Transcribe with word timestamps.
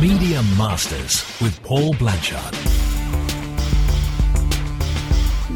Media 0.00 0.40
Masters 0.56 1.24
with 1.40 1.60
Paul 1.64 1.92
Blanchard. 1.94 2.87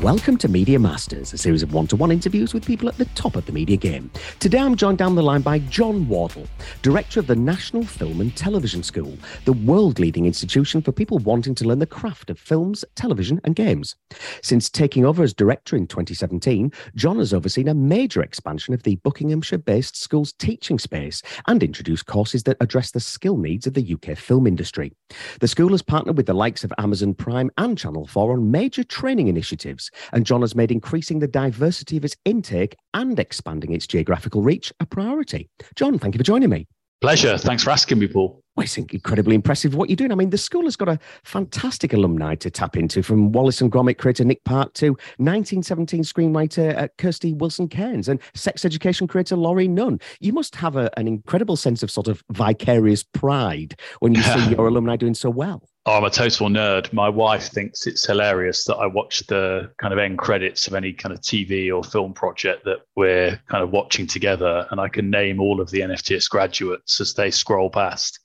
Welcome 0.02 0.36
to 0.38 0.48
Media 0.48 0.80
Masters, 0.80 1.32
a 1.32 1.38
series 1.38 1.62
of 1.62 1.72
one 1.72 1.86
to 1.86 1.94
one 1.94 2.10
interviews 2.10 2.52
with 2.52 2.66
people 2.66 2.88
at 2.88 2.98
the 2.98 3.04
top 3.14 3.36
of 3.36 3.46
the 3.46 3.52
media 3.52 3.76
game. 3.76 4.10
Today 4.40 4.58
I'm 4.58 4.74
joined 4.74 4.98
down 4.98 5.14
the 5.14 5.22
line 5.22 5.42
by 5.42 5.60
John 5.60 6.08
Wardle, 6.08 6.48
Director 6.82 7.20
of 7.20 7.28
the 7.28 7.36
National 7.36 7.84
Film 7.84 8.20
and 8.20 8.36
Television 8.36 8.82
School, 8.82 9.16
the 9.44 9.52
world 9.52 10.00
leading 10.00 10.26
institution 10.26 10.82
for 10.82 10.90
people 10.90 11.18
wanting 11.18 11.54
to 11.54 11.64
learn 11.64 11.78
the 11.78 11.86
craft 11.86 12.30
of 12.30 12.38
films, 12.40 12.84
television, 12.96 13.40
and 13.44 13.54
games. 13.54 13.94
Since 14.42 14.70
taking 14.70 15.04
over 15.06 15.22
as 15.22 15.32
Director 15.32 15.76
in 15.76 15.86
2017, 15.86 16.72
John 16.96 17.18
has 17.20 17.32
overseen 17.32 17.68
a 17.68 17.74
major 17.74 18.22
expansion 18.22 18.74
of 18.74 18.82
the 18.82 18.96
Buckinghamshire 18.96 19.58
based 19.58 19.96
school's 19.96 20.32
teaching 20.32 20.80
space 20.80 21.22
and 21.46 21.62
introduced 21.62 22.06
courses 22.06 22.42
that 22.42 22.56
address 22.60 22.90
the 22.90 22.98
skill 22.98 23.36
needs 23.36 23.68
of 23.68 23.74
the 23.74 23.94
UK 23.94 24.18
film 24.18 24.48
industry. 24.48 24.92
The 25.38 25.46
school 25.46 25.70
has 25.70 25.82
partnered 25.82 26.16
with 26.16 26.26
the 26.26 26.34
likes 26.34 26.64
of 26.64 26.72
Amazon 26.78 27.14
Prime 27.14 27.52
and 27.56 27.78
Channel 27.78 28.08
4 28.08 28.32
on 28.32 28.50
major 28.50 28.82
training 28.82 29.28
initiatives 29.28 29.91
and 30.12 30.26
John 30.26 30.40
has 30.42 30.54
made 30.54 30.70
increasing 30.70 31.18
the 31.18 31.28
diversity 31.28 31.96
of 31.96 32.04
its 32.04 32.16
intake 32.24 32.76
and 32.94 33.18
expanding 33.18 33.72
its 33.72 33.86
geographical 33.86 34.42
reach 34.42 34.72
a 34.80 34.86
priority. 34.86 35.48
John, 35.76 35.98
thank 35.98 36.14
you 36.14 36.18
for 36.18 36.24
joining 36.24 36.50
me. 36.50 36.66
Pleasure. 37.02 37.36
Thanks 37.36 37.64
for 37.64 37.70
asking 37.70 37.98
me, 37.98 38.06
Paul. 38.06 38.40
Well, 38.54 38.62
it's 38.62 38.78
incredibly 38.78 39.34
impressive 39.34 39.74
what 39.74 39.88
you're 39.88 39.96
doing. 39.96 40.12
I 40.12 40.14
mean, 40.14 40.30
the 40.30 40.38
school 40.38 40.64
has 40.64 40.76
got 40.76 40.88
a 40.88 41.00
fantastic 41.24 41.92
alumni 41.94 42.36
to 42.36 42.48
tap 42.48 42.76
into, 42.76 43.02
from 43.02 43.32
Wallace 43.32 43.60
and 43.60 43.72
Gromit 43.72 43.98
creator 43.98 44.24
Nick 44.24 44.44
Park 44.44 44.74
to 44.74 44.90
1917 45.16 46.02
screenwriter 46.04 46.78
uh, 46.78 46.88
Krysty 46.98 47.36
Wilson 47.36 47.66
Cairns 47.66 48.08
and 48.08 48.20
sex 48.34 48.64
education 48.64 49.08
creator 49.08 49.34
Laurie 49.34 49.66
Nunn. 49.66 49.98
You 50.20 50.32
must 50.32 50.54
have 50.54 50.76
a, 50.76 50.96
an 50.96 51.08
incredible 51.08 51.56
sense 51.56 51.82
of 51.82 51.90
sort 51.90 52.06
of 52.06 52.22
vicarious 52.30 53.02
pride 53.02 53.80
when 53.98 54.14
you 54.14 54.22
see 54.22 54.50
your 54.50 54.68
alumni 54.68 54.94
doing 54.96 55.14
so 55.14 55.30
well. 55.30 55.68
I'm 55.84 56.04
a 56.04 56.10
total 56.10 56.48
nerd. 56.48 56.92
My 56.92 57.08
wife 57.08 57.48
thinks 57.48 57.88
it's 57.88 58.06
hilarious 58.06 58.64
that 58.66 58.76
I 58.76 58.86
watch 58.86 59.26
the 59.26 59.72
kind 59.78 59.92
of 59.92 59.98
end 59.98 60.18
credits 60.18 60.68
of 60.68 60.74
any 60.74 60.92
kind 60.92 61.12
of 61.12 61.20
TV 61.20 61.74
or 61.74 61.82
film 61.82 62.12
project 62.12 62.64
that 62.66 62.82
we're 62.94 63.40
kind 63.48 63.64
of 63.64 63.70
watching 63.70 64.06
together, 64.06 64.66
and 64.70 64.80
I 64.80 64.88
can 64.88 65.10
name 65.10 65.40
all 65.40 65.60
of 65.60 65.70
the 65.70 65.80
NFTS 65.80 66.30
graduates 66.30 67.00
as 67.00 67.14
they 67.14 67.32
scroll 67.32 67.68
past. 67.68 68.20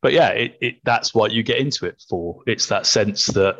But 0.00 0.12
yeah, 0.12 0.28
it, 0.28 0.56
it, 0.60 0.76
that's 0.84 1.12
what 1.12 1.32
you 1.32 1.42
get 1.42 1.58
into 1.58 1.86
it 1.86 2.00
for. 2.08 2.40
It's 2.46 2.66
that 2.66 2.86
sense 2.86 3.26
that 3.26 3.58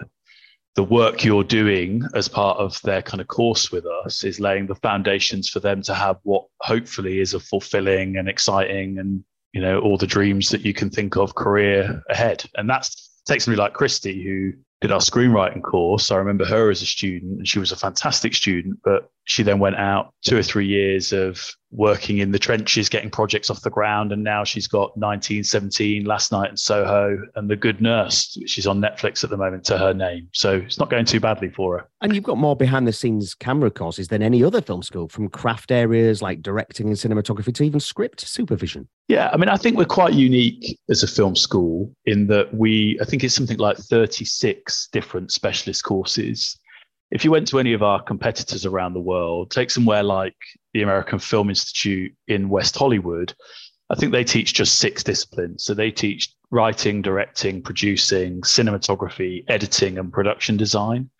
the 0.77 0.85
work 0.85 1.25
you're 1.25 1.45
doing 1.45 2.03
as 2.15 2.29
part 2.29 2.59
of 2.59 2.81
their 2.83 3.03
kind 3.03 3.21
of 3.21 3.27
course 3.27 3.73
with 3.73 3.87
us 3.87 4.23
is 4.23 4.41
laying 4.41 4.67
the 4.67 4.77
foundations 4.77 5.49
for 5.49 5.61
them 5.61 5.83
to 5.83 5.95
have 5.95 6.17
what 6.23 6.47
hopefully 6.61 7.19
is 7.19 7.35
a 7.35 7.41
fulfilling 7.41 8.17
and 8.17 8.29
exciting 8.29 8.99
and 8.99 9.23
you 9.53 9.61
know 9.61 9.81
all 9.81 9.99
the 9.99 10.07
dreams 10.07 10.49
that 10.49 10.63
you 10.63 10.73
can 10.73 10.89
think 10.89 11.15
of 11.15 11.35
career 11.35 12.03
ahead 12.09 12.43
and 12.57 12.71
that's 12.71 13.12
takes 13.27 13.47
me 13.47 13.57
like 13.57 13.75
Krysty, 13.75 14.23
who 14.25 14.53
did 14.81 14.91
our 14.91 15.01
screenwriting 15.01 15.63
course. 15.63 16.11
I 16.11 16.17
remember 16.17 16.45
her 16.45 16.71
as 16.71 16.83
a 16.83 16.87
student, 16.87 17.39
and 17.39 17.49
she 17.49 17.59
was 17.59 17.73
a 17.73 17.77
fantastic 17.77 18.35
student, 18.35 18.81
but 18.85 19.12
she 19.25 19.43
then 19.43 19.59
went 19.59 19.77
out 19.77 20.13
two 20.23 20.37
or 20.37 20.43
three 20.43 20.67
years 20.67 21.13
of 21.13 21.55
working 21.71 22.19
in 22.19 22.33
the 22.33 22.39
trenches, 22.39 22.89
getting 22.89 23.11
projects 23.11 23.49
off 23.51 23.63
the 23.63 23.71
ground. 23.71 24.13
And 24.13 24.23
now 24.23 24.45
she's 24.45 24.67
got 24.67 24.97
1917, 24.97 26.05
Last 26.05 26.33
Night 26.33 26.51
in 26.51 26.57
Soho, 26.57 27.19
and 27.35 27.49
The 27.49 27.57
Good 27.57 27.81
Nurse, 27.81 28.37
which 28.41 28.59
is 28.59 28.67
on 28.67 28.81
Netflix 28.81 29.25
at 29.25 29.31
the 29.31 29.37
moment 29.37 29.65
to 29.65 29.79
her 29.79 29.95
name. 29.95 30.29
So 30.33 30.57
it's 30.57 30.79
not 30.79 30.91
going 30.91 31.05
too 31.05 31.21
badly 31.21 31.49
for 31.49 31.79
her. 31.79 31.89
And 32.03 32.15
you've 32.15 32.25
got 32.25 32.37
more 32.37 32.57
behind 32.57 32.87
the 32.87 32.93
scenes 32.93 33.35
camera 33.35 33.71
courses 33.71 34.09
than 34.09 34.23
any 34.23 34.45
other 34.45 34.61
film 34.61 34.83
school, 34.83 35.09
from 35.09 35.29
craft 35.29 35.71
areas 35.71 36.21
like 36.21 36.43
directing 36.43 36.89
and 36.89 36.97
cinematography 36.97 37.55
to 37.55 37.63
even 37.63 37.81
script 37.81 38.21
supervision. 38.21 38.89
Yeah, 39.09 39.31
I 39.33 39.37
mean, 39.37 39.49
I 39.49 39.57
think 39.57 39.77
we're 39.77 39.85
quite 39.85 40.15
unique 40.15 40.79
as 40.91 41.03
a 41.03 41.09
film 41.09 41.37
school 41.37 41.93
in 42.07 42.27
that 42.29 42.53
we, 42.55 42.99
I 43.01 43.05
think 43.05 43.25
it's 43.25 43.35
something 43.35 43.59
like 43.59 43.77
36 43.77 44.89
different 44.93 45.33
specialist 45.33 45.85
courses 45.85 46.59
if 47.13 47.27
you 47.27 47.31
went 47.31 47.47
to 47.49 47.59
any 47.59 47.75
of 47.75 47.83
our 47.83 48.03
competitors 48.03 48.65
around 48.65 48.95
the 48.95 49.01
world, 49.01 49.51
take 49.51 49.71
somewhere 49.71 50.03
like 50.03 50.35
the 50.73 50.81
American 50.81 51.19
Film 51.19 51.51
Institute 51.51 52.15
in 52.27 52.49
West 52.49 52.75
Hollywood, 52.75 53.35
I 53.91 53.97
think 53.97 54.13
they 54.13 54.25
teach 54.25 54.55
just 54.55 54.79
six 54.79 55.05
disciplines. 55.05 55.63
So 55.63 55.75
they 55.75 55.91
teach 55.91 56.35
writing, 56.51 57.03
directing, 57.03 57.61
producing, 57.61 58.41
cinematography, 58.41 59.45
editing, 59.49 59.99
and 59.99 60.11
production 60.11 60.57
design. 60.57 61.11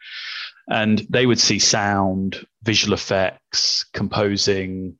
And 0.69 1.07
they 1.11 1.27
would 1.27 1.39
see 1.39 1.59
sound, 1.59 2.47
visual 2.63 2.95
effects, 2.95 3.85
composing, 3.93 4.97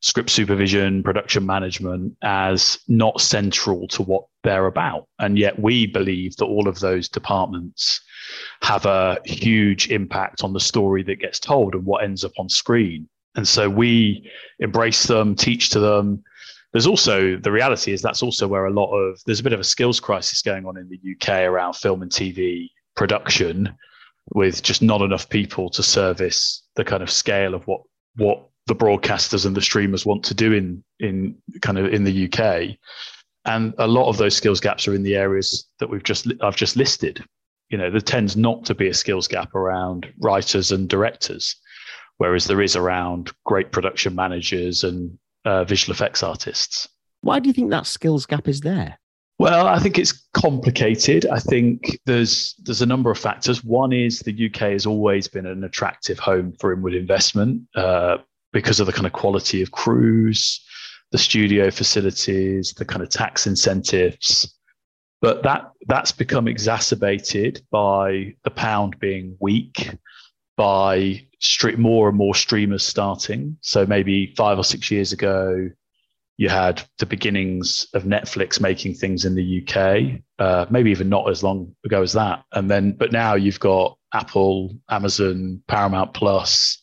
script 0.00 0.30
supervision, 0.30 1.04
production 1.04 1.46
management 1.46 2.16
as 2.24 2.80
not 2.88 3.20
central 3.20 3.86
to 3.88 4.02
what 4.02 4.24
they're 4.42 4.66
about. 4.66 5.08
And 5.18 5.38
yet 5.38 5.58
we 5.58 5.86
believe 5.86 6.36
that 6.36 6.46
all 6.46 6.68
of 6.68 6.80
those 6.80 7.08
departments 7.08 8.00
have 8.62 8.86
a 8.86 9.18
huge 9.24 9.90
impact 9.90 10.42
on 10.42 10.52
the 10.52 10.60
story 10.60 11.02
that 11.04 11.20
gets 11.20 11.38
told 11.38 11.74
and 11.74 11.84
what 11.84 12.04
ends 12.04 12.24
up 12.24 12.32
on 12.38 12.48
screen. 12.48 13.08
And 13.34 13.46
so 13.46 13.68
we 13.68 14.30
embrace 14.58 15.04
them, 15.04 15.34
teach 15.34 15.70
to 15.70 15.80
them. 15.80 16.22
There's 16.72 16.86
also 16.86 17.36
the 17.36 17.52
reality 17.52 17.92
is 17.92 18.02
that's 18.02 18.22
also 18.22 18.48
where 18.48 18.66
a 18.66 18.72
lot 18.72 18.92
of 18.92 19.20
there's 19.26 19.40
a 19.40 19.42
bit 19.42 19.52
of 19.52 19.60
a 19.60 19.64
skills 19.64 20.00
crisis 20.00 20.42
going 20.42 20.66
on 20.66 20.76
in 20.76 20.88
the 20.88 21.00
UK 21.14 21.42
around 21.42 21.74
film 21.74 22.02
and 22.02 22.10
TV 22.10 22.68
production 22.94 23.74
with 24.34 24.62
just 24.62 24.82
not 24.82 25.02
enough 25.02 25.28
people 25.28 25.68
to 25.70 25.82
service 25.82 26.62
the 26.76 26.84
kind 26.84 27.02
of 27.02 27.10
scale 27.10 27.54
of 27.54 27.66
what 27.66 27.82
what 28.16 28.48
the 28.66 28.74
broadcasters 28.74 29.44
and 29.44 29.56
the 29.56 29.60
streamers 29.60 30.06
want 30.06 30.24
to 30.24 30.34
do 30.34 30.52
in 30.52 30.82
in 31.00 31.36
kind 31.60 31.78
of 31.78 31.92
in 31.92 32.04
the 32.04 32.30
UK. 32.32 32.76
And 33.44 33.74
a 33.78 33.88
lot 33.88 34.08
of 34.08 34.18
those 34.18 34.36
skills 34.36 34.60
gaps 34.60 34.86
are 34.86 34.94
in 34.94 35.02
the 35.02 35.16
areas 35.16 35.66
that 35.80 35.90
we've 35.90 36.02
just 36.02 36.26
I've 36.42 36.56
just 36.56 36.76
listed 36.76 37.24
you 37.72 37.78
know, 37.78 37.90
there 37.90 38.00
tends 38.00 38.36
not 38.36 38.66
to 38.66 38.74
be 38.74 38.86
a 38.86 38.94
skills 38.94 39.26
gap 39.26 39.54
around 39.54 40.06
writers 40.20 40.70
and 40.70 40.88
directors, 40.88 41.56
whereas 42.18 42.44
there 42.44 42.60
is 42.60 42.76
around 42.76 43.32
great 43.44 43.72
production 43.72 44.14
managers 44.14 44.84
and 44.84 45.18
uh, 45.46 45.64
visual 45.64 45.92
effects 45.94 46.22
artists. 46.22 46.86
Why 47.22 47.40
do 47.40 47.48
you 47.48 47.54
think 47.54 47.70
that 47.70 47.86
skills 47.86 48.26
gap 48.26 48.46
is 48.46 48.60
there? 48.60 48.98
Well, 49.38 49.66
I 49.66 49.78
think 49.78 49.98
it's 49.98 50.12
complicated. 50.34 51.26
I 51.26 51.38
think 51.38 51.98
there's 52.04 52.54
there's 52.62 52.82
a 52.82 52.86
number 52.86 53.10
of 53.10 53.18
factors. 53.18 53.64
One 53.64 53.92
is 53.92 54.20
the 54.20 54.50
UK 54.50 54.72
has 54.72 54.84
always 54.84 55.26
been 55.26 55.46
an 55.46 55.64
attractive 55.64 56.18
home 56.18 56.52
for 56.60 56.72
inward 56.72 56.94
investment 56.94 57.62
uh, 57.74 58.18
because 58.52 58.80
of 58.80 58.86
the 58.86 58.92
kind 58.92 59.06
of 59.06 59.12
quality 59.12 59.62
of 59.62 59.72
crews, 59.72 60.60
the 61.12 61.18
studio 61.18 61.70
facilities, 61.70 62.72
the 62.72 62.84
kind 62.84 63.02
of 63.02 63.08
tax 63.08 63.46
incentives, 63.46 64.58
but 65.20 65.44
that 65.44 65.70
that's 65.86 66.10
become 66.10 66.48
exacerbated 66.48 67.62
by 67.70 68.34
the 68.42 68.50
pound 68.50 68.98
being 68.98 69.36
weak, 69.40 69.90
by 70.56 71.24
more 71.76 72.08
and 72.08 72.18
more 72.18 72.34
streamers 72.34 72.84
starting. 72.84 73.56
So 73.60 73.86
maybe 73.86 74.34
five 74.36 74.58
or 74.58 74.64
six 74.64 74.90
years 74.90 75.12
ago, 75.12 75.70
you 76.38 76.48
had 76.48 76.82
the 76.98 77.06
beginnings 77.06 77.86
of 77.94 78.02
Netflix 78.02 78.60
making 78.60 78.94
things 78.94 79.24
in 79.24 79.36
the 79.36 79.62
UK. 79.62 80.20
Uh, 80.38 80.66
maybe 80.70 80.90
even 80.90 81.08
not 81.08 81.30
as 81.30 81.42
long 81.42 81.74
ago 81.84 82.02
as 82.02 82.12
that. 82.14 82.42
And 82.52 82.68
then, 82.68 82.92
but 82.92 83.12
now 83.12 83.34
you've 83.34 83.60
got 83.60 83.96
Apple, 84.12 84.76
Amazon, 84.90 85.62
Paramount 85.68 86.14
Plus. 86.14 86.81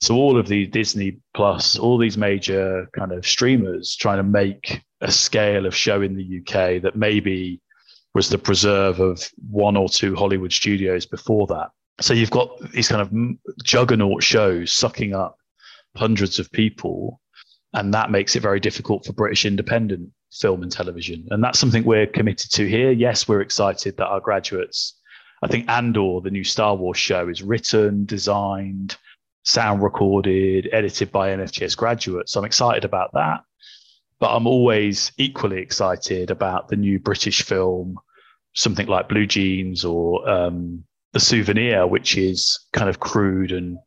So 0.00 0.14
all 0.14 0.38
of 0.38 0.48
the 0.48 0.66
Disney 0.66 1.18
Plus, 1.34 1.78
all 1.78 1.98
these 1.98 2.18
major 2.18 2.88
kind 2.96 3.12
of 3.12 3.26
streamers 3.26 3.96
trying 3.96 4.18
to 4.18 4.22
make 4.22 4.82
a 5.00 5.10
scale 5.10 5.66
of 5.66 5.74
show 5.74 6.02
in 6.02 6.16
the 6.16 6.40
UK 6.40 6.82
that 6.82 6.96
maybe 6.96 7.60
was 8.14 8.28
the 8.28 8.38
preserve 8.38 9.00
of 9.00 9.30
one 9.50 9.76
or 9.76 9.88
two 9.88 10.14
Hollywood 10.14 10.52
studios 10.52 11.06
before 11.06 11.46
that. 11.48 11.68
So 12.00 12.14
you've 12.14 12.30
got 12.30 12.50
these 12.72 12.88
kind 12.88 13.00
of 13.02 13.10
juggernaut 13.64 14.22
shows 14.22 14.72
sucking 14.72 15.14
up 15.14 15.38
hundreds 15.96 16.38
of 16.38 16.50
people, 16.52 17.20
and 17.72 17.92
that 17.94 18.10
makes 18.10 18.36
it 18.36 18.40
very 18.40 18.60
difficult 18.60 19.04
for 19.04 19.12
British 19.12 19.44
independent 19.44 20.10
film 20.32 20.62
and 20.62 20.70
television. 20.70 21.26
And 21.30 21.42
that's 21.42 21.58
something 21.58 21.84
we're 21.84 22.06
committed 22.06 22.50
to 22.52 22.68
here. 22.68 22.90
Yes, 22.90 23.28
we're 23.28 23.40
excited 23.40 23.96
that 23.96 24.06
our 24.06 24.20
graduates, 24.20 24.98
I 25.42 25.48
think 25.48 25.68
Andor, 25.70 26.20
the 26.22 26.30
new 26.30 26.44
Star 26.44 26.74
Wars 26.74 26.98
show, 26.98 27.28
is 27.28 27.42
written, 27.42 28.04
designed, 28.04 28.96
sound 29.46 29.82
recorded, 29.82 30.68
edited 30.72 31.10
by 31.10 31.30
NFTS 31.30 31.76
graduates. 31.76 32.32
So 32.32 32.40
I'm 32.40 32.46
excited 32.46 32.84
about 32.84 33.12
that. 33.14 33.40
But 34.18 34.34
I'm 34.34 34.46
always 34.46 35.12
equally 35.16 35.60
excited 35.60 36.30
about 36.30 36.68
the 36.68 36.76
new 36.76 36.98
British 36.98 37.42
film 37.42 37.98
something 38.56 38.86
like 38.86 39.08
Blue 39.08 39.26
Jeans 39.26 39.84
or 39.84 40.28
um, 40.28 40.82
The 41.12 41.20
Souvenir, 41.20 41.86
which 41.86 42.16
is 42.16 42.58
kind 42.72 42.88
of 42.88 42.98
crude 42.98 43.52
and 43.52 43.78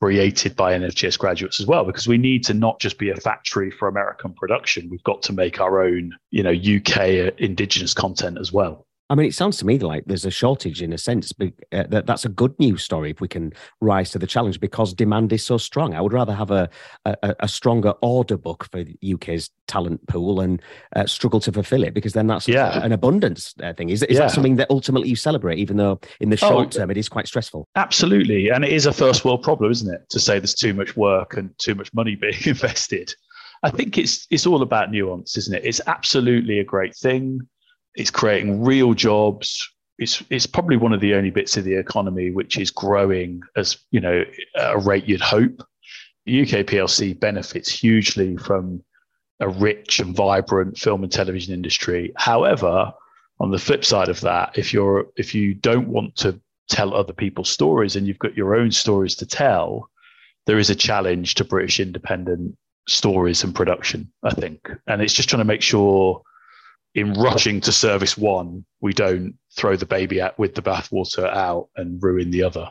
created 0.00 0.56
by 0.56 0.72
NFTS 0.72 1.18
graduates 1.18 1.60
as 1.60 1.66
well, 1.66 1.84
because 1.84 2.08
we 2.08 2.18
need 2.18 2.44
to 2.44 2.54
not 2.54 2.80
just 2.80 2.98
be 2.98 3.10
a 3.10 3.16
factory 3.16 3.70
for 3.70 3.88
American 3.88 4.34
production. 4.34 4.88
We've 4.90 5.02
got 5.04 5.22
to 5.24 5.32
make 5.32 5.60
our 5.60 5.82
own, 5.82 6.12
you 6.30 6.42
know, 6.42 6.50
UK 6.50 7.34
indigenous 7.38 7.94
content 7.94 8.38
as 8.40 8.52
well. 8.52 8.85
I 9.08 9.14
mean, 9.14 9.26
it 9.26 9.34
sounds 9.34 9.58
to 9.58 9.66
me 9.66 9.78
like 9.78 10.04
there's 10.06 10.24
a 10.24 10.30
shortage 10.30 10.82
in 10.82 10.92
a 10.92 10.98
sense, 10.98 11.32
but 11.32 11.52
uh, 11.72 11.84
that, 11.90 12.06
that's 12.06 12.24
a 12.24 12.28
good 12.28 12.58
news 12.58 12.82
story 12.82 13.10
if 13.10 13.20
we 13.20 13.28
can 13.28 13.52
rise 13.80 14.10
to 14.10 14.18
the 14.18 14.26
challenge 14.26 14.58
because 14.58 14.92
demand 14.94 15.32
is 15.32 15.44
so 15.44 15.58
strong. 15.58 15.94
I 15.94 16.00
would 16.00 16.12
rather 16.12 16.34
have 16.34 16.50
a, 16.50 16.68
a, 17.04 17.36
a 17.40 17.48
stronger 17.48 17.90
order 18.02 18.36
book 18.36 18.68
for 18.72 18.84
UK's 19.08 19.50
talent 19.68 20.04
pool 20.08 20.40
and 20.40 20.60
uh, 20.96 21.06
struggle 21.06 21.38
to 21.40 21.52
fulfill 21.52 21.84
it 21.84 21.94
because 21.94 22.14
then 22.14 22.26
that's 22.26 22.48
yeah. 22.48 22.82
an 22.84 22.90
abundance 22.90 23.54
uh, 23.62 23.72
thing. 23.72 23.90
Is, 23.90 24.02
is 24.04 24.14
yeah. 24.14 24.20
that 24.22 24.32
something 24.32 24.56
that 24.56 24.70
ultimately 24.70 25.08
you 25.08 25.16
celebrate, 25.16 25.58
even 25.58 25.76
though 25.76 26.00
in 26.20 26.30
the 26.30 26.36
short 26.36 26.66
oh, 26.66 26.78
term 26.78 26.90
it 26.90 26.96
is 26.96 27.08
quite 27.08 27.28
stressful? 27.28 27.68
Absolutely. 27.76 28.48
And 28.48 28.64
it 28.64 28.72
is 28.72 28.86
a 28.86 28.92
first 28.92 29.24
world 29.24 29.44
problem, 29.44 29.70
isn't 29.70 29.92
it? 29.92 30.08
To 30.10 30.18
say 30.18 30.40
there's 30.40 30.54
too 30.54 30.74
much 30.74 30.96
work 30.96 31.36
and 31.36 31.56
too 31.58 31.76
much 31.76 31.94
money 31.94 32.16
being 32.20 32.34
invested. 32.44 33.14
I 33.62 33.70
think 33.70 33.98
it's 33.98 34.26
it's 34.30 34.46
all 34.46 34.62
about 34.62 34.90
nuance, 34.90 35.36
isn't 35.36 35.54
it? 35.54 35.64
It's 35.64 35.80
absolutely 35.86 36.58
a 36.58 36.64
great 36.64 36.94
thing 36.94 37.40
it's 37.96 38.10
creating 38.10 38.62
real 38.62 38.94
jobs. 38.94 39.68
It's 39.98 40.22
it's 40.30 40.46
probably 40.46 40.76
one 40.76 40.92
of 40.92 41.00
the 41.00 41.14
only 41.14 41.30
bits 41.30 41.56
of 41.56 41.64
the 41.64 41.74
economy 41.74 42.30
which 42.30 42.58
is 42.58 42.70
growing 42.70 43.40
as 43.56 43.78
you 43.90 44.00
know 44.00 44.24
at 44.56 44.74
a 44.74 44.78
rate 44.78 45.06
you'd 45.06 45.20
hope. 45.20 45.62
The 46.26 46.42
UK 46.42 46.66
PLC 46.66 47.18
benefits 47.18 47.70
hugely 47.70 48.36
from 48.36 48.82
a 49.40 49.48
rich 49.48 50.00
and 50.00 50.14
vibrant 50.14 50.76
film 50.78 51.02
and 51.02 51.12
television 51.12 51.54
industry. 51.54 52.12
However, 52.16 52.92
on 53.40 53.50
the 53.50 53.58
flip 53.58 53.84
side 53.84 54.08
of 54.08 54.20
that, 54.20 54.58
if 54.58 54.72
you're 54.72 55.06
if 55.16 55.34
you 55.34 55.54
don't 55.54 55.88
want 55.88 56.16
to 56.16 56.38
tell 56.68 56.94
other 56.94 57.12
people's 57.12 57.50
stories 57.50 57.96
and 57.96 58.06
you've 58.06 58.18
got 58.18 58.36
your 58.36 58.54
own 58.54 58.70
stories 58.70 59.14
to 59.16 59.26
tell, 59.26 59.88
there 60.46 60.58
is 60.58 60.68
a 60.68 60.74
challenge 60.74 61.34
to 61.36 61.44
British 61.44 61.80
independent 61.80 62.56
stories 62.88 63.42
and 63.44 63.54
production, 63.54 64.12
I 64.22 64.30
think. 64.30 64.68
And 64.86 65.00
it's 65.00 65.14
just 65.14 65.28
trying 65.28 65.40
to 65.40 65.44
make 65.44 65.62
sure 65.62 66.22
in 66.96 67.12
rushing 67.12 67.60
to 67.60 67.70
service 67.70 68.16
one, 68.16 68.64
we 68.80 68.92
don't 68.92 69.34
throw 69.54 69.76
the 69.76 69.86
baby 69.86 70.20
out 70.20 70.36
with 70.38 70.54
the 70.54 70.62
bathwater 70.62 71.30
out 71.30 71.68
and 71.76 72.02
ruin 72.02 72.30
the 72.30 72.42
other. 72.42 72.68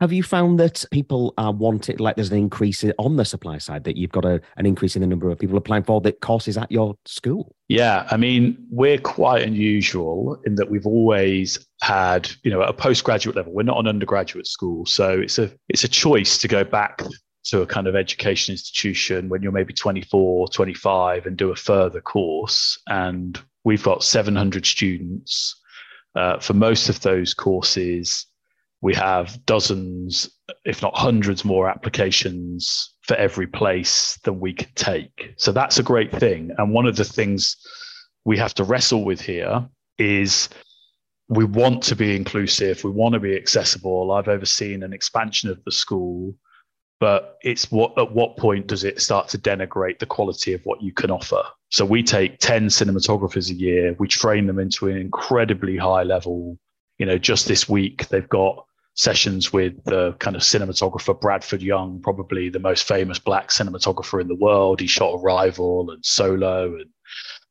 Have 0.00 0.12
you 0.12 0.22
found 0.22 0.58
that 0.60 0.84
people 0.90 1.32
are 1.38 1.52
wanting, 1.52 1.98
like 1.98 2.16
there's 2.16 2.30
an 2.30 2.38
increase 2.38 2.84
on 2.98 3.16
the 3.16 3.24
supply 3.24 3.58
side, 3.58 3.84
that 3.84 3.96
you've 3.96 4.12
got 4.12 4.24
a, 4.24 4.40
an 4.56 4.66
increase 4.66 4.94
in 4.96 5.00
the 5.00 5.06
number 5.06 5.30
of 5.30 5.38
people 5.38 5.56
applying 5.56 5.84
for 5.84 6.00
the 6.00 6.12
courses 6.12 6.56
at 6.58 6.70
your 6.72 6.96
school? 7.06 7.54
Yeah, 7.68 8.06
I 8.10 8.16
mean, 8.16 8.58
we're 8.70 8.98
quite 8.98 9.42
unusual 9.42 10.38
in 10.44 10.54
that 10.56 10.70
we've 10.70 10.86
always 10.86 11.66
had, 11.80 12.30
you 12.42 12.50
know, 12.50 12.62
at 12.62 12.68
a 12.68 12.74
postgraduate 12.74 13.36
level, 13.36 13.52
we're 13.52 13.62
not 13.62 13.78
an 13.78 13.86
undergraduate 13.86 14.46
school. 14.46 14.84
So 14.86 15.20
it's 15.20 15.38
a 15.38 15.50
it's 15.68 15.84
a 15.84 15.88
choice 15.88 16.38
to 16.38 16.48
go 16.48 16.62
back 16.62 17.02
to 17.46 17.62
a 17.62 17.66
kind 17.66 17.86
of 17.86 17.94
education 17.94 18.52
institution 18.52 19.28
when 19.28 19.42
you're 19.42 19.52
maybe 19.52 19.72
24, 19.72 20.48
25 20.48 21.26
and 21.26 21.36
do 21.36 21.52
a 21.52 21.56
further 21.56 22.00
course. 22.00 22.78
And 22.88 23.40
we've 23.66 23.82
got 23.82 24.04
700 24.04 24.64
students. 24.64 25.60
Uh, 26.14 26.38
for 26.38 26.54
most 26.54 26.88
of 26.88 27.00
those 27.00 27.34
courses, 27.34 28.26
we 28.80 28.94
have 28.94 29.44
dozens, 29.44 30.30
if 30.64 30.82
not 30.82 30.96
hundreds, 30.96 31.44
more 31.44 31.68
applications 31.68 32.94
for 33.02 33.16
every 33.16 33.48
place 33.48 34.18
than 34.22 34.38
we 34.38 34.52
can 34.52 34.68
take. 34.76 35.34
So 35.36 35.50
that's 35.50 35.80
a 35.80 35.82
great 35.82 36.12
thing. 36.12 36.52
And 36.58 36.72
one 36.72 36.86
of 36.86 36.94
the 36.94 37.04
things 37.04 37.56
we 38.24 38.38
have 38.38 38.54
to 38.54 38.64
wrestle 38.64 39.04
with 39.04 39.20
here 39.20 39.68
is 39.98 40.48
we 41.28 41.44
want 41.44 41.82
to 41.82 41.96
be 41.96 42.14
inclusive, 42.14 42.84
we 42.84 42.90
want 42.90 43.14
to 43.14 43.20
be 43.20 43.34
accessible. 43.34 44.12
I've 44.12 44.28
overseen 44.28 44.84
an 44.84 44.92
expansion 44.92 45.50
of 45.50 45.62
the 45.64 45.72
school 45.72 46.36
but 46.98 47.36
it's 47.42 47.70
what 47.70 47.92
at 47.98 48.10
what 48.12 48.38
point 48.38 48.66
does 48.66 48.82
it 48.82 49.02
start 49.02 49.28
to 49.28 49.36
denigrate 49.36 49.98
the 49.98 50.06
quality 50.06 50.54
of 50.54 50.62
what 50.64 50.82
you 50.82 50.94
can 50.94 51.10
offer 51.10 51.42
so 51.70 51.84
we 51.84 52.02
take 52.02 52.38
10 52.38 52.66
cinematographers 52.66 53.50
a 53.50 53.54
year. 53.54 53.96
We 53.98 54.08
train 54.08 54.46
them 54.46 54.58
into 54.58 54.88
an 54.88 54.96
incredibly 54.96 55.76
high 55.76 56.04
level. 56.04 56.58
You 56.98 57.06
know 57.06 57.18
just 57.18 57.46
this 57.46 57.68
week 57.68 58.08
they've 58.08 58.28
got 58.28 58.64
sessions 58.94 59.52
with 59.52 59.74
the 59.84 60.12
kind 60.14 60.34
of 60.34 60.40
cinematographer 60.40 61.20
bradford 61.20 61.60
young 61.60 62.00
probably 62.00 62.48
the 62.48 62.58
most 62.58 62.88
famous 62.88 63.18
black 63.18 63.50
cinematographer 63.50 64.20
in 64.20 64.28
the 64.28 64.34
world. 64.36 64.80
He 64.80 64.86
shot 64.86 65.20
arrival 65.20 65.90
and 65.90 66.04
solo 66.04 66.74
and 66.74 66.86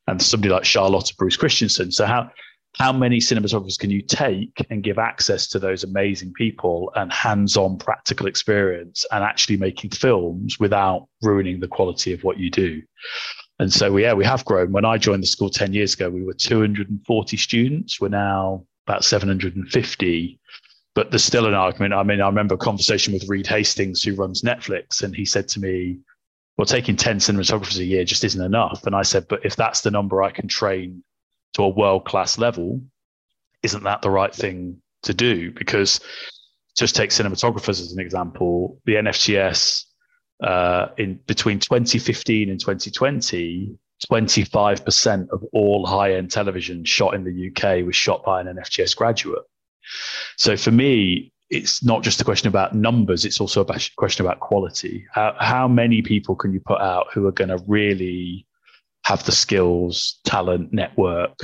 and 0.08 0.22
somebody 0.22 0.52
like 0.52 0.66
charlotte 0.66 1.12
Bruus 1.18 1.38
christensen. 1.38 1.92
So 1.92 2.06
how 2.06 2.32
how 2.78 2.92
many 2.92 3.20
cinematographers 3.20 3.80
can 3.80 3.90
you 3.90 4.02
take 4.02 4.66
and 4.70 4.84
give 4.84 4.98
access 4.98 5.48
to 5.50 5.60
those 5.60 5.84
amazing 5.84 6.34
people 6.34 6.92
and 6.96 7.12
hands-on 7.12 7.78
practical 7.78 8.28
experience 8.28 9.06
and 9.12 9.24
actually 9.24 9.56
making 9.56 9.92
films 9.92 10.60
without 10.60 11.08
ruining 11.22 11.60
the 11.60 11.70
quality 11.70 12.12
of 12.12 12.24
what 12.24 12.38
you 12.38 12.50
do 12.50 12.82
and 13.60 13.72
so 13.72 13.96
yeah 13.98 14.13
we 14.13 14.25
have 14.25 14.46
grown. 14.46 14.72
When 14.72 14.86
i 14.86 14.98
joined 14.98 15.24
the 15.24 15.28
school 15.28 15.50
10 15.50 15.74
years 15.74 15.94
ago 15.94 16.10
we 16.10 16.24
were 16.24 16.34
240 16.34 17.38
students. 17.38 18.00
We're 18.00 18.10
now 18.10 18.66
about 18.88 19.04
750 19.04 20.40
but 20.94 21.12
there's 21.12 21.24
still 21.24 21.46
an 21.46 21.54
argument. 21.54 21.94
I 21.94 22.04
mean 22.04 22.22
i 22.22 22.28
remember 22.28 22.56
a 22.56 22.60
conversation 22.60 23.13
with 23.13 23.28
reed 23.28 23.48
hastings 23.48 24.04
who 24.04 24.16
runs 24.16 24.42
netflix 24.42 25.04
and 25.04 25.16
he 25.16 25.25
said 25.25 25.48
to 25.50 25.60
me 25.60 26.00
well 26.57 26.66
taking 26.66 26.96
10 26.96 27.19
cinematographers 27.19 27.80
a 27.80 27.86
year 27.86 28.06
just 28.06 28.24
isn't 28.24 28.44
enough. 28.44 28.86
And 28.86 28.96
i 28.96 29.02
said 29.02 29.28
but 29.28 29.46
if 29.46 29.56
that's 29.56 29.81
the 29.81 29.92
number 29.92 30.24
i 30.24 30.31
can 30.31 30.48
train 30.48 31.04
to 31.56 31.63
a 31.63 31.69
world 31.69 32.06
class 32.06 32.38
level, 32.38 32.81
isn't 33.63 33.84
that 33.84 34.01
the 34.01 34.10
right 34.10 34.36
thing 34.36 34.81
to 35.04 35.13
do? 35.13 35.51
Because 35.51 36.01
just 36.78 36.96
take 36.96 37.10
cinematographers 37.10 37.81
as 37.81 37.94
an 37.94 38.00
example, 38.00 38.80
the 38.86 38.96
NFTS 38.96 39.86
uh, 40.44 40.88
in 40.98 41.20
between 41.28 41.60
2015 41.60 42.50
and 42.50 42.60
2020, 42.60 43.78
25% 44.12 45.30
of 45.30 45.44
all 45.54 45.86
high 45.86 46.14
end 46.14 46.32
television 46.32 46.84
shot 46.84 47.14
in 47.14 47.24
the 47.24 47.50
UK 47.50 47.86
was 47.86 47.96
shot 47.96 48.24
by 48.24 48.42
an 48.42 48.48
NFTS 48.48 48.96
graduate. 48.96 49.44
So 50.38 50.58
for 50.58 50.72
me, 50.72 51.32
it's 51.50 51.84
not 51.84 52.04
just 52.04 52.20
a 52.20 52.24
question 52.24 52.48
about 52.48 52.74
numbers, 52.74 53.24
it's 53.24 53.40
also 53.40 53.62
a 53.62 53.80
question 53.98 54.26
about 54.26 54.40
quality. 54.40 55.06
How, 55.12 55.36
how 55.40 55.68
many 55.68 56.02
people 56.02 56.36
can 56.36 56.54
you 56.54 56.60
put 56.60 56.82
out 56.82 57.08
who 57.14 57.28
are 57.28 57.32
going 57.32 57.50
to 57.50 57.64
really 57.68 58.46
have 59.06 59.24
the 59.26 59.32
skills, 59.32 60.20
talent, 60.26 60.74
network 60.74 61.38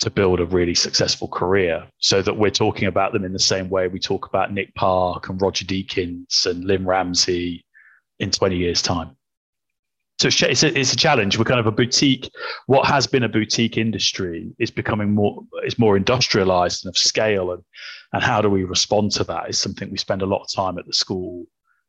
to 0.00 0.10
build 0.10 0.40
a 0.40 0.46
really 0.46 0.74
successful 0.74 1.28
career 1.28 1.86
so 1.98 2.22
that 2.22 2.36
we're 2.36 2.50
talking 2.50 2.88
about 2.88 3.12
them 3.12 3.24
in 3.24 3.32
the 3.32 3.38
same 3.38 3.68
way 3.68 3.88
we 3.88 3.98
talk 3.98 4.26
about 4.26 4.52
Nick 4.52 4.74
Park 4.74 5.28
and 5.28 5.40
Roger 5.40 5.64
Deakins 5.64 6.46
and 6.46 6.64
Lynne 6.64 6.86
Ramsay 6.86 7.64
in 8.18 8.30
20 8.30 8.56
years' 8.56 8.82
time. 8.82 9.16
So 10.18 10.28
it's 10.28 10.62
a, 10.62 10.78
it's 10.78 10.94
a 10.94 10.96
challenge. 10.96 11.36
We're 11.36 11.44
kind 11.44 11.60
of 11.60 11.66
a 11.66 11.72
boutique. 11.72 12.30
What 12.66 12.86
has 12.86 13.06
been 13.06 13.22
a 13.22 13.28
boutique 13.28 13.76
industry 13.76 14.50
is 14.58 14.70
becoming 14.70 15.14
more 15.14 15.42
is 15.64 15.78
more 15.78 15.94
industrialized 15.94 16.86
and 16.86 16.90
of 16.90 16.96
scale, 16.96 17.52
and 17.52 17.62
and 18.14 18.22
how 18.22 18.40
do 18.40 18.48
we 18.48 18.64
respond 18.64 19.12
to 19.12 19.24
that 19.24 19.50
is 19.50 19.58
something 19.58 19.90
we 19.90 19.98
spend 19.98 20.22
a 20.22 20.26
lot 20.26 20.40
of 20.40 20.50
time 20.50 20.78
at 20.78 20.86
the 20.86 20.94
school 20.94 21.44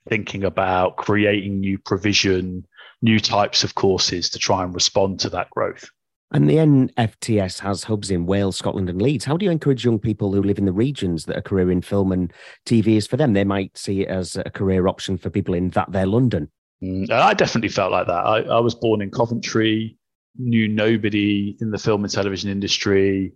thinking 0.09 0.44
about, 0.44 0.97
creating 0.97 1.62
new 1.62 1.77
provision, 1.77 2.65
new 3.01 3.19
types 3.19 3.63
of 3.63 3.75
courses 3.75 4.29
to 4.31 4.39
try 4.39 4.63
and 4.63 4.74
respond 4.74 5.21
to 5.21 5.29
that 5.29 5.50
growth. 5.51 5.89
And 6.31 6.50
the 6.50 6.56
NFTS 6.56 7.59
has 7.59 7.85
hubs 7.85 8.12
in 8.12 8.25
Wales, 8.25 8.57
Scotland, 8.57 8.89
and 8.89 9.01
Leeds. 9.01 9.24
How 9.24 9.38
do 9.38 9.46
you 9.46 9.51
encourage 9.51 9.86
young 9.86 9.98
people 9.98 10.34
who 10.34 10.43
live 10.43 10.57
in 10.57 10.65
the 10.65 10.74
regions 10.74 11.24
that 11.25 11.38
a 11.38 11.41
career 11.41 11.72
in 11.72 11.81
film 11.81 12.12
and 12.12 12.34
TV 12.65 12.98
is 12.98 13.07
for 13.07 13.15
them? 13.15 13.31
They 13.31 13.46
might 13.46 13.77
see 13.77 14.01
it 14.01 14.10
as 14.10 14.36
a 14.36 14.50
career 14.50 14.88
option 14.88 15.17
for 15.17 15.29
people 15.29 15.53
in 15.53 15.69
that 15.69 15.89
they're 15.91 16.05
London. 16.05 16.51
Mm, 16.84 17.10
I 17.10 17.34
definitely 17.34 17.69
felt 17.69 17.93
like 17.93 18.07
that. 18.07 18.25
I, 18.25 18.41
I 18.41 18.60
was 18.60 18.75
born 18.75 19.01
in 19.01 19.10
Coventry, 19.10 19.98
knew 20.38 20.67
nobody 20.67 21.55
in 21.62 21.72
the 21.72 21.77
film 21.77 22.03
and 22.03 22.12
television 22.12 22.51
industry, 22.51 23.31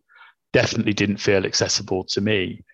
definitely 0.51 0.93
didn't 0.93 1.17
feel 1.17 1.45
accessible 1.45 2.03
to 2.05 2.19
me. 2.19 2.65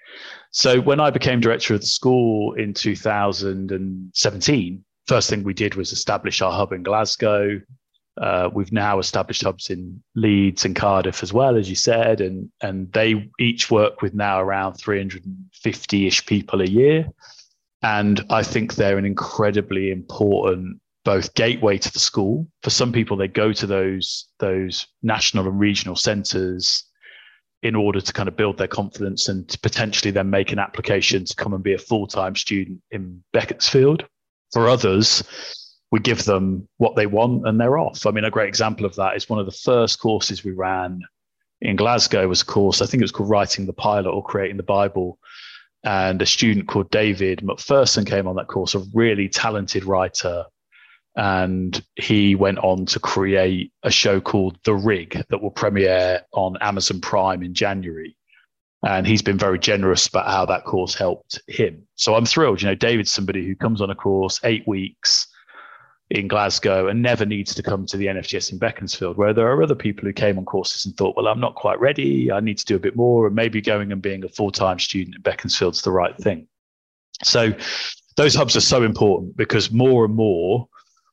So 0.51 0.79
when 0.81 0.99
I 0.99 1.11
became 1.11 1.39
director 1.39 1.75
of 1.75 1.81
the 1.81 1.87
school 1.87 2.53
in 2.53 2.73
2017, 2.73 4.83
first 5.07 5.29
thing 5.29 5.43
we 5.43 5.53
did 5.53 5.75
was 5.75 5.91
establish 5.91 6.41
our 6.41 6.51
hub 6.51 6.73
in 6.73 6.81
Glasgow. 6.83 7.61
Uh, 8.17 8.49
we've 8.51 8.71
now 8.71 8.99
established 8.99 9.43
hubs 9.43 9.69
in 9.69 10.01
Leeds 10.15 10.65
and 10.65 10.75
Cardiff 10.75 11.21
as 11.23 11.31
well, 11.31 11.55
as 11.55 11.69
you 11.69 11.75
said, 11.75 12.21
and 12.21 12.49
and 12.61 12.91
they 12.93 13.29
each 13.39 13.69
work 13.69 14.01
with 14.01 14.13
now 14.13 14.41
around 14.41 14.73
350-ish 14.73 16.25
people 16.25 16.61
a 16.61 16.65
year. 16.65 17.07
And 17.83 18.25
I 18.29 18.43
think 18.43 18.73
they're 18.75 18.97
an 18.97 19.05
incredibly 19.05 19.91
important 19.91 20.81
both 21.07 21.33
gateway 21.35 21.77
to 21.77 21.89
the 21.93 21.99
school. 21.99 22.45
For 22.63 22.69
some 22.69 22.91
people, 22.91 23.15
they 23.15 23.29
go 23.29 23.53
to 23.53 23.65
those 23.65 24.27
those 24.39 24.87
national 25.03 25.47
and 25.47 25.59
regional 25.59 25.95
centres 25.95 26.83
in 27.63 27.75
order 27.75 28.01
to 28.01 28.13
kind 28.13 28.27
of 28.27 28.35
build 28.35 28.57
their 28.57 28.67
confidence 28.67 29.29
and 29.29 29.47
to 29.49 29.59
potentially 29.59 30.11
then 30.11 30.29
make 30.29 30.51
an 30.51 30.59
application 30.59 31.23
to 31.25 31.35
come 31.35 31.53
and 31.53 31.63
be 31.63 31.73
a 31.73 31.77
full-time 31.77 32.35
student 32.35 32.81
in 32.91 33.23
Beaconsfield. 33.33 34.05
For 34.53 34.69
others, 34.69 35.23
we 35.91 35.99
give 35.99 36.25
them 36.25 36.67
what 36.77 36.95
they 36.95 37.05
want 37.05 37.47
and 37.47 37.59
they're 37.59 37.77
off. 37.77 38.05
I 38.05 38.11
mean, 38.11 38.25
a 38.25 38.31
great 38.31 38.49
example 38.49 38.85
of 38.85 38.95
that 38.95 39.15
is 39.15 39.29
one 39.29 39.39
of 39.39 39.45
the 39.45 39.51
first 39.51 39.99
courses 39.99 40.43
we 40.43 40.51
ran 40.51 41.01
in 41.61 41.75
Glasgow 41.75 42.27
was 42.27 42.41
a 42.41 42.45
course, 42.45 42.81
I 42.81 42.85
think 42.85 43.01
it 43.01 43.05
was 43.05 43.11
called 43.11 43.29
Writing 43.29 43.65
the 43.65 43.73
Pilot 43.73 44.11
or 44.11 44.23
Creating 44.23 44.57
the 44.57 44.63
Bible. 44.63 45.17
And 45.83 46.21
a 46.21 46.25
student 46.25 46.67
called 46.67 46.91
David 46.91 47.41
Macpherson 47.43 48.05
came 48.05 48.27
on 48.27 48.35
that 48.35 48.47
course, 48.47 48.75
a 48.75 48.83
really 48.93 49.29
talented 49.29 49.85
writer. 49.85 50.45
and 51.17 51.83
he 51.95 52.35
went 52.35 52.59
on 52.59 52.85
to 52.85 52.99
create 52.99 53.73
a 53.81 53.89
show 53.89 54.21
called 54.21 54.57
The 54.63 54.75
Rig 54.75 55.23
that 55.29 55.41
will 55.41 55.49
premiere 55.49 56.21
on 56.31 56.57
Amazon 56.61 57.01
Prime 57.01 57.41
in 57.41 57.55
January. 57.55 58.15
And 58.83 59.07
he's 59.07 59.23
been 59.23 59.39
very 59.39 59.57
generous 59.57 60.05
about 60.05 60.27
how 60.27 60.45
that 60.45 60.63
course 60.63 60.93
helped 60.93 61.41
him. 61.47 61.87
So 61.95 62.13
I'm 62.13 62.27
thrilled. 62.27 62.61
You 62.61 62.67
know, 62.67 62.75
David's 62.75 63.11
somebody 63.11 63.47
who 63.47 63.55
comes 63.55 63.81
on 63.81 63.89
a 63.89 63.95
course 63.95 64.39
eight 64.43 64.67
weeks 64.67 65.27
in 66.09 66.27
Glasgow 66.27 66.87
and 66.87 67.01
never 67.01 67.25
needs 67.25 67.53
to 67.55 67.63
come 67.63 67.85
to 67.85 67.97
the 67.97 68.05
NFTS 68.07 68.53
in 68.53 68.59
Beaconsfield, 68.59 69.17
where 69.17 69.33
there 69.33 69.51
are 69.51 69.61
other 69.61 69.75
people 69.75 70.05
who 70.05 70.13
came 70.13 70.37
on 70.37 70.45
courses 70.45 70.85
and 70.85 70.95
thought, 70.95 71.17
well, 71.17 71.27
I'm 71.27 71.39
not 71.39 71.55
quite 71.55 71.79
ready. 71.79 72.31
I 72.31 72.39
need 72.39 72.57
to 72.59 72.65
do 72.65 72.75
a 72.75 72.79
bit 72.79 72.95
more. 72.95 73.27
And 73.27 73.35
maybe 73.35 73.61
going 73.61 73.91
and 73.91 74.01
being 74.01 74.23
a 74.23 74.29
full 74.29 74.51
time 74.51 74.79
student 74.79 75.17
in 75.17 75.21
Beaconsfield's 75.21 75.81
the 75.81 75.91
right 75.91 76.15
thing. 76.17 76.47
So 77.23 77.53
those 78.15 78.35
hubs 78.35 78.55
are 78.55 78.61
so 78.61 78.83
important 78.83 79.35
because 79.35 79.71
more 79.71 80.05
and 80.05 80.15
more 80.15 80.67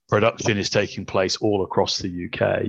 production 0.08 0.58
is 0.58 0.70
taking 0.70 1.04
place 1.04 1.36
all 1.36 1.64
across 1.64 1.98
the 1.98 2.28
UK. 2.32 2.66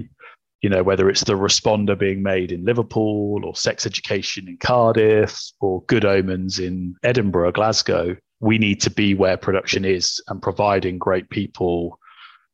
You 0.61 0.69
know, 0.69 0.81
whether 0.81 1.09
it's 1.09 1.23
the 1.23 1.33
responder 1.33 1.97
being 1.97 2.23
made 2.23 2.51
in 2.51 2.65
Liverpool 2.65 3.45
or 3.45 3.55
sex 3.55 3.85
education 3.85 4.47
in 4.47 4.57
Cardiff 4.57 5.39
or 5.59 5.83
good 5.83 6.05
omens 6.05 6.57
in 6.57 6.95
Edinburgh, 7.03 7.51
Glasgow, 7.51 8.17
we 8.39 8.57
need 8.57 8.81
to 8.81 8.89
be 8.89 9.13
where 9.13 9.37
production 9.37 9.85
is 9.85 10.19
and 10.27 10.41
providing 10.41 10.97
great 10.97 11.29
people 11.29 11.99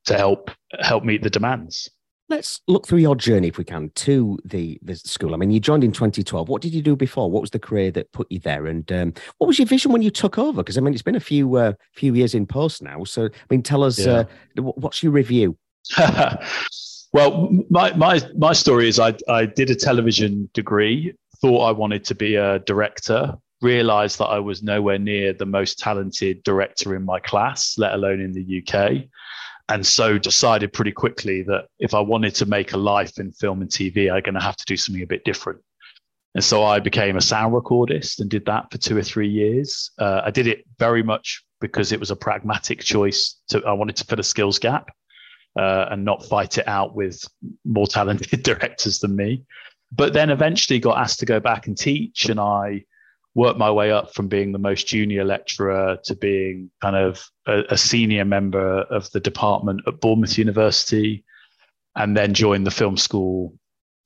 to 0.05 0.17
help 0.17 0.51
help 0.79 1.03
meet 1.03 1.23
the 1.23 1.29
demands. 1.29 1.89
Let's 2.31 2.61
look 2.65 2.87
through 2.87 2.99
your 2.99 3.17
journey, 3.17 3.49
if 3.49 3.57
we 3.57 3.65
can, 3.65 3.91
to 3.95 4.39
the, 4.45 4.79
the 4.81 4.95
school. 4.95 5.33
I 5.33 5.37
mean, 5.37 5.51
you 5.51 5.59
joined 5.59 5.83
in 5.83 5.91
2012. 5.91 6.47
What 6.47 6.61
did 6.61 6.73
you 6.73 6.81
do 6.81 6.95
before? 6.95 7.29
What 7.29 7.41
was 7.41 7.49
the 7.49 7.59
career 7.59 7.91
that 7.91 8.09
put 8.13 8.31
you 8.31 8.39
there? 8.39 8.67
And 8.67 8.89
um, 8.89 9.13
what 9.37 9.47
was 9.47 9.59
your 9.59 9.65
vision 9.65 9.91
when 9.91 10.01
you 10.01 10.11
took 10.11 10.37
over? 10.37 10.63
Because 10.63 10.77
I 10.77 10.81
mean, 10.81 10.93
it's 10.93 11.03
been 11.03 11.17
a 11.17 11.19
few 11.19 11.55
uh, 11.55 11.73
few 11.93 12.13
years 12.13 12.33
in 12.33 12.45
post 12.45 12.81
now. 12.81 13.03
So, 13.03 13.25
I 13.25 13.29
mean, 13.49 13.61
tell 13.61 13.83
us 13.83 13.99
yeah. 13.99 14.23
uh, 14.57 14.61
what's 14.61 15.03
your 15.03 15.11
review? 15.11 15.57
well, 17.11 17.51
my 17.69 17.93
my 17.97 18.21
my 18.37 18.53
story 18.53 18.87
is 18.87 18.97
I 18.97 19.13
I 19.27 19.45
did 19.45 19.69
a 19.69 19.75
television 19.75 20.49
degree. 20.53 21.13
Thought 21.41 21.63
I 21.63 21.71
wanted 21.71 22.05
to 22.05 22.15
be 22.15 22.35
a 22.35 22.59
director. 22.59 23.35
Realized 23.61 24.19
that 24.19 24.27
I 24.27 24.39
was 24.39 24.63
nowhere 24.63 24.99
near 24.99 25.33
the 25.33 25.45
most 25.45 25.79
talented 25.79 26.43
director 26.43 26.95
in 26.95 27.03
my 27.03 27.19
class, 27.19 27.77
let 27.77 27.93
alone 27.93 28.21
in 28.21 28.31
the 28.31 28.63
UK 28.63 29.09
and 29.69 29.85
so 29.85 30.17
decided 30.17 30.73
pretty 30.73 30.91
quickly 30.91 31.43
that 31.43 31.65
if 31.79 31.93
I 31.93 31.99
wanted 31.99 32.35
to 32.35 32.45
make 32.45 32.73
a 32.73 32.77
life 32.77 33.19
in 33.19 33.31
film 33.31 33.61
and 33.61 33.69
TV, 33.69 34.11
I'm 34.11 34.21
going 34.21 34.35
to 34.35 34.41
have 34.41 34.57
to 34.57 34.65
do 34.65 34.77
something 34.77 35.03
a 35.03 35.07
bit 35.07 35.23
different. 35.23 35.61
And 36.33 36.43
so 36.43 36.63
I 36.63 36.79
became 36.79 37.17
a 37.17 37.21
sound 37.21 37.53
recordist 37.53 38.19
and 38.19 38.29
did 38.29 38.45
that 38.45 38.71
for 38.71 38.77
two 38.77 38.97
or 38.97 39.03
three 39.03 39.27
years. 39.27 39.91
Uh, 39.99 40.21
I 40.25 40.31
did 40.31 40.47
it 40.47 40.65
very 40.79 41.03
much 41.03 41.43
because 41.59 41.91
it 41.91 41.99
was 41.99 42.11
a 42.11 42.15
pragmatic 42.15 42.79
choice. 42.79 43.37
To 43.49 43.61
I 43.65 43.73
wanted 43.73 43.97
to 43.97 44.05
fill 44.05 44.19
a 44.19 44.23
skills 44.23 44.57
gap 44.57 44.89
uh, 45.59 45.87
and 45.91 46.05
not 46.05 46.25
fight 46.25 46.57
it 46.57 46.67
out 46.67 46.95
with 46.95 47.21
more 47.65 47.87
talented 47.87 48.43
directors 48.43 48.99
than 48.99 49.15
me. 49.15 49.43
But 49.91 50.13
then 50.13 50.29
eventually 50.29 50.79
got 50.79 50.97
asked 50.97 51.19
to 51.19 51.25
go 51.25 51.41
back 51.41 51.67
and 51.67 51.77
teach, 51.77 52.29
and 52.29 52.39
I 52.39 52.85
worked 53.33 53.59
my 53.59 53.71
way 53.71 53.91
up 53.91 54.13
from 54.13 54.27
being 54.27 54.51
the 54.51 54.59
most 54.59 54.87
junior 54.87 55.23
lecturer 55.23 55.97
to 56.03 56.15
being 56.15 56.69
kind 56.81 56.95
of 56.95 57.23
a, 57.47 57.63
a, 57.69 57.77
senior 57.77 58.25
member 58.25 58.81
of 58.83 59.09
the 59.11 59.19
department 59.19 59.81
at 59.87 60.01
Bournemouth 60.01 60.37
University, 60.37 61.23
and 61.95 62.15
then 62.15 62.33
joined 62.33 62.67
the 62.67 62.71
film 62.71 62.97
school 62.97 63.53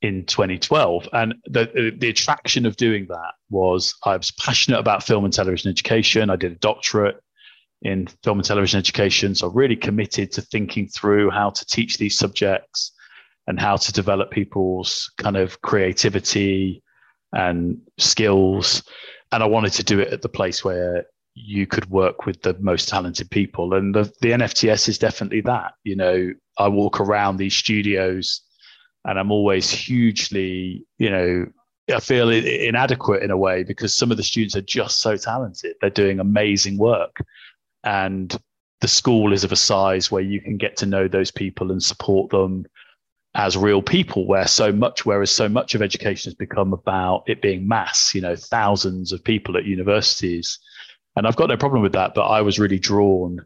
in 0.02 0.26
2012. 0.26 1.10
And 1.14 1.36
the, 1.46 1.94
the 1.98 2.10
attraction 2.10 2.66
of 2.66 2.76
doing 2.76 3.08
that 3.10 3.34
was 3.50 3.96
I 4.04 4.16
was 4.16 4.32
passionate 4.32 4.80
about 4.80 5.04
film 5.04 5.26
and 5.26 5.34
television 5.34 5.72
education. 5.72 6.30
I 6.30 6.36
did 6.36 6.52
a 6.52 6.56
doctorate 6.56 7.20
in 7.82 8.08
film 8.24 8.40
and 8.40 8.46
television 8.46 8.78
education, 8.78 9.36
so 9.36 9.48
really 9.48 9.76
committed 9.76 10.32
to 10.34 10.42
thinking 10.42 10.88
through 10.88 11.32
how 11.32 11.50
to 11.50 11.66
teach 11.66 11.98
these 11.98 12.18
subjects 12.18 12.92
and 13.48 13.60
how 13.60 13.78
to 13.78 13.92
develop 13.92 14.32
people's 14.32 15.12
kind 15.18 15.38
of 15.38 15.62
creativity 15.62 16.84
and 17.34 17.80
skills 17.98 18.84
and 19.32 19.44
I 19.44 19.46
wanted 19.46 19.74
to 19.74 19.84
do 19.84 20.00
it 20.00 20.14
at 20.14 20.22
the 20.22 20.30
place 20.30 20.64
where 20.64 21.06
you 21.36 21.68
could 21.68 21.90
work 21.90 22.26
with 22.26 22.42
the 22.42 22.56
most 22.60 22.88
talented 22.88 23.30
people. 23.30 23.74
And 23.74 23.94
the, 23.94 24.04
the 24.22 24.32
NFTS 24.32 24.88
is 24.88 24.98
definitely 24.98 25.42
that. 25.42 25.74
You 25.84 25.98
know, 25.98 26.34
I 26.58 26.70
walk 26.70 27.02
around 27.02 27.38
these 27.38 27.54
studios 27.54 28.42
and 29.04 29.20
I'm 29.20 29.32
always 29.32 29.70
hugely, 29.70 30.86
you 30.98 31.10
know, 31.10 31.46
I 31.94 32.00
feel 32.00 32.30
inadequate 32.30 33.22
in 33.22 33.30
a 33.30 33.38
way 33.38 33.64
because 33.64 33.94
some 33.94 34.10
of 34.10 34.18
the 34.18 34.24
students 34.24 34.56
are 34.56 34.62
just 34.62 35.02
so 35.02 35.18
talented. 35.18 35.76
They're 35.82 35.90
doing 35.90 36.20
amazing 36.20 36.78
work. 36.78 37.18
And 37.84 38.36
the 38.82 38.88
school 38.88 39.34
is 39.34 39.44
of 39.44 39.52
a 39.52 39.58
size 39.58 40.10
where 40.10 40.24
you 40.24 40.42
can 40.42 40.58
get 40.58 40.78
to 40.78 40.86
know 40.86 41.08
those 41.08 41.32
people 41.32 41.72
and 41.72 41.84
support 41.84 42.32
them 42.32 42.66
as 43.36 43.58
real 43.58 43.82
people 43.82 44.26
where 44.26 44.48
so 44.48 44.72
much 44.72 45.06
whereas 45.06 45.30
so 45.30 45.48
much 45.48 45.76
of 45.76 45.82
education 45.82 46.30
has 46.30 46.36
become 46.36 46.74
about 46.74 47.24
it 47.28 47.42
being 47.42 47.68
mass 47.68 48.16
you 48.16 48.22
know 48.22 48.36
thousands 48.36 49.12
of 49.12 49.24
people 49.24 49.58
at 49.58 49.66
universities. 49.66 50.58
And 51.18 51.28
i've 51.28 51.36
got 51.36 51.50
no 51.50 51.58
problem 51.58 51.82
with 51.82 51.94
that 51.94 52.14
but 52.14 52.26
i 52.26 52.42
was 52.42 52.60
really 52.60 52.80
drawn 52.80 53.46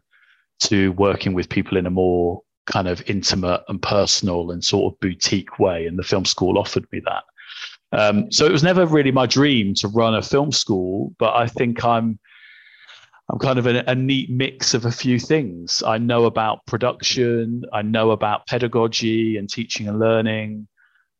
to 0.60 0.92
working 0.92 1.34
with 1.34 1.48
people 1.48 1.76
in 1.76 1.86
a 1.86 1.90
more 1.90 2.42
kind 2.66 2.88
of 2.88 3.02
intimate 3.08 3.62
and 3.68 3.80
personal 3.82 4.50
and 4.50 4.64
sort 4.64 4.92
of 4.92 5.00
boutique 5.00 5.58
way 5.58 5.86
and 5.86 5.98
the 5.98 6.02
film 6.02 6.24
school 6.24 6.58
offered 6.58 6.86
me 6.92 7.00
that. 7.04 7.24
Um, 7.92 8.30
so 8.30 8.44
it 8.44 8.52
was 8.52 8.62
never 8.62 8.86
really 8.86 9.10
my 9.10 9.26
dream 9.26 9.74
to 9.76 9.88
run 9.88 10.14
a 10.14 10.22
film 10.22 10.52
school 10.52 11.12
but 11.18 11.34
i 11.34 11.48
think 11.48 11.84
i'm 11.84 12.20
I'm 13.30 13.38
kind 13.38 13.58
of 13.58 13.66
a, 13.66 13.84
a, 13.86 13.94
neat 13.94 14.28
mix 14.28 14.74
of 14.74 14.84
a 14.84 14.90
few 14.90 15.18
things. 15.18 15.82
I 15.86 15.98
know 15.98 16.24
about 16.24 16.66
production, 16.66 17.62
I 17.72 17.82
know 17.82 18.10
about 18.10 18.46
pedagogy 18.48 19.36
and 19.36 19.48
teaching 19.48 19.88
and 19.88 20.00
learning, 20.00 20.66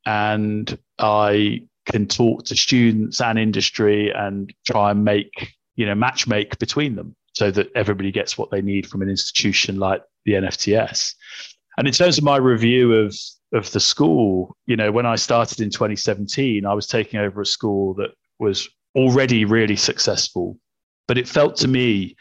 and 0.07 0.77
I 0.99 1.63
can 1.87 2.09
talk 2.09 2.45
to 2.47 2.57
students 2.57 3.21
and 3.21 3.39
industry 3.39 4.11
and 4.11 4.53
try 4.67 4.91
and 4.91 5.05
make, 5.05 5.55
you 5.77 5.87
know, 5.87 5.95
match 5.95 6.27
make 6.27 6.59
between 6.59 6.97
them 6.97 7.15
so 7.35 7.51
that 7.53 7.71
everybody 7.77 8.11
gets 8.11 8.37
what 8.37 8.51
they 8.51 8.61
need 8.61 8.89
from 8.89 9.03
an 9.03 9.09
institution 9.09 9.79
like 9.79 10.03
the 10.25 10.33
NFTS. 10.33 11.15
And 11.79 11.87
in 11.87 11.95
terms 11.95 12.19
of 12.19 12.25
my 12.25 12.37
review 12.37 12.93
of 12.95 13.17
of 13.53 13.71
the 13.73 13.81
school, 13.81 14.57
you 14.67 14.77
know, 14.77 14.93
when 14.93 15.07
I 15.07 15.17
started 15.17 15.61
in 15.61 15.71
2017, 15.71 16.65
I 16.65 16.73
was 16.73 16.87
taking 16.87 17.19
over 17.19 17.41
a 17.41 17.47
school 17.47 17.95
that 17.95 18.11
was 18.39 18.69
already 18.95 19.45
really 19.45 19.77
successful 19.77 20.57
but 21.11 21.19
it 21.19 21.27
felt 21.27 21.57
to 21.57 21.67
me 21.67 22.15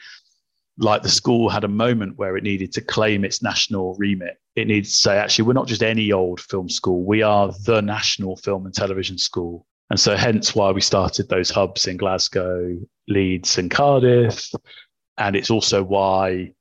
like 0.80 1.04
the 1.04 1.10
school 1.10 1.48
had 1.48 1.64
a 1.64 1.68
moment 1.68 2.18
where 2.18 2.36
it 2.36 2.44
needed 2.44 2.72
to 2.72 2.82
claim 2.82 3.24
its 3.24 3.44
national 3.44 3.94
remit. 4.00 4.38
It 4.56 4.66
needed 4.66 4.86
to 4.86 4.92
say, 4.92 5.16
actually, 5.16 5.46
we're 5.46 5.54
not 5.54 5.68
just 5.68 5.84
any 5.84 6.12
old 6.12 6.42
film 6.42 6.68
school, 6.70 7.04
we 7.04 7.22
are 7.22 7.54
the 7.66 7.84
national 7.84 8.38
film 8.38 8.66
and 8.66 8.74
television 8.74 9.20
school. 9.20 9.68
And 9.92 10.00
so, 10.00 10.16
hence 10.18 10.56
why 10.56 10.72
we 10.72 10.82
started 10.82 11.30
those 11.30 11.52
hubs 11.52 11.86
in 11.86 11.98
Glasgow, 11.98 12.80
Leeds, 13.08 13.60
and 13.60 13.70
Cardiff. 13.70 14.50
And 15.20 15.36
it's 15.36 15.52
also 15.52 15.84
why 15.84 16.54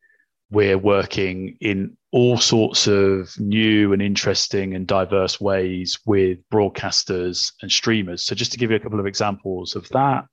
we're 0.50 0.76
working 0.76 1.56
in 1.62 1.96
all 2.12 2.36
sorts 2.36 2.86
of 2.88 3.40
new 3.40 3.94
and 3.94 4.02
interesting 4.02 4.74
and 4.74 4.86
diverse 4.86 5.40
ways 5.40 5.98
with 6.04 6.46
broadcasters 6.52 7.54
and 7.62 7.72
streamers. 7.72 8.26
So, 8.26 8.34
just 8.34 8.52
to 8.52 8.58
give 8.58 8.70
you 8.70 8.76
a 8.76 8.80
couple 8.80 9.00
of 9.00 9.06
examples 9.06 9.74
of 9.74 9.88
that, 9.88 10.26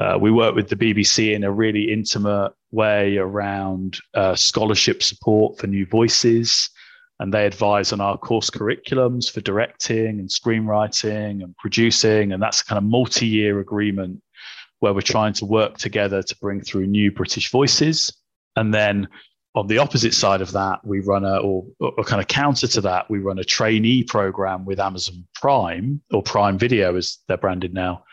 uh, 0.00 0.16
we 0.18 0.30
work 0.30 0.54
with 0.54 0.68
the 0.70 0.76
BBC 0.76 1.34
in 1.34 1.44
a 1.44 1.52
really 1.52 1.92
intimate 1.92 2.52
way 2.70 3.18
around 3.18 3.98
uh, 4.14 4.34
scholarship 4.34 5.02
support 5.02 5.58
for 5.58 5.66
new 5.66 5.84
voices. 5.84 6.70
And 7.18 7.34
they 7.34 7.44
advise 7.44 7.92
on 7.92 8.00
our 8.00 8.16
course 8.16 8.48
curriculums 8.48 9.30
for 9.30 9.42
directing 9.42 10.18
and 10.18 10.28
screenwriting 10.30 11.42
and 11.42 11.54
producing. 11.58 12.32
And 12.32 12.42
that's 12.42 12.62
a 12.62 12.64
kind 12.64 12.78
of 12.78 12.84
multi 12.84 13.26
year 13.26 13.60
agreement 13.60 14.22
where 14.78 14.94
we're 14.94 15.02
trying 15.02 15.34
to 15.34 15.44
work 15.44 15.76
together 15.76 16.22
to 16.22 16.36
bring 16.38 16.62
through 16.62 16.86
new 16.86 17.12
British 17.12 17.50
voices. 17.50 18.10
And 18.56 18.72
then 18.72 19.06
on 19.54 19.66
the 19.66 19.76
opposite 19.76 20.14
side 20.14 20.40
of 20.40 20.52
that, 20.52 20.78
we 20.82 21.00
run 21.00 21.26
a, 21.26 21.36
or, 21.38 21.66
or, 21.80 22.04
kind 22.04 22.22
of 22.22 22.28
counter 22.28 22.68
to 22.68 22.80
that, 22.80 23.10
we 23.10 23.18
run 23.18 23.38
a 23.38 23.44
trainee 23.44 24.04
program 24.04 24.64
with 24.64 24.80
Amazon 24.80 25.26
Prime 25.34 26.00
or 26.10 26.22
Prime 26.22 26.56
Video 26.56 26.96
as 26.96 27.18
they're 27.28 27.36
branded 27.36 27.74
now, 27.74 28.04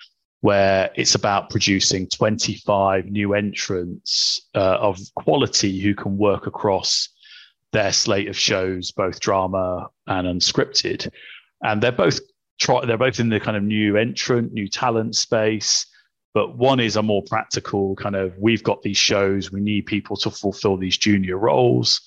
where 0.41 0.91
it's 0.95 1.15
about 1.15 1.49
producing 1.49 2.07
25 2.07 3.05
new 3.05 3.33
entrants 3.33 4.47
uh, 4.55 4.77
of 4.79 4.99
quality 5.15 5.79
who 5.79 5.95
can 5.95 6.17
work 6.17 6.45
across 6.45 7.09
their 7.73 7.91
slate 7.91 8.27
of 8.27 8.37
shows, 8.37 8.91
both 8.91 9.19
drama 9.19 9.87
and 10.05 10.27
unscripted. 10.27 11.09
And 11.63 11.81
they're 11.81 11.91
both 11.91 12.19
try, 12.59 12.85
they're 12.85 12.97
both 12.97 13.19
in 13.19 13.29
the 13.29 13.39
kind 13.39 13.57
of 13.57 13.63
new 13.63 13.97
entrant, 13.97 14.53
new 14.53 14.67
talent 14.67 15.15
space. 15.15 15.85
But 16.33 16.57
one 16.57 16.79
is 16.79 16.95
a 16.95 17.03
more 17.03 17.23
practical 17.23 17.95
kind 17.95 18.15
of 18.15 18.37
we've 18.37 18.63
got 18.63 18.83
these 18.83 18.97
shows, 18.97 19.51
we 19.51 19.59
need 19.59 19.87
people 19.87 20.15
to 20.17 20.29
fulfill 20.29 20.77
these 20.77 20.97
junior 20.97 21.37
roles. 21.37 21.99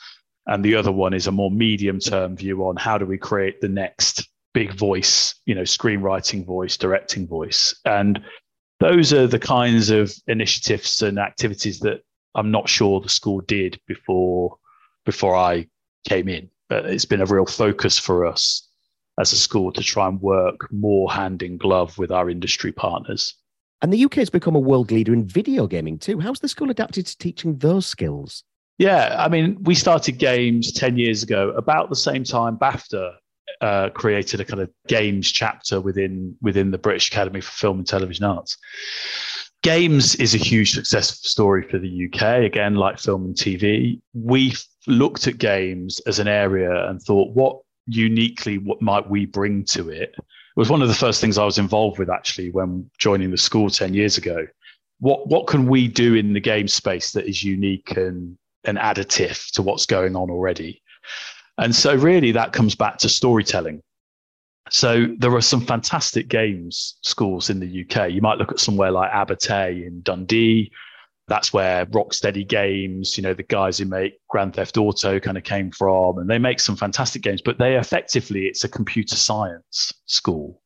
And 0.46 0.64
the 0.64 0.76
other 0.76 0.92
one 0.92 1.14
is 1.14 1.26
a 1.26 1.32
more 1.32 1.50
medium 1.50 1.98
term 1.98 2.36
view 2.36 2.64
on 2.66 2.76
how 2.76 2.96
do 2.96 3.06
we 3.06 3.18
create 3.18 3.60
the 3.60 3.68
next 3.68 4.29
big 4.52 4.72
voice, 4.72 5.34
you 5.46 5.54
know, 5.54 5.62
screenwriting 5.62 6.44
voice, 6.44 6.76
directing 6.76 7.26
voice. 7.26 7.74
And 7.84 8.20
those 8.80 9.12
are 9.12 9.26
the 9.26 9.38
kinds 9.38 9.90
of 9.90 10.12
initiatives 10.26 11.02
and 11.02 11.18
activities 11.18 11.80
that 11.80 12.00
I'm 12.34 12.50
not 12.50 12.68
sure 12.68 13.00
the 13.00 13.08
school 13.08 13.40
did 13.40 13.80
before 13.86 14.56
before 15.04 15.34
I 15.34 15.66
came 16.08 16.28
in. 16.28 16.48
But 16.68 16.86
it's 16.86 17.04
been 17.04 17.20
a 17.20 17.26
real 17.26 17.46
focus 17.46 17.98
for 17.98 18.26
us 18.26 18.68
as 19.18 19.32
a 19.32 19.36
school 19.36 19.72
to 19.72 19.82
try 19.82 20.08
and 20.08 20.20
work 20.20 20.72
more 20.72 21.12
hand 21.12 21.42
in 21.42 21.56
glove 21.56 21.98
with 21.98 22.10
our 22.10 22.30
industry 22.30 22.72
partners. 22.72 23.34
And 23.82 23.92
the 23.92 24.04
UK 24.04 24.14
has 24.14 24.30
become 24.30 24.54
a 24.54 24.60
world 24.60 24.92
leader 24.92 25.12
in 25.12 25.24
video 25.24 25.66
gaming 25.66 25.98
too. 25.98 26.20
How's 26.20 26.40
the 26.40 26.48
school 26.48 26.70
adapted 26.70 27.06
to 27.06 27.18
teaching 27.18 27.56
those 27.58 27.86
skills? 27.86 28.44
Yeah, 28.78 29.14
I 29.18 29.28
mean, 29.28 29.62
we 29.62 29.74
started 29.74 30.12
games 30.12 30.72
10 30.72 30.96
years 30.96 31.22
ago, 31.22 31.50
about 31.50 31.90
the 31.90 31.96
same 31.96 32.24
time 32.24 32.56
BAFTA 32.56 33.14
uh, 33.60 33.90
created 33.90 34.40
a 34.40 34.44
kind 34.44 34.62
of 34.62 34.70
games 34.88 35.30
chapter 35.30 35.80
within 35.80 36.36
within 36.40 36.70
the 36.70 36.78
British 36.78 37.08
Academy 37.08 37.40
for 37.40 37.52
Film 37.52 37.78
and 37.78 37.86
Television 37.86 38.24
Arts. 38.24 38.56
Games 39.62 40.14
is 40.14 40.34
a 40.34 40.38
huge 40.38 40.72
success 40.72 41.18
story 41.20 41.62
for 41.68 41.78
the 41.78 42.08
UK. 42.08 42.44
Again, 42.44 42.76
like 42.76 42.98
film 42.98 43.26
and 43.26 43.34
TV, 43.34 44.00
we 44.14 44.54
looked 44.86 45.26
at 45.26 45.36
games 45.36 46.00
as 46.06 46.18
an 46.18 46.28
area 46.28 46.88
and 46.88 47.00
thought, 47.02 47.34
what 47.34 47.58
uniquely 47.86 48.56
what 48.56 48.80
might 48.80 49.08
we 49.10 49.26
bring 49.26 49.64
to 49.64 49.90
it? 49.90 50.14
It 50.16 50.56
was 50.56 50.70
one 50.70 50.82
of 50.82 50.88
the 50.88 50.94
first 50.94 51.20
things 51.20 51.36
I 51.36 51.44
was 51.44 51.58
involved 51.58 51.98
with 51.98 52.10
actually 52.10 52.50
when 52.50 52.90
joining 52.98 53.30
the 53.30 53.36
school 53.36 53.68
ten 53.68 53.94
years 53.94 54.16
ago. 54.16 54.46
What 55.00 55.28
what 55.28 55.46
can 55.46 55.66
we 55.66 55.88
do 55.88 56.14
in 56.14 56.32
the 56.32 56.40
game 56.40 56.68
space 56.68 57.12
that 57.12 57.28
is 57.28 57.44
unique 57.44 57.96
and 57.96 58.36
and 58.64 58.78
additive 58.78 59.50
to 59.52 59.62
what's 59.62 59.86
going 59.86 60.16
on 60.16 60.30
already? 60.30 60.82
And 61.60 61.74
so, 61.74 61.94
really, 61.94 62.32
that 62.32 62.54
comes 62.54 62.74
back 62.74 62.96
to 62.98 63.08
storytelling. 63.10 63.82
So, 64.70 65.06
there 65.18 65.34
are 65.34 65.42
some 65.42 65.60
fantastic 65.60 66.28
games 66.28 66.96
schools 67.02 67.50
in 67.50 67.60
the 67.60 67.84
UK. 67.84 68.10
You 68.10 68.22
might 68.22 68.38
look 68.38 68.50
at 68.50 68.58
somewhere 68.58 68.90
like 68.90 69.12
Abertay 69.12 69.86
in 69.86 70.00
Dundee. 70.00 70.72
That's 71.28 71.52
where 71.52 71.84
Rocksteady 71.86 72.48
Games, 72.48 73.16
you 73.18 73.22
know, 73.22 73.34
the 73.34 73.42
guys 73.42 73.76
who 73.76 73.84
make 73.84 74.14
Grand 74.30 74.54
Theft 74.54 74.78
Auto 74.78 75.20
kind 75.20 75.36
of 75.36 75.44
came 75.44 75.70
from. 75.70 76.18
And 76.18 76.30
they 76.30 76.38
make 76.38 76.60
some 76.60 76.76
fantastic 76.76 77.20
games, 77.20 77.42
but 77.42 77.58
they 77.58 77.76
effectively, 77.76 78.46
it's 78.46 78.64
a 78.64 78.68
computer 78.68 79.14
science 79.14 79.92
school. 80.06 80.62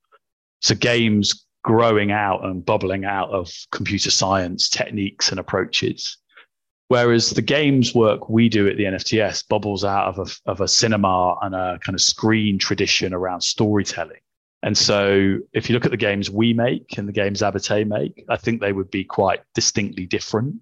So, 0.60 0.76
games 0.76 1.44
growing 1.64 2.12
out 2.12 2.44
and 2.44 2.64
bubbling 2.64 3.04
out 3.04 3.30
of 3.30 3.50
computer 3.72 4.12
science 4.12 4.68
techniques 4.68 5.30
and 5.30 5.40
approaches. 5.40 6.18
Whereas 6.94 7.30
the 7.30 7.42
games 7.42 7.92
work 7.92 8.28
we 8.28 8.48
do 8.48 8.68
at 8.68 8.76
the 8.76 8.84
NFTS 8.84 9.48
bubbles 9.48 9.84
out 9.84 10.16
of 10.16 10.28
a, 10.28 10.48
of 10.48 10.60
a 10.60 10.68
cinema 10.68 11.34
and 11.42 11.52
a 11.52 11.76
kind 11.84 11.96
of 11.96 12.00
screen 12.00 12.56
tradition 12.56 13.12
around 13.12 13.40
storytelling. 13.40 14.20
And 14.62 14.78
so 14.78 15.40
if 15.52 15.68
you 15.68 15.74
look 15.74 15.86
at 15.86 15.90
the 15.90 15.96
games 15.96 16.30
we 16.30 16.52
make 16.54 16.96
and 16.96 17.08
the 17.08 17.12
games 17.12 17.42
Abertay 17.42 17.84
make, 17.84 18.24
I 18.28 18.36
think 18.36 18.60
they 18.60 18.72
would 18.72 18.92
be 18.92 19.02
quite 19.02 19.40
distinctly 19.56 20.06
different. 20.06 20.54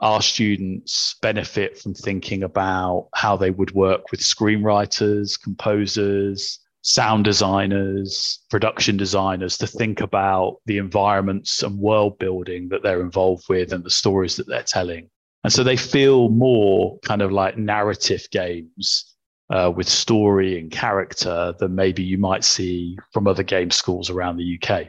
Our 0.00 0.20
students 0.20 1.16
benefit 1.22 1.78
from 1.78 1.94
thinking 1.94 2.42
about 2.42 3.08
how 3.14 3.38
they 3.38 3.50
would 3.50 3.70
work 3.70 4.10
with 4.10 4.20
screenwriters, 4.20 5.42
composers, 5.42 6.58
sound 6.82 7.24
designers, 7.24 8.44
production 8.50 8.98
designers 8.98 9.56
to 9.56 9.66
think 9.66 10.02
about 10.02 10.58
the 10.66 10.76
environments 10.76 11.62
and 11.62 11.78
world 11.78 12.18
building 12.18 12.68
that 12.68 12.82
they're 12.82 13.00
involved 13.00 13.48
with 13.48 13.72
and 13.72 13.84
the 13.84 13.90
stories 13.90 14.36
that 14.36 14.46
they're 14.46 14.64
telling. 14.64 15.08
And 15.44 15.52
so 15.52 15.64
they 15.64 15.76
feel 15.76 16.28
more 16.28 16.98
kind 17.00 17.22
of 17.22 17.32
like 17.32 17.58
narrative 17.58 18.26
games 18.30 19.14
uh, 19.50 19.70
with 19.74 19.88
story 19.88 20.58
and 20.58 20.70
character 20.70 21.54
than 21.58 21.74
maybe 21.74 22.02
you 22.02 22.16
might 22.16 22.44
see 22.44 22.96
from 23.12 23.26
other 23.26 23.42
game 23.42 23.70
schools 23.70 24.08
around 24.08 24.36
the 24.36 24.58
UK. 24.58 24.88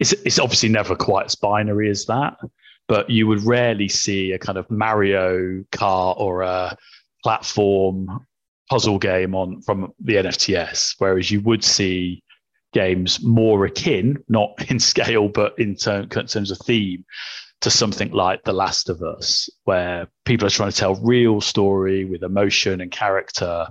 It's, 0.00 0.12
it's 0.12 0.38
obviously 0.38 0.68
never 0.68 0.96
quite 0.96 1.26
as 1.26 1.34
binary 1.34 1.88
as 1.88 2.06
that, 2.06 2.36
but 2.88 3.08
you 3.08 3.26
would 3.28 3.42
rarely 3.44 3.88
see 3.88 4.32
a 4.32 4.38
kind 4.38 4.58
of 4.58 4.68
Mario 4.70 5.62
Kart 5.70 6.18
or 6.18 6.42
a 6.42 6.76
platform 7.22 8.26
puzzle 8.68 8.98
game 8.98 9.34
on 9.34 9.62
from 9.62 9.92
the 10.00 10.14
NFTS, 10.14 10.96
whereas 10.98 11.30
you 11.30 11.40
would 11.42 11.62
see 11.62 12.22
games 12.72 13.22
more 13.22 13.64
akin, 13.64 14.22
not 14.28 14.50
in 14.70 14.80
scale, 14.80 15.28
but 15.28 15.54
in, 15.58 15.70
in 15.70 15.76
terms 15.76 16.50
of 16.50 16.58
theme, 16.58 17.04
to 17.62 17.70
something 17.70 18.10
like 18.10 18.42
The 18.42 18.52
Last 18.52 18.88
of 18.88 19.02
Us, 19.02 19.48
where 19.64 20.08
people 20.24 20.46
are 20.46 20.50
trying 20.50 20.72
to 20.72 20.76
tell 20.76 20.96
real 20.96 21.40
story 21.40 22.04
with 22.04 22.24
emotion 22.24 22.80
and 22.80 22.90
character, 22.90 23.68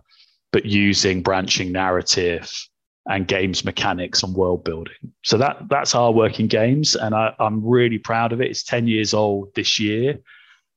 but 0.52 0.66
using 0.66 1.22
branching 1.22 1.72
narrative 1.72 2.50
and 3.08 3.28
games 3.28 3.66
mechanics 3.66 4.24
and 4.24 4.34
world 4.34 4.64
building. 4.64 5.12
So 5.24 5.38
that 5.38 5.68
that's 5.70 5.94
our 5.94 6.12
working 6.12 6.48
games, 6.48 6.96
and 6.96 7.14
I, 7.14 7.34
I'm 7.40 7.66
really 7.66 7.98
proud 7.98 8.32
of 8.32 8.42
it. 8.42 8.50
It's 8.50 8.64
10 8.64 8.88
years 8.88 9.14
old 9.14 9.54
this 9.56 9.78
year, 9.78 10.20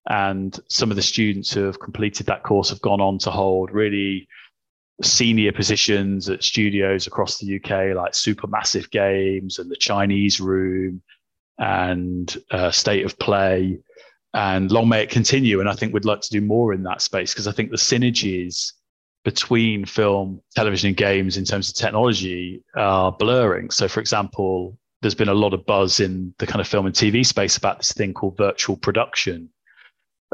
and 0.09 0.59
some 0.69 0.91
of 0.91 0.97
the 0.97 1.03
students 1.03 1.53
who 1.53 1.63
have 1.65 1.79
completed 1.79 2.27
that 2.27 2.43
course 2.43 2.71
have 2.71 2.81
gone 2.81 3.01
on 3.01 3.19
to 3.19 3.31
hold 3.31 3.71
really 3.71 4.27
senior 5.03 5.53
positions 5.53 6.29
at 6.29 6.43
studios 6.43 7.07
across 7.07 7.39
the 7.39 7.57
UK, 7.57 7.95
like 7.95 8.13
Supermassive 8.13 8.91
Games 8.91 9.59
and 9.59 9.71
the 9.71 9.77
Chinese 9.77 10.41
Room 10.41 11.01
and 11.59 12.37
uh, 12.51 12.71
state 12.71 13.05
of 13.05 13.19
play. 13.19 13.79
And 14.33 14.71
long 14.71 14.89
may 14.89 15.03
it 15.03 15.11
continue. 15.11 15.61
And 15.61 15.69
I 15.69 15.75
think 15.75 15.95
we'd 15.95 16.05
like 16.05 16.21
to 16.23 16.31
do 16.31 16.41
more 16.41 16.73
in 16.73 16.83
that 16.85 17.03
space 17.03 17.33
because 17.33 17.47
I 17.47 17.53
think 17.53 17.71
the 17.71 17.77
synergies 17.77 18.73
between 19.25 19.85
film, 19.85 20.41
television, 20.55 20.89
and 20.89 20.97
games 20.97 21.37
in 21.37 21.45
terms 21.45 21.69
of 21.69 21.77
technology 21.77 22.63
are 22.77 23.13
blurring. 23.13 23.71
So, 23.71 23.89
for 23.89 24.01
example, 24.01 24.77
there's 25.01 25.15
been 25.15 25.29
a 25.29 25.35
lot 25.35 25.55
of 25.55 25.65
buzz 25.67 26.01
in 26.01 26.35
the 26.39 26.47
kind 26.47 26.61
of 26.61 26.69
film 26.69 26.87
and 26.87 26.95
TV 26.95 27.25
space 27.25 27.57
about 27.57 27.79
this 27.79 27.93
thing 27.93 28.13
called 28.13 28.37
virtual 28.37 28.77
production, 28.77 29.49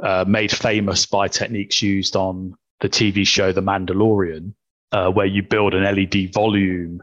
uh, 0.03 0.25
made 0.27 0.51
famous 0.51 1.07
by 1.07 1.29
techniques 1.29 1.83
used 1.83 2.17
on 2.17 2.55
the 2.81 2.89
TV 2.89 3.27
show 3.27 3.53
The 3.53 3.63
Mandalorian, 3.63 4.55
uh, 4.93 5.11
where 5.11 5.27
you 5.27 5.43
build 5.43 5.75
an 5.75 5.85
LED 5.85 6.33
volume 6.33 7.03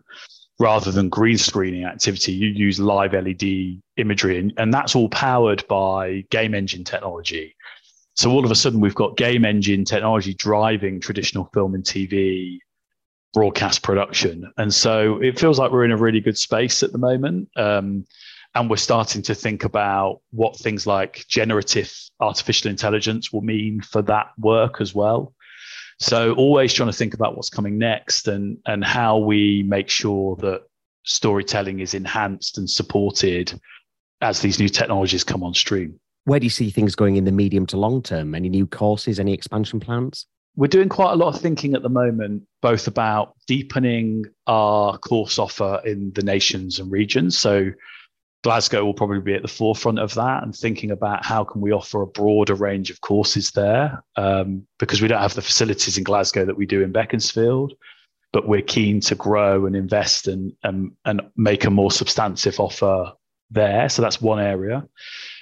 rather 0.60 0.92
than 0.92 1.10
green 1.10 1.38
screening 1.38 1.86
activity, 1.86 2.32
you 2.32 2.48
use 2.48 2.80
live 2.80 3.14
LED 3.14 3.82
imagery, 3.98 4.40
and, 4.40 4.54
and 4.58 4.74
that's 4.74 4.96
all 4.96 5.10
powered 5.10 5.68
by 5.68 6.24
game 6.32 6.54
engine 6.54 6.84
technology. 6.84 7.56
So 8.16 8.32
all 8.32 8.44
of 8.44 8.50
a 8.50 8.56
sudden, 8.56 8.80
we've 8.80 8.96
got 8.96 9.18
game 9.18 9.46
engine 9.46 9.86
technology 9.86 10.34
driving 10.34 11.00
traditional 11.00 11.50
film 11.54 11.76
and 11.76 11.84
TV 11.84 12.60
broadcast 13.34 13.84
production, 13.84 14.52
and 14.58 14.74
so 14.74 15.22
it 15.22 15.40
feels 15.40 15.60
like 15.60 15.72
we're 15.72 15.86
in 15.86 15.92
a 15.92 15.98
really 15.98 16.22
good 16.22 16.38
space 16.38 16.82
at 16.82 16.92
the 16.92 16.98
moment. 16.98 17.50
Um, 17.56 18.06
and 18.56 18.72
we're 18.72 18.78
starting 18.78 19.22
to 19.22 19.36
think 19.36 19.66
about 19.66 20.22
what 20.32 20.58
things 20.58 20.88
like 20.88 21.26
generative 21.28 21.94
artificial 22.20 22.72
intelligence 22.72 23.32
will 23.32 23.42
mean 23.42 23.82
for 23.82 24.02
that 24.02 24.32
work 24.40 24.82
as 24.82 24.96
well. 24.96 25.34
So 26.00 26.34
always 26.34 26.74
trying 26.74 26.90
to 26.90 26.98
think 26.98 27.14
about 27.14 27.36
what's 27.36 27.50
coming 27.50 27.78
next 27.78 28.28
and 28.28 28.58
and 28.66 28.84
how 28.84 29.18
we 29.18 29.64
make 29.64 29.90
sure 29.90 30.36
that 30.38 30.64
storytelling 31.04 31.80
is 31.80 31.94
enhanced 31.94 32.58
and 32.58 32.70
supported 32.70 33.60
as 34.22 34.42
these 34.42 34.60
new 34.60 34.70
technologies 34.70 35.24
come 35.24 35.44
on 35.44 35.54
stream. 35.54 36.00
Where 36.26 36.40
do 36.40 36.46
you 36.46 36.50
see 36.52 36.70
things 36.70 36.96
going 36.96 37.16
in 37.16 37.24
the 37.24 37.32
medium 37.32 37.66
to 37.68 37.78
long 37.78 38.02
term? 38.02 38.36
Any 38.36 38.50
new 38.50 38.68
courses, 38.68 39.20
any 39.20 39.34
expansion 39.34 39.80
plans? 39.80 40.26
We're 40.56 40.68
doing 40.68 40.90
quite 40.90 41.14
a 41.14 41.16
lot 41.16 41.36
of 41.36 41.40
thinking 41.40 41.76
at 41.76 41.84
the 41.84 41.90
moment, 41.90 42.44
both 42.62 42.88
about 42.88 43.36
deepening 43.48 44.26
our 44.48 44.98
course 44.98 45.38
offer 45.38 45.80
in 45.86 46.12
the 46.16 46.24
nations 46.24 46.80
and 46.80 46.92
regions. 46.92 47.38
So 47.38 47.72
Glasgow 48.48 48.86
will 48.86 48.94
probably 48.94 49.20
be 49.20 49.34
at 49.34 49.42
the 49.42 49.50
forefront 49.50 50.00
of 50.00 50.14
that 50.14 50.42
and 50.42 50.56
thinking 50.56 50.92
about 50.92 51.26
how 51.26 51.44
can 51.44 51.60
we 51.60 51.74
offer 51.74 52.02
a 52.02 52.08
broader 52.08 52.56
range 52.56 52.90
of 52.90 53.02
courses 53.02 53.52
there 53.52 54.02
um, 54.16 54.66
because 54.80 55.02
we 55.02 55.10
don't 55.10 55.20
have 55.20 55.34
the 55.34 55.42
facilities 55.42 55.98
in 55.98 56.06
Glasgow 56.06 56.46
that 56.46 56.56
we 56.56 56.66
do 56.66 56.82
in 56.82 56.94
Beaconsfield, 56.94 57.74
but 58.32 58.48
we're 58.48 58.62
keen 58.62 59.02
to 59.02 59.16
grow 59.16 59.66
and 59.66 59.76
invest 59.76 60.30
and, 60.30 60.54
and, 60.64 60.94
and 61.04 61.24
make 61.36 61.66
a 61.66 61.70
more 61.70 61.92
substantive 61.92 62.58
offer 62.58 63.12
there. 63.52 63.90
So 63.90 64.02
that's 64.02 64.22
one 64.22 64.40
area. 64.40 64.88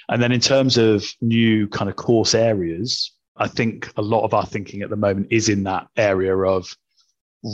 And 0.08 0.20
then 0.20 0.32
in 0.32 0.40
terms 0.40 0.76
of 0.76 1.06
new 1.20 1.68
kind 1.68 1.88
of 1.88 1.94
course 1.94 2.34
areas, 2.34 3.12
I 3.36 3.46
think 3.46 3.88
a 3.96 4.02
lot 4.02 4.24
of 4.24 4.34
our 4.34 4.46
thinking 4.46 4.82
at 4.82 4.90
the 4.90 4.96
moment 4.96 5.28
is 5.30 5.48
in 5.48 5.62
that 5.62 5.86
area 5.96 6.36
of 6.36 6.76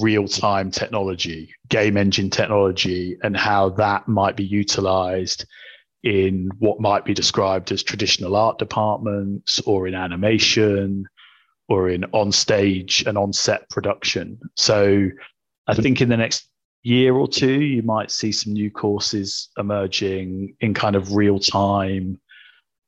real 0.00 0.26
time 0.26 0.70
technology, 0.70 1.54
game 1.68 1.96
engine 1.96 2.30
technology, 2.30 3.16
and 3.22 3.36
how 3.36 3.68
that 3.70 4.08
might 4.08 4.36
be 4.36 4.44
utilized 4.44 5.44
in 6.02 6.50
what 6.58 6.80
might 6.80 7.04
be 7.04 7.14
described 7.14 7.70
as 7.70 7.82
traditional 7.82 8.34
art 8.34 8.58
departments 8.58 9.60
or 9.60 9.86
in 9.86 9.94
animation 9.94 11.06
or 11.68 11.88
in 11.88 12.04
on 12.12 12.32
stage 12.32 13.04
and 13.06 13.16
on 13.16 13.32
set 13.32 13.68
production. 13.70 14.38
So 14.56 15.08
I 15.66 15.74
think 15.74 16.00
in 16.00 16.08
the 16.08 16.16
next 16.16 16.48
year 16.82 17.14
or 17.14 17.28
two, 17.28 17.60
you 17.60 17.82
might 17.82 18.10
see 18.10 18.32
some 18.32 18.52
new 18.52 18.70
courses 18.70 19.48
emerging 19.56 20.56
in 20.60 20.74
kind 20.74 20.96
of 20.96 21.14
real 21.14 21.38
time 21.38 22.20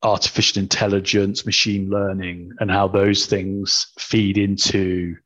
artificial 0.02 0.60
intelligence, 0.60 1.46
machine 1.46 1.88
learning, 1.88 2.52
and 2.60 2.70
how 2.70 2.86
those 2.86 3.26
things 3.26 3.92
feed 3.98 4.36
into 4.36 5.16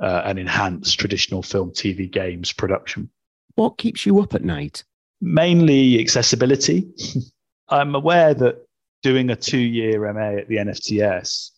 uh, 0.00 0.22
and 0.24 0.38
enhance 0.38 0.92
traditional 0.92 1.42
film, 1.42 1.70
TV, 1.70 2.10
games 2.10 2.52
production. 2.52 3.10
What 3.54 3.78
keeps 3.78 4.06
you 4.06 4.20
up 4.20 4.34
at 4.34 4.44
night? 4.44 4.84
Mainly 5.20 6.00
accessibility. 6.00 6.88
I'm 7.68 7.94
aware 7.94 8.34
that 8.34 8.66
doing 9.02 9.30
a 9.30 9.36
two 9.36 9.58
year 9.58 10.12
MA 10.12 10.40
at 10.40 10.48
the 10.48 10.56
NFTS 10.56 11.50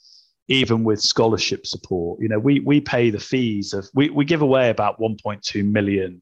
even 0.49 0.85
with 0.85 1.01
scholarship 1.01 1.67
support. 1.67 2.21
You 2.21 2.29
know, 2.29 2.39
we 2.39 2.61
we 2.61 2.81
pay 2.81 3.11
the 3.11 3.19
fees 3.19 3.73
of 3.73 3.89
we, 3.95 4.11
we 4.11 4.25
give 4.25 4.43
away 4.43 4.71
about 4.71 5.01
1.2 5.01 5.65
million 5.65 6.21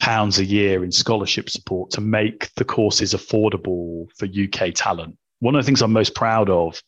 pounds 0.00 0.38
a 0.38 0.44
year 0.44 0.84
in 0.84 0.92
scholarship 0.92 1.48
support 1.48 1.90
to 1.92 2.00
make 2.00 2.52
the 2.54 2.64
courses 2.64 3.14
affordable 3.14 4.06
for 4.16 4.26
UK 4.26 4.74
talent. 4.74 5.16
One 5.40 5.54
of 5.54 5.62
the 5.62 5.66
things 5.66 5.82
I'm 5.82 5.92
most 5.92 6.14
proud 6.14 6.50
of 6.50 6.80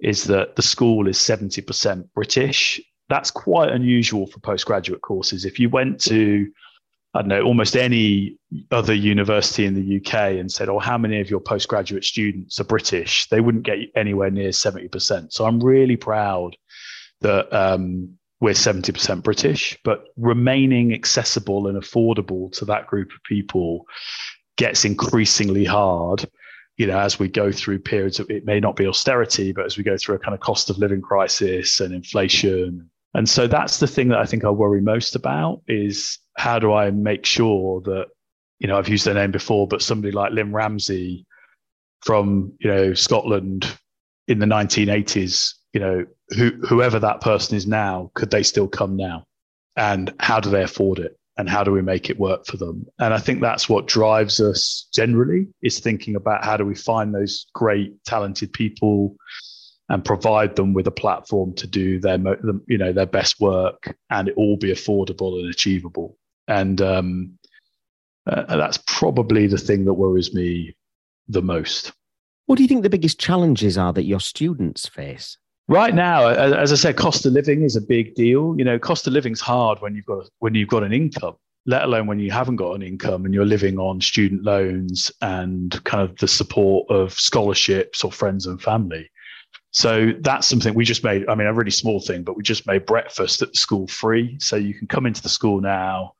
is 0.00 0.24
that 0.24 0.56
the 0.56 0.62
school 0.62 1.08
is 1.08 1.16
70% 1.18 2.08
British. 2.14 2.80
That's 3.12 3.30
quite 3.30 3.68
unusual 3.68 4.26
for 4.26 4.40
postgraduate 4.40 5.02
courses. 5.02 5.44
If 5.44 5.58
you 5.58 5.68
went 5.68 6.00
to 6.04 6.50
I 7.14 7.20
don't 7.20 7.28
know, 7.28 7.42
almost 7.42 7.76
any 7.76 8.38
other 8.70 8.94
university 8.94 9.66
in 9.66 9.74
the 9.74 9.98
UK 9.98 10.38
and 10.40 10.50
said, 10.50 10.70
Oh, 10.70 10.78
how 10.78 10.96
many 10.96 11.20
of 11.20 11.28
your 11.28 11.40
postgraduate 11.40 12.04
students 12.04 12.58
are 12.58 12.64
British? 12.64 13.28
They 13.28 13.40
wouldn't 13.40 13.64
get 13.64 13.80
anywhere 13.94 14.30
near 14.30 14.48
70%. 14.48 15.30
So 15.30 15.44
I'm 15.44 15.60
really 15.60 15.96
proud 15.96 16.56
that 17.20 17.52
um, 17.52 18.16
we're 18.40 18.54
70% 18.54 19.22
British, 19.22 19.78
but 19.84 20.04
remaining 20.16 20.94
accessible 20.94 21.66
and 21.66 21.76
affordable 21.76 22.50
to 22.52 22.64
that 22.64 22.86
group 22.86 23.10
of 23.12 23.22
people 23.24 23.84
gets 24.56 24.86
increasingly 24.86 25.66
hard. 25.66 26.24
You 26.78 26.86
know, 26.86 26.98
as 26.98 27.18
we 27.18 27.28
go 27.28 27.52
through 27.52 27.80
periods 27.80 28.20
of 28.20 28.30
it 28.30 28.46
may 28.46 28.58
not 28.58 28.76
be 28.76 28.86
austerity, 28.86 29.52
but 29.52 29.66
as 29.66 29.76
we 29.76 29.84
go 29.84 29.98
through 29.98 30.14
a 30.14 30.18
kind 30.18 30.34
of 30.34 30.40
cost 30.40 30.70
of 30.70 30.78
living 30.78 31.02
crisis 31.02 31.78
and 31.78 31.92
inflation. 31.92 32.90
And 33.14 33.28
so 33.28 33.46
that's 33.46 33.78
the 33.78 33.86
thing 33.86 34.08
that 34.08 34.18
I 34.18 34.26
think 34.26 34.44
I 34.44 34.50
worry 34.50 34.80
most 34.80 35.14
about 35.14 35.62
is 35.68 36.18
how 36.36 36.58
do 36.58 36.72
I 36.72 36.90
make 36.90 37.26
sure 37.26 37.80
that, 37.82 38.06
you 38.58 38.68
know, 38.68 38.78
I've 38.78 38.88
used 38.88 39.04
their 39.04 39.14
name 39.14 39.30
before, 39.32 39.68
but 39.68 39.82
somebody 39.82 40.12
like 40.12 40.32
Lynne 40.32 40.52
Ramsay 40.52 41.26
from, 42.00 42.52
you 42.60 42.70
know, 42.70 42.94
Scotland 42.94 43.66
in 44.28 44.38
the 44.38 44.46
1980s, 44.46 45.54
you 45.72 45.80
know, 45.80 46.06
who, 46.30 46.50
whoever 46.66 46.98
that 46.98 47.20
person 47.20 47.56
is 47.56 47.66
now, 47.66 48.10
could 48.14 48.30
they 48.30 48.42
still 48.42 48.68
come 48.68 48.96
now? 48.96 49.24
And 49.76 50.12
how 50.20 50.40
do 50.40 50.50
they 50.50 50.62
afford 50.62 50.98
it? 50.98 51.18
And 51.36 51.48
how 51.48 51.64
do 51.64 51.72
we 51.72 51.82
make 51.82 52.10
it 52.10 52.18
work 52.18 52.46
for 52.46 52.56
them? 52.56 52.86
And 52.98 53.14
I 53.14 53.18
think 53.18 53.40
that's 53.40 53.68
what 53.68 53.86
drives 53.86 54.38
us 54.38 54.86
generally 54.94 55.48
is 55.62 55.80
thinking 55.80 56.14
about 56.14 56.44
how 56.44 56.56
do 56.56 56.64
we 56.64 56.74
find 56.74 57.14
those 57.14 57.46
great, 57.54 57.92
talented 58.04 58.52
people 58.52 59.16
and 59.92 60.04
provide 60.04 60.56
them 60.56 60.72
with 60.72 60.88
a 60.88 60.90
platform 60.90 61.54
to 61.54 61.66
do 61.68 62.00
their 62.00 62.18
you 62.66 62.78
know 62.78 62.92
their 62.92 63.06
best 63.06 63.38
work 63.40 63.96
and 64.10 64.28
it 64.28 64.34
all 64.36 64.56
be 64.56 64.72
affordable 64.72 65.38
and 65.38 65.48
achievable 65.48 66.18
and 66.48 66.80
um, 66.80 67.38
uh, 68.26 68.56
that's 68.56 68.78
probably 68.86 69.46
the 69.46 69.58
thing 69.58 69.84
that 69.84 69.94
worries 69.94 70.34
me 70.34 70.74
the 71.28 71.42
most. 71.42 71.92
What 72.46 72.56
do 72.56 72.62
you 72.62 72.68
think 72.68 72.82
the 72.82 72.90
biggest 72.90 73.20
challenges 73.20 73.78
are 73.78 73.92
that 73.92 74.04
your 74.04 74.20
students 74.20 74.86
face? 74.86 75.38
Right 75.68 75.94
now, 75.94 76.26
as 76.26 76.72
I 76.72 76.76
said, 76.76 76.96
cost 76.96 77.24
of 77.24 77.32
living 77.32 77.62
is 77.62 77.76
a 77.76 77.80
big 77.80 78.14
deal. 78.14 78.54
You 78.58 78.64
know, 78.64 78.78
cost 78.78 79.06
of 79.06 79.12
living's 79.12 79.40
hard 79.40 79.80
when 79.80 79.94
you've 79.94 80.06
got 80.06 80.28
when 80.40 80.54
you've 80.54 80.68
got 80.68 80.82
an 80.82 80.92
income, 80.92 81.36
let 81.66 81.84
alone 81.84 82.06
when 82.06 82.18
you 82.18 82.30
haven't 82.30 82.56
got 82.56 82.74
an 82.74 82.82
income 82.82 83.24
and 83.24 83.32
you're 83.32 83.46
living 83.46 83.78
on 83.78 84.00
student 84.00 84.42
loans 84.42 85.10
and 85.22 85.82
kind 85.84 86.02
of 86.02 86.16
the 86.18 86.28
support 86.28 86.90
of 86.90 87.12
scholarships 87.14 88.02
or 88.02 88.10
friends 88.10 88.46
and 88.46 88.60
family. 88.60 89.08
So 89.72 90.12
that's 90.20 90.46
something 90.46 90.74
we 90.74 90.84
just 90.84 91.02
made. 91.02 91.26
I 91.28 91.34
mean, 91.34 91.46
a 91.46 91.52
really 91.52 91.70
small 91.70 91.98
thing, 91.98 92.22
but 92.22 92.36
we 92.36 92.42
just 92.42 92.66
made 92.66 92.86
breakfast 92.86 93.40
at 93.42 93.52
the 93.52 93.58
school 93.58 93.86
free. 93.86 94.36
So 94.38 94.56
you 94.56 94.74
can 94.74 94.86
come 94.86 95.06
into 95.06 95.22
the 95.22 95.30
school 95.30 95.60
now, 95.60 96.14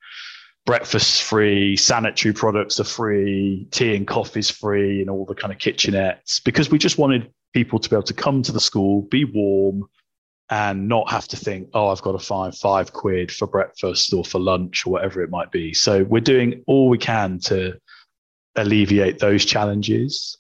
breakfast's 0.65 1.21
free, 1.21 1.77
sanitary 1.77 2.33
products 2.33 2.81
are 2.81 2.85
free, 2.85 3.69
tea 3.71 3.95
and 3.95 4.07
coffee's 4.07 4.51
free, 4.51 5.03
and 5.03 5.11
all 5.11 5.27
the 5.27 5.35
kind 5.35 5.53
of 5.53 5.59
kitchenettes 5.59 6.43
because 6.43 6.71
we 6.71 6.79
just 6.79 6.99
wanted 6.99 7.31
people 7.53 7.79
to 7.79 7.91
be 7.91 7.95
able 7.95 8.03
to 8.05 8.15
come 8.15 8.43
to 8.43 8.53
the 8.53 8.61
school, 8.61 9.03
be 9.03 9.27
warm, 9.27 9.87
and 10.49 10.88
not 10.88 11.11
have 11.11 11.29
to 11.29 11.37
think, 11.37 11.69
oh, 11.75 11.88
I've 11.88 12.03
got 12.03 12.12
to 12.12 12.19
find 12.19 12.55
five 12.55 12.93
quid 12.93 13.31
for 13.31 13.47
breakfast 13.47 14.12
or 14.12 14.25
for 14.25 14.38
lunch 14.38 14.87
or 14.87 14.91
whatever 14.91 15.23
it 15.23 15.31
might 15.31 15.51
be. 15.51 15.75
So 15.75 16.05
we're 16.05 16.21
doing 16.21 16.62
all 16.67 16.88
we 16.88 16.99
can 16.99 17.38
to 17.41 17.79
alleviate 18.57 19.19
those 19.19 19.45
challenges. 19.45 20.38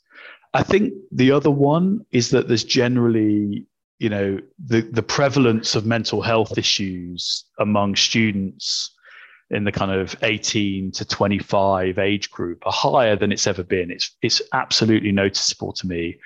I 0.54 0.62
think 0.62 0.92
the 1.10 1.32
other 1.32 1.50
one 1.50 2.04
is 2.10 2.30
that 2.30 2.48
there's 2.48 2.64
generally, 2.64 3.66
you 3.98 4.08
know, 4.08 4.38
the, 4.64 4.82
the 4.82 5.02
prevalence 5.02 5.74
of 5.74 5.86
mental 5.86 6.20
health 6.20 6.58
issues 6.58 7.44
among 7.58 7.96
students 7.96 8.94
in 9.50 9.64
the 9.64 9.72
kind 9.72 9.92
of 9.92 10.16
18 10.22 10.92
to 10.92 11.04
25 11.04 11.98
age 11.98 12.30
group 12.30 12.62
are 12.66 12.72
higher 12.72 13.16
than 13.16 13.32
it's 13.32 13.46
ever 13.46 13.62
been. 13.62 13.90
It's 13.90 14.16
it's 14.22 14.40
absolutely 14.52 15.12
noticeable 15.12 15.72
to 15.74 15.86
me. 15.86 16.18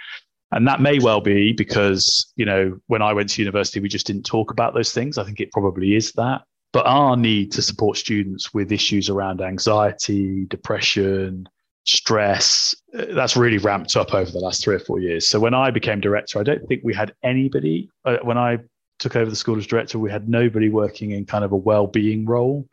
And 0.52 0.66
that 0.68 0.80
may 0.80 1.00
well 1.00 1.20
be 1.20 1.52
because, 1.52 2.32
you 2.36 2.44
know, 2.44 2.78
when 2.86 3.02
I 3.02 3.12
went 3.12 3.30
to 3.30 3.42
university, 3.42 3.80
we 3.80 3.88
just 3.88 4.06
didn't 4.06 4.26
talk 4.26 4.52
about 4.52 4.74
those 4.74 4.92
things. 4.92 5.18
I 5.18 5.24
think 5.24 5.40
it 5.40 5.50
probably 5.50 5.96
is 5.96 6.12
that. 6.12 6.42
But 6.72 6.86
our 6.86 7.16
need 7.16 7.50
to 7.52 7.62
support 7.62 7.96
students 7.96 8.54
with 8.54 8.70
issues 8.70 9.08
around 9.10 9.40
anxiety, 9.40 10.44
depression, 10.46 11.48
stress, 11.87 12.75
uh, 12.99 13.07
that's 13.11 13.37
really 13.37 13.59
ramped 13.59 13.96
up 13.96 14.14
over 14.14 14.31
the 14.31 14.38
last 14.38 14.62
three 14.62 14.77
or 14.77 14.81
four 14.81 15.01
years. 15.01 15.27
So 15.27 15.40
when 15.40 15.55
I 15.55 15.70
became 15.70 16.01
director, 16.01 16.38
I 16.38 16.42
don't 16.42 16.66
think 16.68 16.83
we 16.85 16.94
had 16.94 17.14
anybody. 17.22 17.90
Uh, 18.05 18.18
when 18.22 18.38
I 18.38 18.59
took 18.99 19.16
over 19.16 19.31
the 19.31 19.37
school 19.37 19.59
as 19.59 19.66
director, 19.66 19.99
we 19.99 20.11
had 20.11 20.29
nobody 20.29 20.68
working 20.68 21.12
in 21.12 21.27
kind 21.27 21.44
of 21.44 21.53
a 21.53 21.57
well-being 21.57 22.27
role 22.27 22.68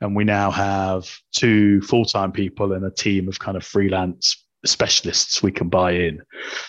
and 0.00 0.14
we 0.14 0.24
now 0.24 0.50
have 0.50 1.18
two 1.32 1.80
full-time 1.82 2.32
people 2.32 2.72
and 2.72 2.84
a 2.84 2.90
team 2.90 3.28
of 3.28 3.38
kind 3.38 3.56
of 3.56 3.64
freelance 3.64 4.44
specialists 4.64 5.42
we 5.42 5.52
can 5.52 5.68
buy 5.68 5.92
in 5.92 6.20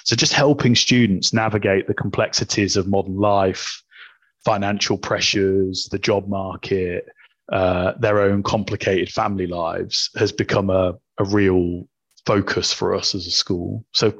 so 0.03 0.15
just 0.15 0.33
helping 0.33 0.75
students 0.75 1.31
navigate 1.33 1.87
the 1.87 1.93
complexities 1.93 2.75
of 2.75 2.87
modern 2.87 3.17
life 3.17 3.81
financial 4.43 4.97
pressures 4.97 5.87
the 5.91 5.99
job 5.99 6.27
market 6.27 7.05
uh, 7.51 7.93
their 7.99 8.19
own 8.19 8.43
complicated 8.43 9.09
family 9.09 9.47
lives 9.47 10.09
has 10.15 10.31
become 10.31 10.69
a, 10.69 10.93
a 11.19 11.25
real 11.25 11.87
focus 12.25 12.73
for 12.73 12.95
us 12.95 13.13
as 13.13 13.27
a 13.27 13.31
school 13.31 13.85
so 13.93 14.11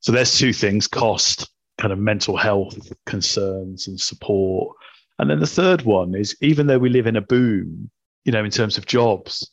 so 0.00 0.12
there's 0.12 0.36
two 0.36 0.52
things 0.52 0.86
cost 0.86 1.48
kind 1.78 1.92
of 1.92 1.98
mental 1.98 2.36
health 2.36 2.92
concerns 3.06 3.88
and 3.88 3.98
support 3.98 4.76
and 5.18 5.30
then 5.30 5.40
the 5.40 5.46
third 5.46 5.82
one 5.82 6.14
is 6.14 6.36
even 6.42 6.66
though 6.66 6.78
we 6.78 6.90
live 6.90 7.06
in 7.06 7.16
a 7.16 7.22
boom 7.22 7.90
you 8.24 8.32
know, 8.32 8.44
in 8.44 8.50
terms 8.50 8.78
of 8.78 8.86
jobs, 8.86 9.50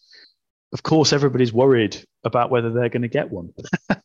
of 0.74 0.84
course, 0.84 1.14
everybody's 1.14 1.54
worried 1.54 1.98
about 2.24 2.52
whether 2.52 2.70
they're 2.72 2.90
going 2.90 3.02
to 3.02 3.08
get 3.08 3.32
one. 3.32 3.52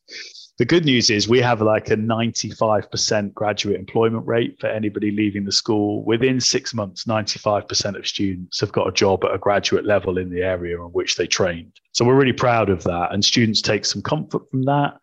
the 0.59 0.64
good 0.64 0.85
news 0.85 1.11
is 1.11 1.29
we 1.29 1.40
have 1.40 1.61
like 1.61 1.90
a 1.90 1.97
95% 1.97 3.35
graduate 3.35 3.79
employment 3.79 4.25
rate 4.25 4.57
for 4.61 4.69
anybody 4.69 5.11
leaving 5.11 5.45
the 5.45 5.51
school. 5.51 6.05
Within 6.05 6.40
six 6.40 6.73
months, 6.73 7.05
95% 7.07 7.97
of 7.97 8.07
students 8.07 8.61
have 8.61 8.71
got 8.71 8.87
a 8.87 8.93
job 8.93 9.25
at 9.25 9.35
a 9.35 9.38
graduate 9.38 9.85
level 9.85 10.17
in 10.17 10.31
the 10.31 10.43
area 10.43 10.81
in 10.81 10.93
which 10.93 11.17
they 11.17 11.27
trained. 11.27 11.73
So 11.93 12.05
we're 12.05 12.14
really 12.14 12.33
proud 12.33 12.71
of 12.71 12.85
that. 12.85 13.12
And 13.12 13.25
students 13.25 13.61
take 13.61 13.85
some 13.85 14.01
comfort 14.01 14.49
from 14.49 14.62
that. 14.64 14.97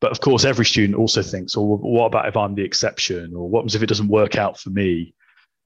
But 0.00 0.12
of 0.12 0.20
course, 0.20 0.46
every 0.46 0.64
student 0.64 0.98
also 0.98 1.22
thinks, 1.22 1.56
well, 1.56 1.66
what 1.66 2.06
about 2.06 2.28
if 2.28 2.36
I'm 2.36 2.54
the 2.54 2.64
exception? 2.64 3.34
Or 3.34 3.48
what 3.48 3.60
happens 3.60 3.74
if 3.74 3.82
it 3.82 3.88
doesn't 3.88 4.08
work 4.08 4.36
out 4.36 4.58
for 4.58 4.70
me? 4.70 5.14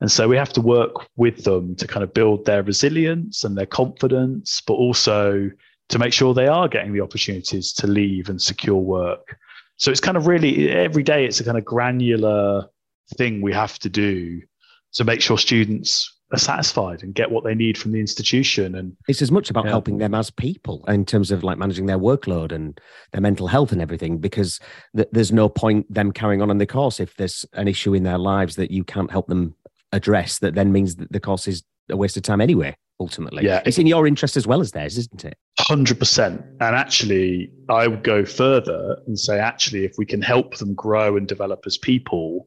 And 0.01 0.11
so 0.11 0.27
we 0.27 0.37
have 0.39 0.53
to 0.55 0.61
work 0.61 1.07
with 1.17 1.45
them 1.45 1.77
to 1.77 1.87
kind 1.87 2.03
of 2.03 2.15
build 2.15 2.47
their 2.47 2.63
resilience 2.63 3.45
and 3.45 3.57
their 3.57 3.67
confidence, 3.67 4.61
but 4.67 4.75
also 4.75 5.51
to 5.91 5.99
make 5.99 6.13
sure 6.13 6.33
they 6.33 6.47
are 6.47 6.69
getting 6.69 6.93
the 6.93 7.01
opportunities 7.01 7.73
to 7.75 7.87
leave 7.87 8.29
and 8.29 8.41
secure 8.41 8.77
work. 8.77 9.37
So 9.77 9.91
it's 9.91 10.01
kind 10.01 10.17
of 10.17 10.27
really 10.27 10.71
every 10.71 11.03
day, 11.03 11.25
it's 11.25 11.41
a 11.41 11.45
kind 11.45 11.59
of 11.59 11.65
granular 11.65 12.69
thing 13.17 13.43
we 13.43 13.53
have 13.53 13.79
to 13.81 13.89
do 13.89 14.41
to 14.93 15.05
make 15.05 15.21
sure 15.21 15.39
students 15.39 16.17
are 16.33 16.39
satisfied 16.39 17.03
and 17.03 17.15
get 17.15 17.31
what 17.31 17.43
they 17.43 17.55
need 17.55 17.77
from 17.77 17.91
the 17.91 17.99
institution 17.99 18.77
and 18.77 18.97
it's 19.09 19.21
as 19.21 19.33
much 19.33 19.51
about 19.51 19.65
yeah. 19.65 19.71
helping 19.71 19.99
them 19.99 20.15
as 20.15 20.31
people 20.31 20.85
in 20.87 21.05
terms 21.05 21.33
of 21.33 21.43
like 21.43 21.59
managing 21.59 21.87
their 21.87 21.99
workload 21.99 22.53
and 22.53 22.81
their 23.11 23.21
mental 23.21 23.49
health 23.49 23.73
and 23.73 23.83
everything 23.83 24.19
because 24.19 24.61
th- 24.95 25.09
there's 25.11 25.33
no 25.33 25.49
point 25.49 25.93
them 25.93 26.13
carrying 26.13 26.41
on 26.41 26.49
in 26.49 26.59
the 26.59 26.67
course 26.67 27.01
if 27.01 27.17
there's 27.17 27.45
an 27.55 27.67
issue 27.67 27.95
in 27.95 28.05
their 28.05 28.19
lives 28.19 28.55
that 28.55 28.71
you 28.71 28.85
can't 28.85 29.11
help 29.11 29.27
them 29.27 29.57
address 29.91 30.39
that 30.39 30.55
then 30.55 30.71
means 30.71 30.95
that 30.97 31.11
the 31.11 31.19
course 31.19 31.49
is 31.49 31.65
a 31.91 31.97
waste 31.97 32.17
of 32.17 32.23
time 32.23 32.41
anyway 32.41 32.77
ultimately. 32.99 33.45
Yeah 33.45 33.63
it's 33.65 33.79
in 33.79 33.87
your 33.87 34.07
interest 34.07 34.37
as 34.37 34.47
well 34.47 34.61
as 34.61 34.73
theirs 34.73 34.99
isn't 34.99 35.25
it? 35.25 35.37
100% 35.61 36.43
and 36.61 36.77
actually 36.77 37.51
i 37.69 37.87
would 37.87 38.03
go 38.03 38.25
further 38.25 38.97
and 39.07 39.19
say 39.19 39.39
actually 39.39 39.85
if 39.85 39.95
we 39.99 40.07
can 40.07 40.23
help 40.23 40.57
them 40.57 40.75
grow 40.75 41.17
and 41.17 41.29
develop 41.29 41.63
as 41.67 41.77
people 41.79 42.47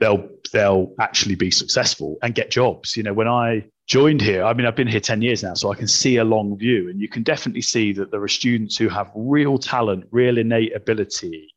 they'll 0.00 0.28
they'll 0.52 0.92
actually 1.00 1.34
be 1.34 1.50
successful 1.50 2.16
and 2.22 2.34
get 2.34 2.50
jobs. 2.50 2.96
You 2.96 3.02
know 3.02 3.12
when 3.14 3.28
i 3.28 3.64
joined 3.86 4.20
here 4.20 4.44
i 4.44 4.52
mean 4.52 4.66
i've 4.66 4.74
been 4.74 4.88
here 4.88 5.00
10 5.00 5.22
years 5.22 5.44
now 5.44 5.54
so 5.54 5.70
i 5.70 5.74
can 5.74 5.88
see 5.88 6.16
a 6.16 6.24
long 6.24 6.56
view. 6.58 6.88
And 6.90 7.00
you 7.00 7.08
can 7.08 7.22
definitely 7.22 7.62
see 7.62 7.92
that 7.92 8.10
there 8.10 8.22
are 8.22 8.28
students 8.28 8.76
who 8.76 8.88
have 8.88 9.10
real 9.14 9.58
talent 9.58 10.04
real 10.10 10.38
innate 10.38 10.74
ability 10.74 11.52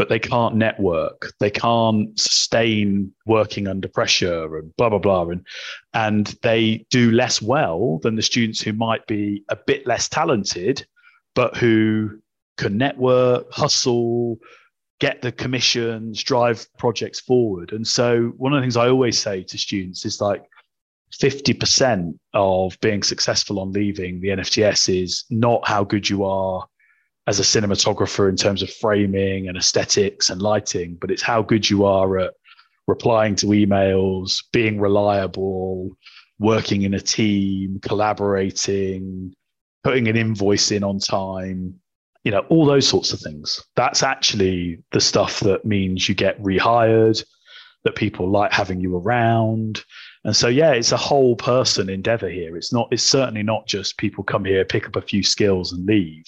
but 0.00 0.08
they 0.08 0.18
can't 0.18 0.54
network. 0.54 1.34
They 1.40 1.50
can't 1.50 2.18
sustain 2.18 3.12
working 3.26 3.68
under 3.68 3.86
pressure 3.86 4.56
and 4.56 4.74
blah, 4.76 4.88
blah, 4.88 4.98
blah. 4.98 5.28
And, 5.28 5.46
and 5.92 6.34
they 6.40 6.86
do 6.88 7.10
less 7.10 7.42
well 7.42 7.98
than 8.02 8.16
the 8.16 8.22
students 8.22 8.62
who 8.62 8.72
might 8.72 9.06
be 9.06 9.44
a 9.50 9.56
bit 9.56 9.86
less 9.86 10.08
talented, 10.08 10.86
but 11.34 11.54
who 11.54 12.18
can 12.56 12.78
network, 12.78 13.52
hustle, 13.52 14.38
get 15.00 15.20
the 15.20 15.32
commissions, 15.32 16.22
drive 16.22 16.66
projects 16.78 17.20
forward. 17.20 17.72
And 17.72 17.86
so 17.86 18.32
one 18.38 18.54
of 18.54 18.56
the 18.56 18.62
things 18.62 18.78
I 18.78 18.88
always 18.88 19.18
say 19.18 19.42
to 19.42 19.58
students 19.58 20.06
is 20.06 20.18
like 20.18 20.42
50% 21.12 22.18
of 22.32 22.80
being 22.80 23.02
successful 23.02 23.60
on 23.60 23.72
leaving 23.72 24.22
the 24.22 24.28
NFTS 24.28 25.02
is 25.02 25.24
not 25.28 25.68
how 25.68 25.84
good 25.84 26.08
you 26.08 26.24
are 26.24 26.66
as 27.30 27.38
a 27.38 27.44
cinematographer 27.44 28.28
in 28.28 28.34
terms 28.34 28.60
of 28.60 28.68
framing 28.68 29.46
and 29.46 29.56
aesthetics 29.56 30.30
and 30.30 30.42
lighting, 30.42 30.98
but 31.00 31.12
it's 31.12 31.22
how 31.22 31.40
good 31.40 31.70
you 31.70 31.84
are 31.84 32.18
at 32.18 32.34
replying 32.88 33.36
to 33.36 33.46
emails, 33.46 34.42
being 34.52 34.80
reliable, 34.80 35.96
working 36.40 36.82
in 36.82 36.92
a 36.92 36.98
team, 36.98 37.78
collaborating, 37.82 39.32
putting 39.84 40.08
an 40.08 40.16
invoice 40.16 40.72
in 40.72 40.82
on 40.82 40.98
time, 40.98 41.72
you 42.24 42.32
know, 42.32 42.44
all 42.48 42.66
those 42.66 42.88
sorts 42.88 43.12
of 43.12 43.20
things. 43.20 43.62
That's 43.76 44.02
actually 44.02 44.82
the 44.90 45.00
stuff 45.00 45.38
that 45.40 45.64
means 45.64 46.08
you 46.08 46.16
get 46.16 46.42
rehired, 46.42 47.22
that 47.84 47.94
people 47.94 48.28
like 48.28 48.52
having 48.52 48.80
you 48.80 48.96
around. 48.96 49.84
And 50.24 50.34
so, 50.34 50.48
yeah, 50.48 50.72
it's 50.72 50.90
a 50.90 50.96
whole 50.96 51.36
person 51.36 51.88
endeavor 51.88 52.28
here. 52.28 52.56
It's 52.56 52.72
not, 52.72 52.88
it's 52.90 53.04
certainly 53.04 53.44
not 53.44 53.68
just 53.68 53.98
people 53.98 54.24
come 54.24 54.44
here, 54.44 54.64
pick 54.64 54.88
up 54.88 54.96
a 54.96 55.00
few 55.00 55.22
skills 55.22 55.72
and 55.72 55.86
leave. 55.86 56.24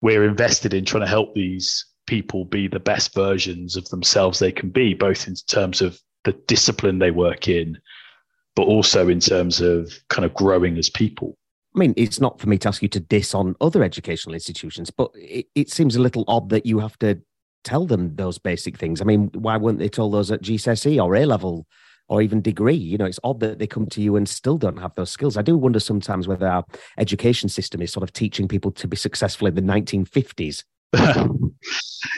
We're 0.00 0.24
invested 0.24 0.74
in 0.74 0.84
trying 0.84 1.02
to 1.02 1.08
help 1.08 1.34
these 1.34 1.84
people 2.06 2.44
be 2.44 2.68
the 2.68 2.80
best 2.80 3.14
versions 3.14 3.76
of 3.76 3.88
themselves 3.88 4.38
they 4.38 4.52
can 4.52 4.70
be, 4.70 4.94
both 4.94 5.28
in 5.28 5.34
terms 5.34 5.80
of 5.82 6.00
the 6.24 6.32
discipline 6.46 6.98
they 6.98 7.10
work 7.10 7.48
in, 7.48 7.78
but 8.56 8.62
also 8.62 9.08
in 9.08 9.20
terms 9.20 9.60
of 9.60 9.92
kind 10.08 10.24
of 10.24 10.34
growing 10.34 10.78
as 10.78 10.88
people. 10.88 11.36
I 11.76 11.78
mean, 11.78 11.94
it's 11.96 12.20
not 12.20 12.40
for 12.40 12.48
me 12.48 12.58
to 12.58 12.68
ask 12.68 12.82
you 12.82 12.88
to 12.88 13.00
diss 13.00 13.34
on 13.34 13.54
other 13.60 13.82
educational 13.82 14.34
institutions, 14.34 14.90
but 14.90 15.10
it, 15.14 15.46
it 15.54 15.70
seems 15.70 15.96
a 15.96 16.00
little 16.00 16.24
odd 16.26 16.48
that 16.50 16.66
you 16.66 16.78
have 16.78 16.98
to 17.00 17.20
tell 17.62 17.86
them 17.86 18.16
those 18.16 18.38
basic 18.38 18.78
things. 18.78 19.00
I 19.00 19.04
mean, 19.04 19.30
why 19.34 19.56
weren't 19.58 19.78
they 19.78 19.88
told 19.88 20.14
those 20.14 20.30
at 20.30 20.42
GCSE 20.42 21.02
or 21.02 21.14
A 21.14 21.26
level 21.26 21.66
or 22.08 22.22
even 22.22 22.40
degree? 22.40 22.74
You 22.74 22.98
know, 22.98 23.06
it's 23.06 23.20
odd 23.24 23.40
that 23.40 23.58
they 23.58 23.66
come 23.66 23.86
to 23.86 24.02
you 24.02 24.16
and 24.16 24.28
still 24.28 24.58
don't 24.58 24.78
have 24.78 24.94
those 24.94 25.10
skills. 25.10 25.36
I 25.36 25.42
do 25.42 25.56
wonder 25.56 25.80
sometimes 25.80 26.26
whether 26.28 26.46
our 26.46 26.64
education 26.98 27.48
system 27.48 27.82
is 27.82 27.92
sort 27.92 28.02
of 28.02 28.12
teaching 28.12 28.48
people 28.48 28.70
to 28.72 28.88
be 28.88 28.96
successful 28.96 29.46
in 29.46 29.54
the 29.54 29.62
1950s 29.62 30.64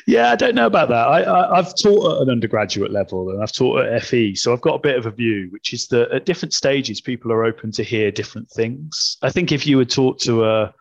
yeah, 0.07 0.31
I 0.31 0.37
don't 0.37 0.55
know 0.55 0.67
about 0.67 0.89
that. 0.91 1.09
I, 1.09 1.57
have 1.57 1.75
taught 1.75 2.17
at 2.17 2.23
an 2.23 2.31
undergraduate 2.31 2.93
level 2.93 3.31
and 3.31 3.43
I've 3.43 3.53
taught 3.53 3.85
at 3.85 4.05
FE, 4.05 4.35
so 4.37 4.53
I've 4.53 4.61
got 4.61 4.75
a 4.75 4.81
bit 4.81 4.97
of 4.97 5.07
a 5.07 5.11
view, 5.11 5.49
which 5.51 5.73
is 5.73 5.89
that 5.89 6.11
at 6.13 6.25
different 6.25 6.53
stages, 6.53 7.01
people 7.01 7.33
are 7.33 7.45
open 7.45 7.73
to 7.73 7.83
hear 7.83 8.11
different 8.11 8.49
things. 8.51 9.17
I 9.23 9.31
think 9.31 9.51
if 9.51 9.67
you 9.67 9.77
were 9.77 9.85
taught 9.85 10.21
to 10.21 10.45
a 10.45 10.75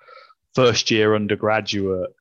first 0.54 0.92
year 0.92 1.16
undergraduate 1.16 2.12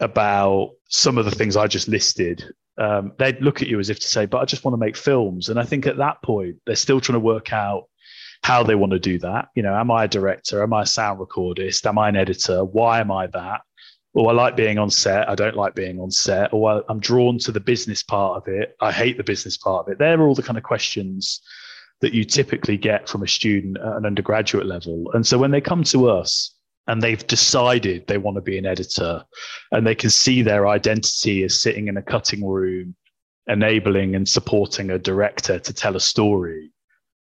about 0.00 0.72
some 0.88 1.16
of 1.16 1.24
the 1.24 1.30
things 1.30 1.56
I 1.56 1.66
just 1.66 1.88
listed, 1.88 2.44
um, 2.78 3.12
they'd 3.18 3.40
look 3.40 3.62
at 3.62 3.68
you 3.68 3.80
as 3.80 3.90
if 3.90 3.98
to 4.00 4.06
say, 4.06 4.26
"But 4.26 4.38
I 4.38 4.44
just 4.44 4.64
want 4.64 4.74
to 4.74 4.78
make 4.78 4.96
films." 4.96 5.48
And 5.48 5.58
I 5.58 5.64
think 5.64 5.86
at 5.86 5.98
that 5.98 6.22
point, 6.22 6.56
they're 6.66 6.76
still 6.76 7.00
trying 7.00 7.14
to 7.14 7.20
work 7.20 7.52
out 7.52 7.84
how 8.42 8.62
they 8.62 8.74
want 8.74 8.92
to 8.92 8.98
do 8.98 9.18
that. 9.20 9.48
You 9.54 9.62
know, 9.62 9.74
am 9.74 9.90
I 9.90 10.04
a 10.04 10.08
director? 10.08 10.62
Am 10.62 10.72
I 10.72 10.82
a 10.82 10.86
sound 10.86 11.20
recordist? 11.20 11.86
Am 11.86 11.98
I 11.98 12.08
an 12.08 12.16
editor? 12.16 12.64
Why 12.64 13.00
am 13.00 13.10
I 13.10 13.26
that? 13.28 13.62
or 14.16 14.30
I 14.30 14.32
like 14.32 14.56
being 14.56 14.78
on 14.78 14.88
set, 14.88 15.28
I 15.28 15.34
don't 15.34 15.56
like 15.56 15.74
being 15.74 16.00
on 16.00 16.10
set, 16.10 16.54
or 16.54 16.82
I'm 16.88 17.00
drawn 17.00 17.38
to 17.40 17.52
the 17.52 17.60
business 17.60 18.02
part 18.02 18.38
of 18.38 18.48
it, 18.48 18.74
I 18.80 18.90
hate 18.90 19.18
the 19.18 19.24
business 19.24 19.58
part 19.58 19.86
of 19.86 19.92
it. 19.92 19.98
They're 19.98 20.22
all 20.22 20.34
the 20.34 20.42
kind 20.42 20.56
of 20.56 20.64
questions 20.64 21.42
that 22.00 22.14
you 22.14 22.24
typically 22.24 22.78
get 22.78 23.10
from 23.10 23.22
a 23.22 23.28
student 23.28 23.76
at 23.76 23.96
an 23.96 24.06
undergraduate 24.06 24.66
level. 24.66 25.10
And 25.12 25.26
so 25.26 25.36
when 25.36 25.50
they 25.50 25.60
come 25.60 25.84
to 25.84 26.08
us 26.08 26.54
and 26.86 27.02
they've 27.02 27.26
decided 27.26 28.06
they 28.06 28.18
want 28.18 28.36
to 28.36 28.40
be 28.40 28.58
an 28.58 28.66
editor 28.66 29.24
and 29.72 29.86
they 29.86 29.94
can 29.94 30.10
see 30.10 30.42
their 30.42 30.68
identity 30.68 31.42
as 31.42 31.60
sitting 31.60 31.88
in 31.88 31.96
a 31.96 32.02
cutting 32.02 32.46
room, 32.46 32.94
enabling 33.46 34.14
and 34.14 34.28
supporting 34.28 34.90
a 34.90 34.98
director 34.98 35.58
to 35.58 35.72
tell 35.72 35.96
a 35.96 36.00
story, 36.00 36.70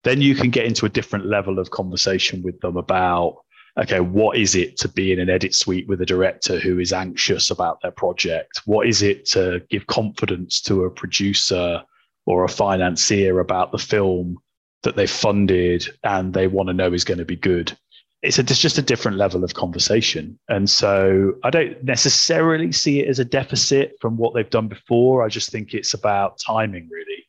then 0.04 0.22
you 0.22 0.36
can 0.36 0.50
get 0.50 0.66
into 0.66 0.86
a 0.86 0.90
different 0.90 1.26
level 1.26 1.60
of 1.60 1.72
conversation 1.72 2.42
with 2.42 2.60
them 2.62 2.78
about 2.78 3.38
okay, 3.80 4.00
what 4.00 4.38
is 4.38 4.56
it 4.56 4.78
to 4.78 4.90
be 4.90 5.14
in 5.14 5.20
an 5.20 5.30
edit 5.30 5.56
suite 5.56 5.88
with 5.88 6.02
a 6.02 6.06
director 6.06 6.60
who 6.60 6.80
is 6.80 6.92
anxious 6.92 7.50
about 7.50 7.82
their 7.82 7.92
project? 7.92 8.62
What 8.66 8.88
is 8.88 9.02
it 9.02 9.26
to 9.28 9.62
give 9.70 9.88
confidence 9.88 10.60
to 10.62 10.84
a 10.84 10.90
producer 10.90 11.82
or 12.26 12.44
a 12.44 12.50
financier 12.50 13.40
about 13.40 13.72
the 13.72 13.78
film 13.78 14.38
that 14.84 14.96
they 14.96 15.08
funded 15.08 15.88
and 16.04 16.34
they 16.34 16.48
want 16.48 16.68
to 16.68 16.74
know 16.74 16.92
is 16.92 17.06
going 17.06 17.20
to 17.20 17.26
be 17.26 17.38
good? 17.38 17.78
It's, 18.22 18.38
a, 18.38 18.42
it's 18.42 18.60
just 18.60 18.78
a 18.78 18.82
different 18.82 19.18
level 19.18 19.44
of 19.44 19.54
conversation. 19.54 20.38
And 20.50 20.70
so 20.70 21.34
I 21.44 21.50
don't 21.50 21.82
necessarily 21.84 22.72
see 22.72 23.00
it 23.00 23.08
as 23.08 23.20
a 23.20 23.26
deficit 23.26 23.94
from 24.02 24.18
what 24.18 24.34
they've 24.34 24.50
done 24.50 24.68
before. 24.68 25.24
I 25.24 25.30
just 25.30 25.52
think 25.52 25.74
it's 25.74 25.94
about 25.94 26.38
timing, 26.46 26.90
really 26.92 27.26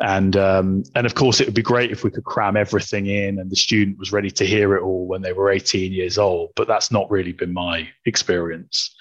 and 0.00 0.36
um, 0.36 0.82
and 0.94 1.06
of 1.06 1.14
course 1.14 1.40
it 1.40 1.46
would 1.46 1.54
be 1.54 1.62
great 1.62 1.90
if 1.90 2.02
we 2.02 2.10
could 2.10 2.24
cram 2.24 2.56
everything 2.56 3.06
in 3.06 3.38
and 3.38 3.50
the 3.50 3.56
student 3.56 3.98
was 3.98 4.12
ready 4.12 4.30
to 4.30 4.46
hear 4.46 4.74
it 4.74 4.82
all 4.82 5.06
when 5.06 5.22
they 5.22 5.32
were 5.32 5.50
18 5.50 5.92
years 5.92 6.18
old 6.18 6.50
but 6.56 6.66
that's 6.66 6.90
not 6.90 7.10
really 7.10 7.32
been 7.32 7.52
my 7.52 7.86
experience 8.06 8.94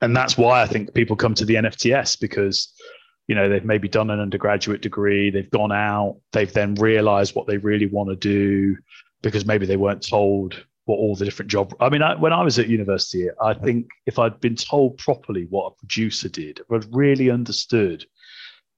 and 0.00 0.16
that's 0.16 0.36
why 0.36 0.62
i 0.62 0.66
think 0.66 0.92
people 0.94 1.14
come 1.14 1.34
to 1.34 1.44
the 1.44 1.54
nfts 1.56 2.18
because 2.18 2.72
you 3.28 3.34
know 3.34 3.48
they've 3.48 3.64
maybe 3.64 3.88
done 3.88 4.10
an 4.10 4.20
undergraduate 4.20 4.80
degree 4.80 5.30
they've 5.30 5.50
gone 5.50 5.72
out 5.72 6.16
they've 6.32 6.52
then 6.52 6.74
realized 6.76 7.34
what 7.34 7.46
they 7.46 7.58
really 7.58 7.86
want 7.86 8.08
to 8.08 8.16
do 8.16 8.76
because 9.22 9.44
maybe 9.44 9.66
they 9.66 9.76
weren't 9.76 10.06
told 10.06 10.64
what 10.86 10.96
all 10.96 11.14
the 11.14 11.24
different 11.24 11.50
job 11.50 11.74
i 11.80 11.88
mean 11.88 12.02
I, 12.02 12.14
when 12.16 12.32
i 12.32 12.42
was 12.42 12.58
at 12.58 12.68
university 12.68 13.28
i 13.40 13.54
think 13.54 13.86
if 14.06 14.18
i'd 14.18 14.40
been 14.40 14.56
told 14.56 14.98
properly 14.98 15.46
what 15.50 15.66
a 15.66 15.76
producer 15.76 16.28
did 16.28 16.60
if 16.60 16.72
i'd 16.72 16.94
really 16.94 17.30
understood 17.30 18.06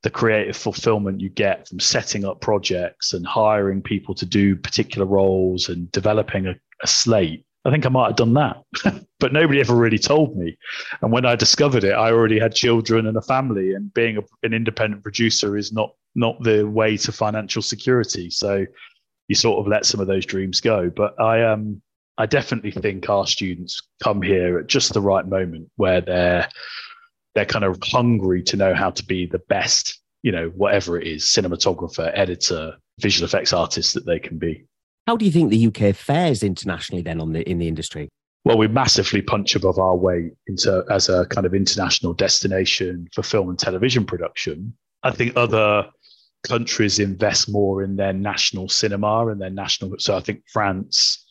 the 0.02 0.10
creative 0.10 0.56
fulfillment 0.56 1.20
you 1.20 1.28
get 1.28 1.66
from 1.68 1.80
setting 1.80 2.24
up 2.24 2.40
projects 2.40 3.12
and 3.12 3.26
hiring 3.26 3.82
people 3.82 4.14
to 4.14 4.26
do 4.26 4.54
particular 4.54 5.06
roles 5.06 5.68
and 5.68 5.90
developing 5.90 6.46
a, 6.46 6.54
a 6.82 6.86
slate. 6.86 7.44
I 7.64 7.70
think 7.70 7.84
I 7.84 7.88
might 7.88 8.06
have 8.06 8.16
done 8.16 8.34
that, 8.34 8.62
but 9.20 9.32
nobody 9.32 9.60
ever 9.60 9.74
really 9.74 9.98
told 9.98 10.36
me. 10.36 10.56
And 11.02 11.10
when 11.10 11.26
I 11.26 11.34
discovered 11.34 11.82
it, 11.82 11.92
I 11.92 12.12
already 12.12 12.38
had 12.38 12.54
children 12.54 13.06
and 13.06 13.16
a 13.16 13.22
family, 13.22 13.74
and 13.74 13.92
being 13.92 14.16
a, 14.18 14.22
an 14.44 14.54
independent 14.54 15.02
producer 15.02 15.56
is 15.56 15.72
not 15.72 15.92
not 16.14 16.42
the 16.42 16.66
way 16.66 16.96
to 16.96 17.12
financial 17.12 17.60
security. 17.60 18.30
So 18.30 18.64
you 19.26 19.34
sort 19.34 19.58
of 19.58 19.66
let 19.66 19.84
some 19.84 20.00
of 20.00 20.06
those 20.06 20.24
dreams 20.24 20.60
go. 20.60 20.88
But 20.88 21.20
I 21.20 21.42
um 21.42 21.82
I 22.18 22.26
definitely 22.26 22.72
think 22.72 23.08
our 23.08 23.26
students 23.26 23.80
come 24.02 24.20
here 24.20 24.58
at 24.58 24.66
just 24.66 24.92
the 24.92 25.00
right 25.00 25.26
moment 25.26 25.70
where 25.76 26.00
they're 26.00 26.48
they're 27.34 27.46
kind 27.46 27.64
of 27.64 27.78
hungry 27.82 28.42
to 28.42 28.56
know 28.56 28.74
how 28.74 28.90
to 28.90 29.04
be 29.04 29.24
the 29.26 29.38
best, 29.48 30.00
you 30.22 30.32
know, 30.32 30.48
whatever 30.56 30.98
it 30.98 31.06
is, 31.06 31.24
cinematographer, 31.24 32.10
editor, 32.12 32.74
visual 33.00 33.24
effects 33.24 33.52
artist 33.52 33.94
that 33.94 34.04
they 34.04 34.18
can 34.18 34.38
be. 34.38 34.64
How 35.06 35.16
do 35.16 35.24
you 35.24 35.30
think 35.30 35.50
the 35.50 35.66
UK 35.68 35.94
fares 35.94 36.42
internationally 36.42 37.02
then 37.02 37.20
on 37.20 37.32
the 37.32 37.48
in 37.48 37.58
the 37.58 37.68
industry? 37.68 38.08
Well, 38.44 38.58
we 38.58 38.66
massively 38.66 39.22
punch 39.22 39.54
above 39.54 39.78
our 39.78 39.96
weight 39.96 40.32
into 40.48 40.84
as 40.90 41.08
a 41.08 41.26
kind 41.26 41.46
of 41.46 41.54
international 41.54 42.14
destination 42.14 43.08
for 43.14 43.22
film 43.22 43.48
and 43.50 43.58
television 43.58 44.04
production. 44.04 44.76
I 45.04 45.12
think 45.12 45.36
other 45.36 45.86
countries 46.46 46.98
invest 46.98 47.48
more 47.48 47.82
in 47.82 47.96
their 47.96 48.12
national 48.12 48.68
cinema 48.68 49.28
and 49.28 49.40
their 49.40 49.50
national. 49.50 49.94
So 49.98 50.16
I 50.16 50.20
think 50.20 50.42
France 50.52 51.24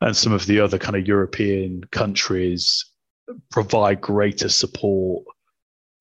and 0.00 0.16
some 0.16 0.32
of 0.32 0.46
the 0.46 0.60
other 0.60 0.78
kind 0.78 0.96
of 0.96 1.06
European 1.06 1.82
countries 1.90 2.84
provide 3.50 4.00
greater 4.00 4.48
support. 4.48 5.24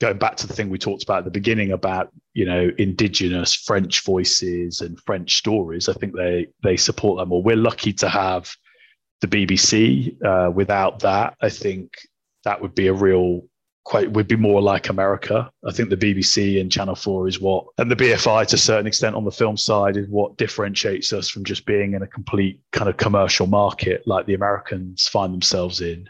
Going 0.02 0.18
back 0.18 0.36
to 0.38 0.48
the 0.48 0.54
thing 0.54 0.70
we 0.70 0.78
talked 0.78 1.04
about 1.04 1.20
at 1.20 1.26
the 1.26 1.32
beginning 1.32 1.72
about 1.72 2.12
you 2.34 2.46
know 2.46 2.70
indigenous 2.78 3.56
french 3.56 4.04
voices 4.04 4.82
and 4.82 5.00
french 5.06 5.38
stories 5.38 5.88
i 5.88 5.94
think 5.94 6.14
they 6.14 6.48
they 6.64 6.76
support 6.76 7.18
them 7.18 7.30
more. 7.30 7.42
We're 7.42 7.56
lucky 7.56 7.94
to 7.94 8.10
have 8.10 8.54
the 9.22 9.28
bbc 9.28 10.22
uh, 10.24 10.52
without 10.52 11.00
that. 11.00 11.36
I 11.42 11.50
think 11.50 11.94
that 12.44 12.62
would 12.62 12.76
be 12.76 12.88
a 12.88 12.94
real 12.94 13.48
quite 13.86 14.12
would 14.12 14.28
be 14.28 14.36
more 14.36 14.62
like 14.62 14.90
america 14.90 15.50
i 15.68 15.72
think 15.72 15.90
the 15.90 15.98
bbc 15.98 16.60
and 16.60 16.72
channel 16.72 16.96
4 16.96 17.28
is 17.28 17.40
what 17.40 17.66
and 17.78 17.90
the 17.90 17.96
bfi 17.96 18.46
to 18.48 18.56
a 18.56 18.60
certain 18.60 18.88
extent 18.88 19.16
on 19.16 19.24
the 19.24 19.32
film 19.32 19.56
side 19.56 19.96
is 19.96 20.08
what 20.10 20.36
differentiates 20.38 21.14
us 21.14 21.30
from 21.30 21.46
just 21.46 21.66
being 21.66 21.94
in 21.94 22.02
a 22.02 22.08
complete 22.08 22.60
kind 22.72 22.90
of 22.90 22.98
commercial 22.98 23.48
market 23.48 24.02
like 24.06 24.26
the 24.26 24.34
americans 24.34 25.08
find 25.08 25.34
themselves 25.34 25.82
in 25.82 26.10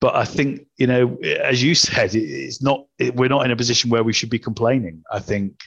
but 0.00 0.16
I 0.16 0.24
think, 0.24 0.66
you 0.78 0.86
know, 0.86 1.18
as 1.42 1.62
you 1.62 1.74
said, 1.74 2.14
it's 2.14 2.62
not, 2.62 2.86
it, 2.98 3.14
we're 3.16 3.28
not 3.28 3.44
in 3.44 3.50
a 3.50 3.56
position 3.56 3.90
where 3.90 4.02
we 4.02 4.14
should 4.14 4.30
be 4.30 4.38
complaining. 4.38 5.02
I 5.12 5.20
think 5.20 5.60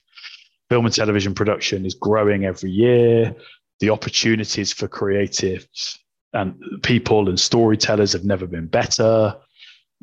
film 0.70 0.86
and 0.86 0.94
television 0.94 1.36
production 1.36 1.86
is 1.86 1.94
growing 1.94 2.46
every 2.46 2.72
year. 2.72 3.36
The 3.80 3.92
opportunities 3.92 4.74
for 4.74 4.88
creatives 4.88 5.98
and 6.34 6.56
people 6.82 7.30
and 7.30 7.40
storytellers 7.40 8.14
have 8.14 8.24
never 8.24 8.48
been 8.48 8.66
better. 8.66 9.36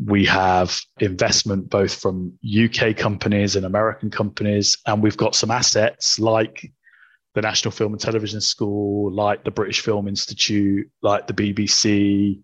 We 0.05 0.25
have 0.27 0.81
investment 1.01 1.69
both 1.69 1.95
from 1.95 2.33
UK 2.45 2.97
companies 2.97 3.57
and 3.57 3.67
American 3.67 4.11
companies, 4.11 4.77
and 4.87 5.03
we've 5.03 5.17
got 5.17 5.35
some 5.35 5.51
assets 5.51 6.19
like 6.19 6.73
the 7.35 7.43
National 7.43 7.73
Film 7.73 7.93
and 7.93 8.01
Television 8.01 8.41
School, 8.41 9.13
like 9.13 9.45
the 9.45 9.51
British 9.51 9.81
Film 9.81 10.09
Institute, 10.09 10.91
like 11.03 11.27
the 11.27 11.35
BBC, 11.35 12.41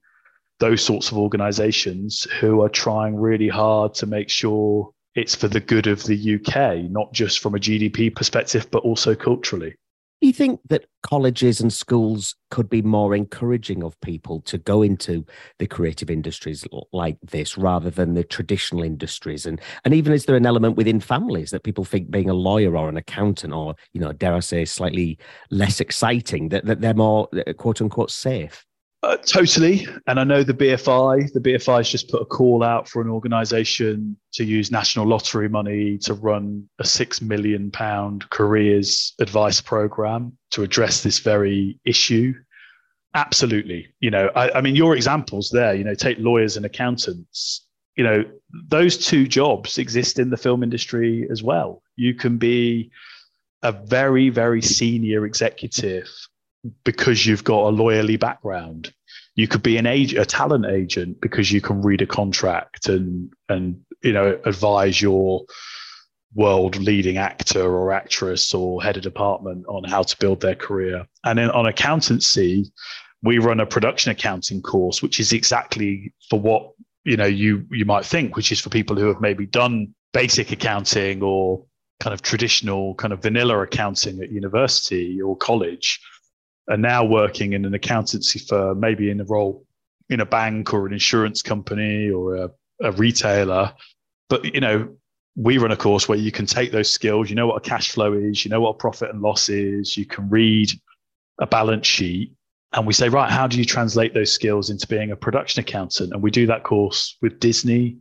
those 0.58 0.82
sorts 0.82 1.10
of 1.10 1.18
organizations 1.18 2.24
who 2.40 2.62
are 2.62 2.68
trying 2.68 3.16
really 3.16 3.48
hard 3.48 3.94
to 3.94 4.06
make 4.06 4.28
sure 4.28 4.92
it's 5.14 5.34
for 5.34 5.48
the 5.48 5.60
good 5.60 5.86
of 5.86 6.04
the 6.04 6.34
UK, 6.36 6.90
not 6.90 7.12
just 7.12 7.40
from 7.40 7.54
a 7.54 7.58
GDP 7.58 8.14
perspective, 8.14 8.68
but 8.70 8.82
also 8.82 9.14
culturally. 9.14 9.74
Do 10.20 10.26
you 10.26 10.32
think 10.32 10.60
that 10.70 10.86
colleges 11.02 11.60
and 11.60 11.70
schools 11.70 12.34
could 12.50 12.70
be 12.70 12.80
more 12.80 13.14
encouraging 13.14 13.82
of 13.82 14.00
people 14.00 14.40
to 14.42 14.56
go 14.56 14.80
into 14.80 15.26
the 15.58 15.66
creative 15.66 16.10
industries 16.10 16.66
like 16.92 17.18
this 17.22 17.58
rather 17.58 17.90
than 17.90 18.14
the 18.14 18.24
traditional 18.24 18.82
industries? 18.82 19.44
And 19.44 19.60
and 19.84 19.92
even 19.92 20.14
is 20.14 20.24
there 20.24 20.36
an 20.36 20.46
element 20.46 20.76
within 20.76 21.00
families 21.00 21.50
that 21.50 21.64
people 21.64 21.84
think 21.84 22.10
being 22.10 22.30
a 22.30 22.34
lawyer 22.34 22.76
or 22.78 22.88
an 22.88 22.96
accountant 22.96 23.52
or, 23.52 23.74
you 23.92 24.00
know, 24.00 24.12
dare 24.12 24.34
I 24.34 24.40
say, 24.40 24.64
slightly 24.64 25.18
less 25.50 25.80
exciting, 25.80 26.48
that, 26.48 26.64
that 26.64 26.80
they're 26.80 26.94
more 26.94 27.28
uh, 27.46 27.52
quote 27.52 27.82
unquote 27.82 28.10
safe? 28.10 28.64
Uh, 29.02 29.16
totally. 29.18 29.86
And 30.06 30.18
I 30.18 30.24
know 30.24 30.42
the 30.42 30.54
BFI, 30.54 31.32
the 31.32 31.40
BFI 31.40 31.76
has 31.78 31.90
just 31.90 32.10
put 32.10 32.22
a 32.22 32.24
call 32.24 32.62
out 32.62 32.88
for 32.88 33.02
an 33.02 33.08
organization 33.08 34.16
to 34.32 34.44
use 34.44 34.70
national 34.70 35.06
lottery 35.06 35.48
money 35.48 35.98
to 35.98 36.14
run 36.14 36.68
a 36.78 36.84
six 36.84 37.20
million 37.20 37.70
pound 37.70 38.28
careers 38.30 39.14
advice 39.20 39.60
program 39.60 40.36
to 40.50 40.62
address 40.62 41.02
this 41.02 41.18
very 41.18 41.78
issue. 41.84 42.34
Absolutely. 43.14 43.86
You 44.00 44.10
know, 44.10 44.30
I, 44.34 44.58
I 44.58 44.60
mean, 44.60 44.74
your 44.74 44.96
examples 44.96 45.50
there, 45.50 45.74
you 45.74 45.84
know, 45.84 45.94
take 45.94 46.18
lawyers 46.18 46.56
and 46.56 46.66
accountants, 46.66 47.66
you 47.96 48.04
know, 48.04 48.24
those 48.68 48.98
two 48.98 49.26
jobs 49.26 49.78
exist 49.78 50.18
in 50.18 50.30
the 50.30 50.36
film 50.36 50.62
industry 50.62 51.26
as 51.30 51.42
well. 51.42 51.82
You 51.96 52.14
can 52.14 52.38
be 52.38 52.90
a 53.62 53.72
very, 53.72 54.30
very 54.30 54.62
senior 54.62 55.26
executive 55.26 56.08
because 56.84 57.26
you've 57.26 57.44
got 57.44 57.68
a 57.68 57.72
lawyerly 57.72 58.18
background 58.18 58.92
you 59.36 59.46
could 59.46 59.62
be 59.62 59.76
an 59.76 59.86
agent, 59.86 60.20
a 60.20 60.24
talent 60.24 60.64
agent, 60.66 61.20
because 61.20 61.52
you 61.52 61.60
can 61.60 61.82
read 61.82 62.02
a 62.02 62.06
contract 62.06 62.88
and 62.88 63.32
and 63.48 63.80
you 64.02 64.12
know 64.12 64.38
advise 64.44 65.00
your 65.00 65.44
world 66.34 66.76
leading 66.76 67.18
actor 67.18 67.62
or 67.62 67.92
actress 67.92 68.52
or 68.52 68.82
head 68.82 68.96
of 68.96 69.02
department 69.02 69.64
on 69.68 69.84
how 69.84 70.02
to 70.02 70.16
build 70.18 70.40
their 70.40 70.54
career. 70.54 71.06
And 71.24 71.38
then 71.38 71.50
on 71.50 71.66
accountancy, 71.66 72.70
we 73.22 73.38
run 73.38 73.60
a 73.60 73.66
production 73.66 74.10
accounting 74.10 74.60
course, 74.60 75.02
which 75.02 75.20
is 75.20 75.32
exactly 75.32 76.12
for 76.30 76.40
what 76.40 76.72
you 77.04 77.18
know 77.18 77.26
you 77.26 77.66
you 77.70 77.84
might 77.84 78.06
think, 78.06 78.36
which 78.36 78.50
is 78.50 78.60
for 78.60 78.70
people 78.70 78.96
who 78.96 79.06
have 79.06 79.20
maybe 79.20 79.44
done 79.44 79.94
basic 80.14 80.50
accounting 80.50 81.22
or 81.22 81.62
kind 82.00 82.14
of 82.14 82.22
traditional 82.22 82.94
kind 82.94 83.12
of 83.12 83.22
vanilla 83.22 83.58
accounting 83.60 84.22
at 84.22 84.30
university 84.30 85.20
or 85.20 85.36
college 85.36 86.00
are 86.68 86.76
now 86.76 87.04
working 87.04 87.52
in 87.52 87.64
an 87.64 87.74
accountancy 87.74 88.38
firm, 88.38 88.80
maybe 88.80 89.10
in 89.10 89.20
a 89.20 89.24
role 89.24 89.64
in 90.08 90.20
a 90.20 90.26
bank 90.26 90.72
or 90.72 90.86
an 90.86 90.92
insurance 90.92 91.42
company 91.42 92.10
or 92.10 92.36
a, 92.36 92.50
a 92.82 92.92
retailer. 92.92 93.72
But 94.28 94.54
you 94.54 94.60
know, 94.60 94.96
we 95.36 95.58
run 95.58 95.72
a 95.72 95.76
course 95.76 96.08
where 96.08 96.18
you 96.18 96.32
can 96.32 96.46
take 96.46 96.72
those 96.72 96.90
skills. 96.90 97.28
You 97.28 97.36
know 97.36 97.46
what 97.46 97.56
a 97.56 97.68
cash 97.68 97.92
flow 97.92 98.12
is. 98.12 98.44
You 98.44 98.50
know 98.50 98.60
what 98.60 98.70
a 98.70 98.78
profit 98.78 99.10
and 99.10 99.20
loss 99.20 99.48
is. 99.48 99.96
You 99.96 100.06
can 100.06 100.28
read 100.28 100.70
a 101.40 101.46
balance 101.46 101.86
sheet, 101.86 102.32
and 102.72 102.86
we 102.86 102.92
say, 102.92 103.08
right, 103.08 103.30
how 103.30 103.46
do 103.46 103.58
you 103.58 103.64
translate 103.64 104.14
those 104.14 104.32
skills 104.32 104.70
into 104.70 104.86
being 104.86 105.10
a 105.10 105.16
production 105.16 105.60
accountant? 105.60 106.12
And 106.12 106.22
we 106.22 106.30
do 106.30 106.46
that 106.46 106.64
course 106.64 107.16
with 107.20 107.38
Disney, 107.40 107.98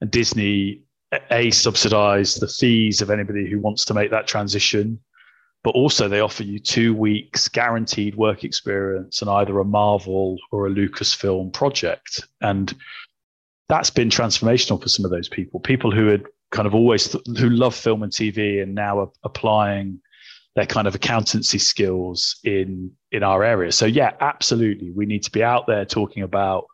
and 0.00 0.10
Disney 0.10 0.82
a 1.30 1.50
subsidize 1.50 2.36
the 2.36 2.46
fees 2.46 3.02
of 3.02 3.10
anybody 3.10 3.50
who 3.50 3.58
wants 3.58 3.84
to 3.84 3.94
make 3.94 4.10
that 4.12 4.28
transition 4.28 5.00
but 5.62 5.74
also 5.74 6.08
they 6.08 6.20
offer 6.20 6.42
you 6.42 6.58
two 6.58 6.94
weeks 6.94 7.48
guaranteed 7.48 8.14
work 8.14 8.44
experience 8.44 9.22
on 9.22 9.28
either 9.28 9.58
a 9.58 9.64
Marvel 9.64 10.38
or 10.52 10.66
a 10.66 10.70
Lucasfilm 10.70 11.52
project. 11.52 12.26
And 12.40 12.74
that's 13.68 13.90
been 13.90 14.08
transformational 14.08 14.82
for 14.82 14.88
some 14.88 15.04
of 15.04 15.10
those 15.10 15.28
people, 15.28 15.60
people 15.60 15.90
who 15.90 16.06
had 16.06 16.24
kind 16.50 16.66
of 16.66 16.74
always 16.74 17.08
th- 17.08 17.24
who 17.38 17.50
love 17.50 17.74
film 17.74 18.02
and 18.02 18.12
TV 18.12 18.62
and 18.62 18.74
now 18.74 19.00
are 19.00 19.10
applying 19.22 20.00
their 20.56 20.66
kind 20.66 20.88
of 20.88 20.94
accountancy 20.94 21.58
skills 21.58 22.40
in 22.42 22.90
in 23.12 23.22
our 23.22 23.44
area. 23.44 23.70
So 23.70 23.86
yeah, 23.86 24.12
absolutely, 24.20 24.90
we 24.90 25.06
need 25.06 25.22
to 25.24 25.30
be 25.30 25.44
out 25.44 25.66
there 25.66 25.84
talking 25.84 26.22
about 26.22 26.66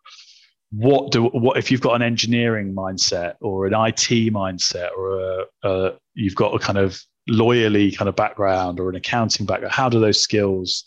what 0.71 1.13
do 1.13 1.25
what 1.25 1.59
if 1.59 1.71
you've 1.71 1.81
got 1.81 1.95
an 1.95 2.03
engineering 2.03 2.75
mindset 2.75 3.35
or 3.41 3.67
an 3.67 3.75
IT 3.75 4.33
mindset 4.33 4.91
or 4.97 5.21
a, 5.21 5.45
a 5.69 5.93
you've 6.15 6.35
got 6.35 6.55
a 6.55 6.59
kind 6.59 6.79
of 6.79 7.01
lawyerly 7.29 7.97
kind 7.97 8.09
of 8.09 8.17
background 8.17 8.81
or 8.81 8.89
an 8.89 8.97
accounting 8.97 9.47
background, 9.47 9.73
how 9.73 9.89
do 9.89 10.01
those 10.01 10.21
skills 10.21 10.85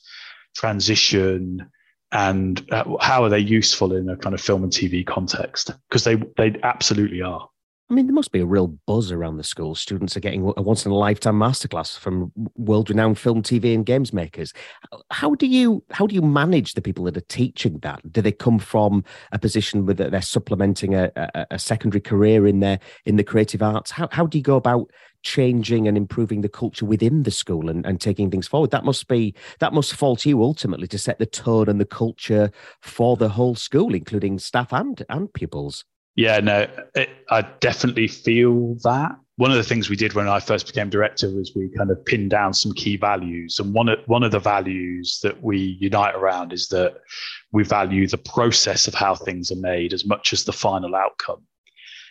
transition 0.55 1.69
and 2.11 2.65
uh, 2.71 2.83
how 2.99 3.23
are 3.23 3.29
they 3.29 3.39
useful 3.39 3.95
in 3.95 4.09
a 4.09 4.17
kind 4.17 4.33
of 4.33 4.41
film 4.41 4.63
and 4.63 4.71
TV 4.71 5.05
context? 5.05 5.71
Because 5.89 6.03
they 6.03 6.15
they 6.37 6.55
absolutely 6.63 7.21
are. 7.21 7.47
I 7.89 7.95
mean, 7.95 8.05
there 8.05 8.13
must 8.13 8.31
be 8.31 8.39
a 8.39 8.45
real 8.45 8.67
buzz 8.67 9.11
around 9.11 9.37
the 9.37 9.43
school. 9.43 9.73
Students 9.73 10.15
are 10.15 10.19
getting 10.19 10.53
a 10.55 10.61
once 10.61 10.85
in 10.85 10.91
a 10.91 10.95
lifetime 10.95 11.39
masterclass 11.39 11.97
from 11.97 12.31
world 12.55 12.91
renowned 12.91 13.17
film, 13.17 13.41
TV, 13.41 13.73
and 13.73 13.83
games 13.83 14.13
makers. 14.13 14.53
How 15.09 15.33
do 15.33 15.47
you 15.47 15.83
how 15.89 16.05
do 16.05 16.13
you 16.13 16.21
manage 16.21 16.75
the 16.75 16.83
people 16.83 17.05
that 17.05 17.17
are 17.17 17.21
teaching 17.21 17.79
that? 17.79 17.99
Do 18.11 18.21
they 18.21 18.31
come 18.31 18.59
from 18.59 19.03
a 19.31 19.39
position 19.39 19.87
where 19.87 19.95
they're 19.95 20.21
supplementing 20.21 20.93
a, 20.93 21.11
a, 21.15 21.47
a 21.51 21.59
secondary 21.59 22.01
career 22.01 22.45
in 22.45 22.59
their 22.59 22.79
in 23.05 23.15
the 23.15 23.23
creative 23.23 23.63
arts? 23.63 23.89
How 23.89 24.07
how 24.11 24.27
do 24.27 24.37
you 24.37 24.43
go 24.43 24.57
about 24.57 24.91
changing 25.23 25.87
and 25.87 25.97
improving 25.97 26.41
the 26.41 26.49
culture 26.49 26.85
within 26.85 27.23
the 27.23 27.31
school 27.31 27.71
and, 27.71 27.87
and 27.87 27.99
taking 27.99 28.29
things 28.29 28.47
forward? 28.47 28.69
That 28.69 28.85
must 28.85 29.07
be 29.07 29.33
that 29.61 29.73
must 29.73 29.95
fall 29.95 30.15
to 30.17 30.29
you 30.29 30.43
ultimately 30.43 30.87
to 30.89 30.99
set 30.99 31.17
the 31.17 31.25
tone 31.25 31.67
and 31.67 31.81
the 31.81 31.85
culture 31.85 32.51
for 32.81 33.17
the 33.17 33.29
whole 33.29 33.55
school, 33.55 33.95
including 33.95 34.37
staff 34.37 34.71
and 34.71 35.03
and 35.09 35.33
pupils. 35.33 35.85
Yeah, 36.19 36.41
no, 36.41 36.67
it, 36.95 37.09
I 37.29 37.43
definitely 37.61 38.09
feel 38.09 38.75
that. 38.83 39.15
One 39.37 39.51
of 39.51 39.55
the 39.55 39.63
things 39.63 39.89
we 39.89 39.95
did 39.95 40.15
when 40.15 40.27
I 40.27 40.41
first 40.41 40.67
became 40.67 40.89
director 40.89 41.33
was 41.33 41.53
we 41.55 41.69
kind 41.77 41.89
of 41.89 42.03
pinned 42.03 42.29
down 42.29 42.53
some 42.53 42.73
key 42.73 42.97
values, 42.97 43.57
and 43.57 43.73
one 43.73 43.87
of 43.87 43.99
one 44.05 44.23
of 44.23 44.31
the 44.31 44.39
values 44.39 45.21
that 45.23 45.41
we 45.41 45.77
unite 45.79 46.15
around 46.15 46.51
is 46.51 46.67
that 46.67 46.97
we 47.53 47.63
value 47.63 48.05
the 48.05 48.17
process 48.17 48.85
of 48.85 48.93
how 48.93 49.15
things 49.15 49.49
are 49.49 49.61
made 49.61 49.93
as 49.93 50.05
much 50.05 50.33
as 50.33 50.43
the 50.43 50.51
final 50.51 50.93
outcome. 50.93 51.41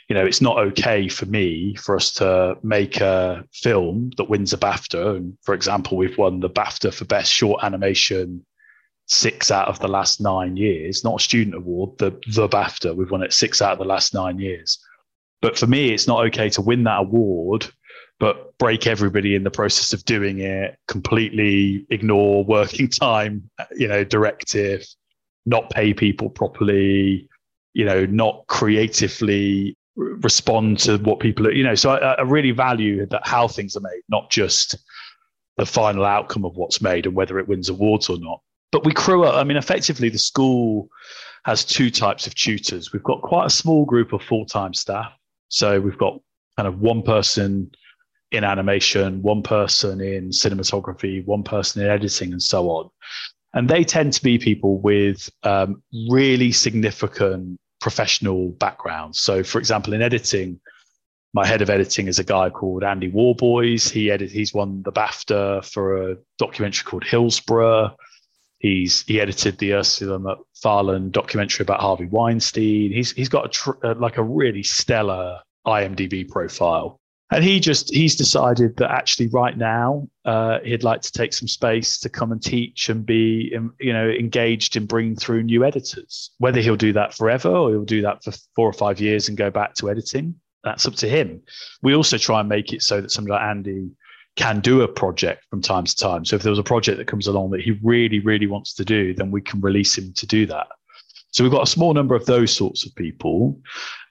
You 0.08 0.14
know, 0.14 0.24
it's 0.24 0.40
not 0.40 0.58
okay 0.58 1.06
for 1.08 1.26
me 1.26 1.74
for 1.74 1.94
us 1.94 2.10
to 2.14 2.56
make 2.62 3.02
a 3.02 3.44
film 3.52 4.10
that 4.16 4.30
wins 4.30 4.54
a 4.54 4.56
BAFTA. 4.56 5.16
And 5.16 5.36
for 5.42 5.52
example, 5.52 5.98
we've 5.98 6.16
won 6.16 6.40
the 6.40 6.48
BAFTA 6.48 6.94
for 6.94 7.04
best 7.04 7.30
short 7.30 7.62
animation 7.62 8.46
six 9.08 9.50
out 9.50 9.68
of 9.68 9.80
the 9.80 9.88
last 9.88 10.20
nine 10.20 10.56
years, 10.56 11.02
not 11.02 11.20
a 11.20 11.24
student 11.24 11.56
award, 11.56 11.96
the, 11.98 12.10
the 12.28 12.48
BAFTA. 12.48 12.94
We've 12.94 13.10
won 13.10 13.22
it 13.22 13.32
six 13.32 13.60
out 13.62 13.72
of 13.72 13.78
the 13.78 13.84
last 13.84 14.14
nine 14.14 14.38
years. 14.38 14.78
But 15.40 15.58
for 15.58 15.66
me, 15.66 15.92
it's 15.92 16.06
not 16.06 16.26
okay 16.26 16.50
to 16.50 16.62
win 16.62 16.84
that 16.84 17.00
award, 17.00 17.66
but 18.20 18.56
break 18.58 18.86
everybody 18.86 19.34
in 19.34 19.44
the 19.44 19.50
process 19.50 19.92
of 19.92 20.04
doing 20.04 20.40
it, 20.40 20.76
completely 20.88 21.86
ignore 21.90 22.44
working 22.44 22.88
time, 23.00 23.48
you 23.76 23.88
know, 23.88 24.04
directive, 24.04 24.86
not 25.46 25.70
pay 25.70 25.94
people 25.94 26.28
properly, 26.28 27.28
you 27.72 27.84
know, 27.84 28.04
not 28.04 28.44
creatively 28.46 29.76
respond 29.96 30.78
to 30.80 30.98
what 30.98 31.18
people 31.18 31.46
are, 31.46 31.52
you 31.52 31.64
know. 31.64 31.74
So 31.74 31.90
I, 31.90 32.14
I 32.14 32.22
really 32.22 32.50
value 32.50 33.06
that 33.06 33.26
how 33.26 33.48
things 33.48 33.74
are 33.76 33.80
made, 33.80 34.02
not 34.08 34.30
just 34.30 34.76
the 35.56 35.66
final 35.66 36.04
outcome 36.04 36.44
of 36.44 36.56
what's 36.56 36.82
made 36.82 37.06
and 37.06 37.14
whether 37.14 37.38
it 37.38 37.48
wins 37.48 37.68
awards 37.68 38.08
or 38.08 38.18
not 38.18 38.40
but 38.72 38.84
we 38.84 38.92
crew 38.92 39.24
up. 39.24 39.34
I 39.34 39.44
mean, 39.44 39.56
effectively, 39.56 40.08
the 40.08 40.18
school 40.18 40.88
has 41.44 41.64
two 41.64 41.90
types 41.90 42.26
of 42.26 42.34
tutors. 42.34 42.92
We've 42.92 43.02
got 43.02 43.22
quite 43.22 43.46
a 43.46 43.50
small 43.50 43.84
group 43.84 44.12
of 44.12 44.22
full 44.22 44.44
time 44.44 44.74
staff. 44.74 45.12
So 45.48 45.80
we've 45.80 45.98
got 45.98 46.20
kind 46.56 46.66
of 46.66 46.80
one 46.80 47.02
person 47.02 47.70
in 48.30 48.44
animation, 48.44 49.22
one 49.22 49.42
person 49.42 50.00
in 50.00 50.28
cinematography, 50.28 51.24
one 51.24 51.42
person 51.42 51.82
in 51.82 51.88
editing, 51.88 52.32
and 52.32 52.42
so 52.42 52.68
on. 52.68 52.90
And 53.54 53.68
they 53.68 53.82
tend 53.82 54.12
to 54.12 54.22
be 54.22 54.38
people 54.38 54.78
with 54.78 55.30
um, 55.42 55.82
really 56.10 56.52
significant 56.52 57.58
professional 57.80 58.50
backgrounds. 58.50 59.20
So, 59.20 59.42
for 59.42 59.58
example, 59.58 59.94
in 59.94 60.02
editing, 60.02 60.60
my 61.32 61.46
head 61.46 61.62
of 61.62 61.70
editing 61.70 62.08
is 62.08 62.18
a 62.18 62.24
guy 62.24 62.50
called 62.50 62.84
Andy 62.84 63.08
Warboys. 63.08 63.88
He 63.88 64.10
edit, 64.10 64.30
he's 64.30 64.52
won 64.52 64.82
the 64.82 64.92
BAFTA 64.92 65.64
for 65.64 66.10
a 66.10 66.16
documentary 66.38 66.84
called 66.84 67.04
Hillsborough. 67.04 67.96
He's 68.58 69.02
he 69.02 69.20
edited 69.20 69.58
the 69.58 69.74
Ursula 69.74 70.18
Macfarlane 70.18 71.10
documentary 71.10 71.62
about 71.62 71.80
Harvey 71.80 72.06
Weinstein. 72.06 72.92
He's 72.92 73.12
he's 73.12 73.28
got 73.28 73.46
a 73.46 73.48
tr- 73.48 73.86
uh, 73.86 73.94
like 73.94 74.16
a 74.16 74.22
really 74.22 74.64
stellar 74.64 75.40
IMDb 75.64 76.28
profile, 76.28 76.98
and 77.30 77.44
he 77.44 77.60
just 77.60 77.94
he's 77.94 78.16
decided 78.16 78.76
that 78.78 78.90
actually 78.90 79.28
right 79.28 79.56
now 79.56 80.08
uh, 80.24 80.58
he'd 80.64 80.82
like 80.82 81.02
to 81.02 81.12
take 81.12 81.32
some 81.32 81.46
space 81.46 82.00
to 82.00 82.08
come 82.08 82.32
and 82.32 82.42
teach 82.42 82.88
and 82.88 83.06
be 83.06 83.56
you 83.78 83.92
know 83.92 84.08
engaged 84.08 84.76
in 84.76 84.86
bringing 84.86 85.14
through 85.14 85.44
new 85.44 85.64
editors. 85.64 86.30
Whether 86.38 86.60
he'll 86.60 86.76
do 86.76 86.92
that 86.94 87.14
forever 87.14 87.50
or 87.50 87.70
he'll 87.70 87.84
do 87.84 88.02
that 88.02 88.24
for 88.24 88.32
four 88.56 88.68
or 88.68 88.72
five 88.72 89.00
years 89.00 89.28
and 89.28 89.38
go 89.38 89.50
back 89.50 89.74
to 89.74 89.88
editing, 89.88 90.34
that's 90.64 90.86
up 90.86 90.94
to 90.96 91.08
him. 91.08 91.42
We 91.80 91.94
also 91.94 92.18
try 92.18 92.40
and 92.40 92.48
make 92.48 92.72
it 92.72 92.82
so 92.82 93.00
that 93.00 93.12
somebody 93.12 93.34
like 93.34 93.42
Andy 93.42 93.90
can 94.38 94.60
do 94.60 94.82
a 94.82 94.88
project 94.88 95.44
from 95.50 95.60
time 95.60 95.84
to 95.84 95.96
time. 95.96 96.24
So 96.24 96.36
if 96.36 96.42
there 96.42 96.50
was 96.50 96.60
a 96.60 96.64
project 96.64 96.98
that 96.98 97.08
comes 97.08 97.26
along 97.26 97.50
that 97.50 97.60
he 97.60 97.72
really, 97.82 98.20
really 98.20 98.46
wants 98.46 98.72
to 98.74 98.84
do, 98.84 99.12
then 99.12 99.32
we 99.32 99.40
can 99.40 99.60
release 99.60 99.98
him 99.98 100.12
to 100.12 100.26
do 100.26 100.46
that. 100.46 100.68
So 101.32 101.42
we've 101.42 101.52
got 101.52 101.64
a 101.64 101.70
small 101.70 101.92
number 101.92 102.14
of 102.14 102.24
those 102.24 102.54
sorts 102.54 102.86
of 102.86 102.94
people. 102.94 103.60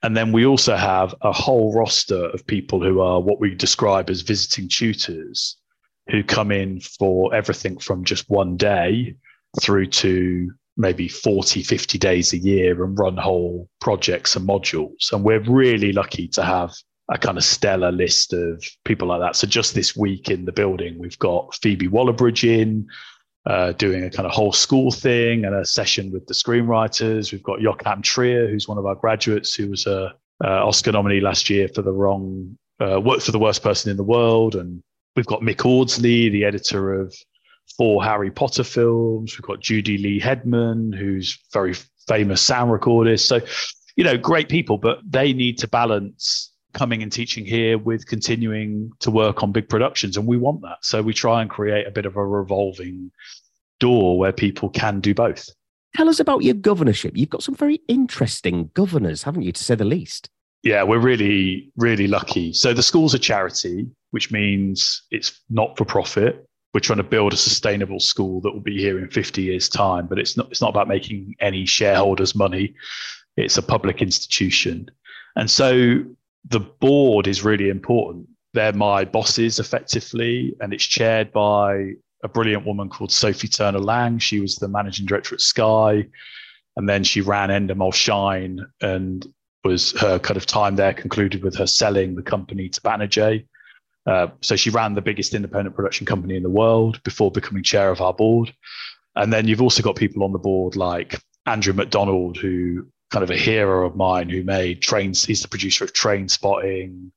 And 0.04 0.18
then 0.18 0.34
we 0.34 0.46
also 0.46 0.76
have 0.76 1.16
a 1.22 1.32
whole 1.32 1.74
roster 1.74 2.26
of 2.26 2.46
people 2.46 2.84
who 2.84 3.00
are 3.00 3.22
what 3.22 3.40
we 3.40 3.56
describe 3.56 4.10
as 4.10 4.22
visiting 4.22 4.68
tutors 4.68 5.56
who 6.10 6.24
come 6.24 6.52
in 6.52 6.82
for 6.82 7.34
everything 7.34 7.78
from 7.80 8.04
just 8.04 8.30
one 8.30 8.58
day 8.58 9.16
through 9.62 9.88
to 9.88 10.52
maybe 10.76 11.08
40, 11.08 11.64
50 11.64 11.98
days 11.98 12.34
a 12.34 12.38
year 12.38 12.84
and 12.84 13.00
run 13.00 13.16
whole 13.16 13.70
projects 13.80 14.36
and 14.36 14.48
modules. 14.48 15.14
And 15.14 15.24
we're 15.24 15.40
really 15.40 15.94
lucky 15.94 16.28
to 16.30 16.44
have 16.44 16.76
a 17.10 17.18
kind 17.18 17.38
of 17.38 17.44
stellar 17.44 17.92
list 17.92 18.34
of 18.34 18.64
people 18.84 19.08
like 19.08 19.22
that. 19.22 19.36
So 19.36 19.48
just 19.48 19.74
this 19.74 19.96
week 19.96 20.30
in 20.30 20.46
the 20.46 20.52
building, 20.52 20.98
we've 21.00 21.20
got 21.20 21.56
Phoebe 21.56 21.88
Waller-Bridge 21.88 22.44
in, 22.44 22.88
uh, 23.46 23.72
doing 23.74 24.04
a 24.04 24.10
kind 24.10 24.26
of 24.26 24.34
whole 24.34 24.52
school 24.52 24.92
thing 24.92 25.46
and 25.46 25.56
a 25.56 25.66
session 25.66 26.12
with 26.12 26.28
the 26.28 26.34
screenwriters. 26.34 27.32
We've 27.32 27.44
got 27.44 27.62
Joachim 27.62 28.02
Trier, 28.02 28.50
who's 28.50 28.68
one 28.68 28.78
of 28.78 28.86
our 28.86 28.96
graduates, 28.96 29.54
who 29.54 29.70
was 29.70 29.88
a, 29.88 30.14
a 30.44 30.48
Oscar 30.48 30.92
nominee 30.92 31.22
last 31.22 31.50
year 31.50 31.70
for 31.70 31.82
the 31.82 31.94
wrong 31.94 32.58
uh, 32.82 33.00
work 33.00 33.22
for 33.22 33.32
the 33.32 33.40
worst 33.40 33.64
person 33.64 33.90
in 33.90 33.98
the 33.98 34.04
world, 34.04 34.56
and 34.56 34.84
we've 35.16 35.26
got 35.26 35.42
Mick 35.42 35.66
Audsley, 35.66 36.30
the 36.30 36.44
editor 36.44 36.94
of 36.94 37.16
four 37.78 38.04
Harry 38.04 38.32
Potter 38.32 38.64
films. 38.64 39.38
We've 39.38 39.48
got 39.48 39.62
Judy 39.62 39.98
Lee 39.98 40.20
Hedman, 40.20 40.96
who's 40.96 41.40
very 41.54 41.74
famous 42.08 42.42
sound 42.42 42.72
recordist. 42.72 43.26
So, 43.26 43.42
you 43.96 44.04
know, 44.04 44.18
great 44.18 44.50
people, 44.50 44.78
but 44.78 45.00
they 45.08 45.34
need 45.34 45.58
to 45.60 45.68
balance 45.68 46.54
coming 46.78 47.02
and 47.02 47.12
teaching 47.12 47.46
here 47.46 47.78
with 47.78 48.06
continuing 48.06 48.92
to 49.00 49.10
work 49.10 49.42
on 49.42 49.52
big 49.52 49.68
productions. 49.68 50.16
And 50.16 50.28
we 50.28 50.38
want 50.38 50.62
that. 50.62 50.78
So 50.82 51.02
we 51.02 51.14
try 51.14 51.42
and 51.42 51.50
create 51.50 51.88
a 51.88 51.92
bit 51.92 52.06
of 52.06 52.16
a 52.16 52.26
revolving 52.26 53.12
door 53.80 54.18
where 54.18 54.32
people 54.32 54.70
can 54.70 55.00
do 55.00 55.14
both. 55.14 55.50
Tell 55.96 56.08
us 56.08 56.20
about 56.20 56.44
your 56.44 56.54
governorship. 56.54 57.18
You've 57.18 57.30
got 57.30 57.44
some 57.44 57.56
very 57.56 57.82
interesting 57.88 58.70
governors, 58.76 59.24
haven't 59.24 59.42
you, 59.42 59.52
to 59.52 59.64
say 59.64 59.74
the 59.74 59.86
least? 59.86 60.30
Yeah, 60.62 60.84
we're 60.84 61.00
really, 61.00 61.72
really 61.78 62.08
lucky. 62.08 62.54
So 62.54 62.74
the 62.74 62.84
school's 62.84 63.14
a 63.14 63.20
charity, 63.20 63.88
which 64.12 64.32
means 64.32 65.04
it's 65.10 65.42
not 65.50 65.78
for 65.78 65.86
profit. 65.86 66.46
We're 66.74 66.82
trying 66.82 66.98
to 66.98 67.04
build 67.04 67.34
a 67.34 67.38
sustainable 67.38 68.00
school 68.00 68.42
that 68.42 68.52
will 68.52 68.62
be 68.62 68.78
here 68.78 69.00
in 69.00 69.10
50 69.10 69.42
years' 69.42 69.70
time, 69.70 70.06
but 70.06 70.20
it's 70.20 70.38
not, 70.38 70.48
it's 70.52 70.62
not 70.62 70.70
about 70.70 70.88
making 70.88 71.36
any 71.40 71.66
shareholders 71.66 72.36
money. 72.36 72.76
It's 73.36 73.58
a 73.58 73.64
public 73.64 74.02
institution. 74.02 74.92
And 75.36 75.50
so 75.50 76.04
the 76.50 76.60
board 76.60 77.28
is 77.28 77.44
really 77.44 77.70
important. 77.70 78.28
They're 78.54 78.74
my 78.74 79.06
bosses 79.06 79.60
effectively, 79.60 80.56
and 80.60 80.74
it's 80.74 80.86
chaired 80.86 81.32
by 81.32 81.92
a 82.24 82.28
brilliant 82.28 82.66
woman 82.66 82.90
called 82.90 83.12
Sophie 83.12 83.48
Turner 83.48 83.80
Laing. 83.80 84.20
She 84.20 84.40
was 84.40 84.56
the 84.56 84.68
managing 84.68 85.06
director 85.06 85.36
at 85.36 85.42
Sky, 85.42 86.08
and 86.76 86.88
then 86.88 87.04
she 87.04 87.22
ran 87.22 87.50
Endemol 87.50 87.94
Shine, 87.94 88.66
and 88.82 89.26
was 89.64 89.92
her 90.00 90.18
kind 90.20 90.38
of 90.38 90.46
time 90.46 90.76
there 90.76 90.94
concluded 90.94 91.44
with 91.44 91.56
her 91.56 91.68
selling 91.68 92.16
the 92.16 92.22
company 92.22 92.70
to 92.70 92.82
Banijay. 92.82 93.46
Uh, 94.06 94.28
so 94.42 94.56
she 94.56 94.70
ran 94.70 94.94
the 94.94 95.02
biggest 95.02 95.34
independent 95.34 95.76
production 95.76 96.06
company 96.06 96.38
in 96.38 96.44
the 96.44 96.50
world 96.50 97.04
before 97.04 97.30
becoming 97.30 97.64
chair 97.64 97.92
of 97.92 98.00
our 98.00 98.14
board. 98.14 98.54
And 99.16 99.34
then 99.34 99.48
you've 99.48 99.62
also 99.62 99.84
got 99.84 99.98
people 99.98 100.24
on 100.24 100.32
the 100.32 100.40
board 100.40 100.78
like 100.78 101.20
Andrew 101.46 101.74
Macdonald, 101.74 102.38
who 102.38 102.88
kind 103.12 103.24
of 103.24 103.32
a 103.32 103.38
hero 103.38 103.86
of 103.86 103.96
mine 103.96 104.30
who 104.30 104.44
made 104.44 104.82
trains. 104.82 105.24
He's 105.24 105.42
the 105.42 105.48
producer 105.48 105.84
of 105.84 105.94
Trainspotting, 105.94 107.12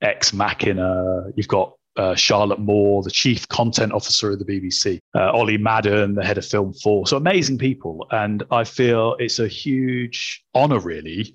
Ex 0.00 0.32
Machina. 0.32 1.24
You've 1.36 1.48
got 1.48 1.74
uh, 1.96 2.14
Charlotte 2.14 2.58
Moore, 2.58 3.02
the 3.02 3.10
chief 3.10 3.46
content 3.48 3.92
officer 3.92 4.32
of 4.32 4.38
the 4.38 4.44
BBC, 4.44 4.98
uh, 5.14 5.30
Ollie 5.30 5.58
Madden, 5.58 6.14
the 6.14 6.24
head 6.24 6.38
of 6.38 6.44
Film 6.44 6.72
4. 6.72 7.06
So 7.06 7.16
amazing 7.16 7.58
people. 7.58 8.06
And 8.10 8.42
I 8.50 8.64
feel 8.64 9.16
it's 9.18 9.38
a 9.38 9.48
huge 9.48 10.42
honor, 10.54 10.80
really, 10.80 11.34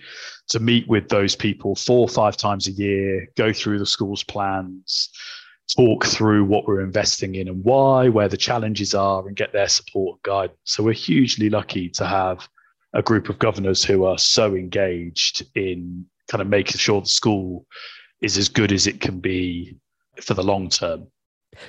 to 0.49 0.59
meet 0.59 0.87
with 0.87 1.09
those 1.09 1.35
people 1.35 1.75
four 1.75 2.01
or 2.01 2.09
five 2.09 2.35
times 2.35 2.67
a 2.67 2.71
year, 2.71 3.27
go 3.37 3.53
through 3.53 3.79
the 3.79 3.85
school's 3.85 4.23
plans, 4.23 5.09
talk 5.75 6.05
through 6.05 6.45
what 6.45 6.67
we're 6.67 6.81
investing 6.81 7.35
in 7.35 7.47
and 7.47 7.63
why, 7.63 8.09
where 8.09 8.27
the 8.27 8.37
challenges 8.37 8.93
are, 8.93 9.25
and 9.27 9.37
get 9.37 9.53
their 9.53 9.69
support 9.69 10.15
and 10.15 10.23
guidance. 10.23 10.59
So 10.65 10.83
we're 10.83 10.93
hugely 10.93 11.49
lucky 11.49 11.89
to 11.89 12.05
have 12.05 12.47
a 12.93 13.01
group 13.01 13.29
of 13.29 13.39
governors 13.39 13.83
who 13.83 14.05
are 14.05 14.17
so 14.17 14.55
engaged 14.55 15.45
in 15.55 16.05
kind 16.29 16.41
of 16.41 16.47
making 16.47 16.77
sure 16.77 17.01
the 17.01 17.07
school 17.07 17.65
is 18.21 18.37
as 18.37 18.49
good 18.49 18.71
as 18.71 18.87
it 18.87 19.01
can 19.01 19.19
be 19.19 19.75
for 20.21 20.33
the 20.33 20.43
long 20.43 20.69
term. 20.69 21.07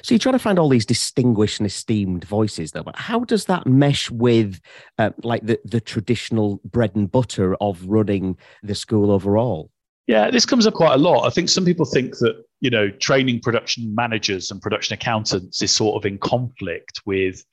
So 0.03 0.15
you're 0.15 0.19
trying 0.19 0.35
to 0.35 0.39
find 0.39 0.59
all 0.59 0.69
these 0.69 0.87
distinguished 0.87 1.59
and 1.59 1.67
esteemed 1.67 2.25
voices, 2.25 2.73
though. 2.73 2.83
But 2.83 2.97
how 2.97 3.21
does 3.21 3.47
that 3.47 3.67
mesh 3.67 4.11
with, 4.11 4.61
uh, 4.99 5.11
like 5.23 5.45
the 5.45 5.59
the 5.65 5.81
traditional 5.81 6.61
bread 6.65 6.95
and 6.95 7.11
butter 7.11 7.57
of 7.57 7.83
running 7.87 8.37
the 8.63 8.75
school 8.75 9.11
overall? 9.11 9.71
Yeah, 10.07 10.31
this 10.31 10.45
comes 10.45 10.67
up 10.67 10.75
quite 10.75 10.95
a 10.95 10.99
lot. 10.99 11.27
I 11.27 11.31
think 11.31 11.49
some 11.49 11.65
people 11.65 11.87
think 11.87 12.19
that 12.19 12.45
you 12.61 12.69
know 12.69 12.91
training 12.91 13.41
production 13.41 13.95
managers 13.95 14.51
and 14.51 14.61
production 14.61 14.95
accountants 14.95 15.63
is 15.63 15.71
sort 15.71 15.97
of 15.97 16.05
in 16.05 16.19
conflict 16.19 17.01
with 17.07 17.45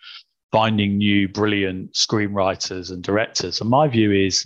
finding 0.52 0.98
new 0.98 1.28
brilliant 1.28 1.94
screenwriters 1.94 2.92
and 2.92 3.04
directors. 3.04 3.62
And 3.62 3.70
my 3.70 3.88
view 3.88 4.12
is 4.12 4.46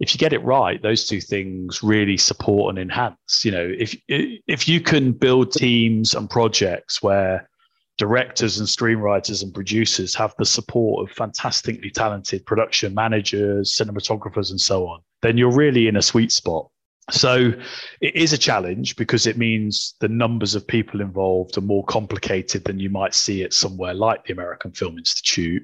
if 0.00 0.14
you 0.14 0.18
get 0.18 0.32
it 0.32 0.44
right, 0.44 0.82
those 0.82 1.06
two 1.06 1.20
things 1.20 1.82
really 1.82 2.16
support 2.16 2.70
and 2.70 2.78
enhance. 2.78 3.44
You 3.44 3.52
know, 3.52 3.72
if 3.78 3.96
if 4.08 4.68
you 4.68 4.80
can 4.80 5.12
build 5.12 5.52
teams 5.52 6.14
and 6.14 6.28
projects 6.28 7.02
where 7.02 7.48
directors 7.96 8.58
and 8.58 8.68
screenwriters 8.68 9.42
and 9.42 9.54
producers 9.54 10.14
have 10.14 10.34
the 10.38 10.44
support 10.44 11.08
of 11.08 11.16
fantastically 11.16 11.90
talented 11.90 12.44
production 12.44 12.94
managers, 12.94 13.74
cinematographers, 13.74 14.50
and 14.50 14.60
so 14.60 14.86
on, 14.86 15.00
then 15.22 15.38
you're 15.38 15.50
really 15.50 15.88
in 15.88 15.96
a 15.96 16.02
sweet 16.02 16.30
spot. 16.30 16.68
So 17.10 17.52
it 18.00 18.16
is 18.16 18.32
a 18.32 18.38
challenge 18.38 18.96
because 18.96 19.26
it 19.26 19.38
means 19.38 19.94
the 20.00 20.08
numbers 20.08 20.54
of 20.54 20.66
people 20.66 21.00
involved 21.00 21.56
are 21.56 21.62
more 21.62 21.84
complicated 21.84 22.64
than 22.64 22.80
you 22.80 22.90
might 22.90 23.14
see 23.14 23.44
at 23.44 23.52
somewhere 23.52 23.94
like 23.94 24.24
the 24.24 24.32
American 24.32 24.72
Film 24.72 24.98
Institute. 24.98 25.62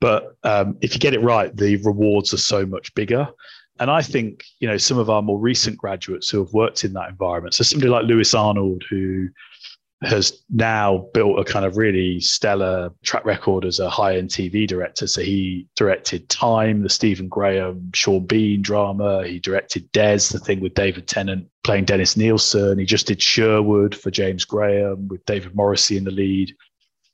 But 0.00 0.36
um, 0.44 0.78
if 0.80 0.94
you 0.94 1.00
get 1.00 1.12
it 1.12 1.20
right, 1.20 1.54
the 1.54 1.76
rewards 1.78 2.32
are 2.32 2.38
so 2.38 2.64
much 2.64 2.94
bigger. 2.94 3.28
And 3.80 3.90
I 3.90 4.02
think, 4.02 4.44
you 4.60 4.68
know, 4.68 4.76
some 4.76 4.98
of 4.98 5.10
our 5.10 5.22
more 5.22 5.38
recent 5.38 5.76
graduates 5.76 6.30
who 6.30 6.38
have 6.38 6.52
worked 6.52 6.84
in 6.84 6.94
that 6.94 7.10
environment, 7.10 7.54
so 7.54 7.62
somebody 7.64 7.90
like 7.90 8.06
Lewis 8.06 8.34
Arnold, 8.34 8.82
who 8.88 9.28
has 10.02 10.44
now 10.48 11.08
built 11.12 11.40
a 11.40 11.44
kind 11.44 11.64
of 11.64 11.76
really 11.76 12.20
stellar 12.20 12.90
track 13.02 13.24
record 13.24 13.64
as 13.64 13.80
a 13.80 13.90
high 13.90 14.16
end 14.16 14.30
TV 14.30 14.66
director. 14.66 15.08
So 15.08 15.22
he 15.22 15.66
directed 15.74 16.28
Time, 16.28 16.82
the 16.82 16.88
Stephen 16.88 17.28
Graham, 17.28 17.90
Sean 17.94 18.24
Bean 18.24 18.62
drama. 18.62 19.26
He 19.26 19.40
directed 19.40 19.90
Des, 19.90 20.20
the 20.30 20.38
thing 20.38 20.60
with 20.60 20.74
David 20.74 21.08
Tennant 21.08 21.48
playing 21.64 21.86
Dennis 21.86 22.16
Nilsen. 22.16 22.78
He 22.78 22.84
just 22.84 23.08
did 23.08 23.20
Sherwood 23.20 23.94
for 23.94 24.10
James 24.10 24.44
Graham 24.44 25.08
with 25.08 25.24
David 25.26 25.56
Morrissey 25.56 25.96
in 25.96 26.04
the 26.04 26.12
lead. 26.12 26.54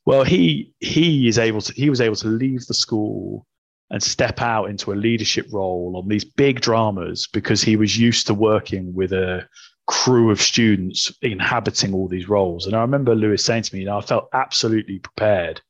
Well, 0.05 0.25
he 0.25 0.75
he 0.81 1.27
is 1.27 1.39
able 1.39 1.63
to 1.63 1.73
he 1.73 1.89
was 1.89 2.03
able 2.03 2.17
to 2.17 2.29
leave 2.29 2.67
the 2.67 2.75
school 2.75 3.47
and 3.91 4.03
step 4.03 4.43
out 4.43 4.67
into 4.67 4.93
a 4.93 4.95
leadership 4.95 5.47
role 5.53 5.95
on 5.97 6.09
these 6.09 6.25
big 6.25 6.61
dramas 6.61 7.27
because 7.33 7.63
he 7.63 7.77
was 7.77 7.97
used 7.97 8.27
to 8.27 8.35
working 8.35 8.93
with 8.93 9.13
a 9.13 9.47
crew 9.87 10.31
of 10.31 10.41
students 10.41 11.13
inhabiting 11.23 11.95
all 11.95 12.09
these 12.09 12.29
roles. 12.29 12.67
And 12.67 12.75
I 12.75 12.81
remember 12.81 13.15
Lewis 13.15 13.45
saying 13.45 13.65
to 13.65 13.75
me, 13.75 13.81
you 13.81 13.87
know, 13.87 13.99
I 13.99 14.01
felt 14.01 14.29
absolutely 14.33 14.99
prepared 14.99 15.61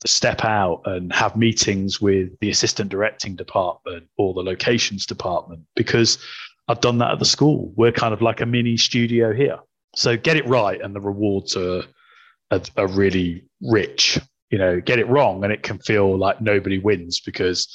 to 0.00 0.08
step 0.08 0.44
out 0.44 0.82
and 0.86 1.12
have 1.12 1.36
meetings 1.36 2.00
with 2.00 2.38
the 2.40 2.50
assistant 2.50 2.90
directing 2.90 3.36
department 3.36 4.08
or 4.16 4.32
the 4.32 4.42
locations 4.42 5.04
department 5.04 5.62
because 5.76 6.18
I've 6.68 6.80
done 6.80 6.98
that 6.98 7.12
at 7.12 7.18
the 7.18 7.24
school. 7.24 7.72
We're 7.76 7.92
kind 7.92 8.14
of 8.14 8.22
like 8.22 8.40
a 8.40 8.46
mini 8.46 8.76
studio 8.76 9.32
here. 9.32 9.58
So 9.96 10.16
get 10.16 10.36
it 10.36 10.46
right, 10.46 10.80
and 10.80 10.94
the 10.94 11.00
rewards 11.00 11.56
are, 11.56 11.82
are, 12.52 12.60
are 12.76 12.86
really 12.86 13.44
rich. 13.60 14.20
You 14.50 14.58
know, 14.58 14.80
get 14.80 15.00
it 15.00 15.08
wrong, 15.08 15.42
and 15.42 15.52
it 15.52 15.64
can 15.64 15.78
feel 15.78 16.16
like 16.16 16.40
nobody 16.40 16.78
wins 16.78 17.20
because 17.20 17.68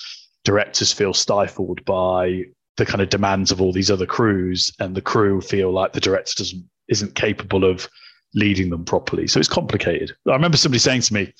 directors 0.46 0.94
feel 0.94 1.14
stifled 1.14 1.84
by 1.84 2.44
the 2.78 2.86
kind 2.86 3.02
of 3.02 3.10
demands 3.10 3.52
of 3.52 3.62
all 3.62 3.72
these 3.72 3.92
other 3.92 4.06
crews, 4.06 4.72
and 4.80 4.96
the 4.96 5.02
crew 5.02 5.42
feel 5.42 5.72
like 5.72 5.94
the 5.94 6.02
director 6.02 6.34
doesn't 6.38 6.64
isn't 6.88 7.16
capable 7.16 7.64
of 7.64 7.90
leading 8.34 8.70
them 8.70 8.86
properly. 8.86 9.28
So 9.28 9.40
it's 9.40 9.50
complicated. 9.50 10.12
I 10.28 10.34
remember 10.34 10.58
somebody 10.58 10.80
saying 10.80 11.02
to 11.02 11.14
me, 11.14 11.34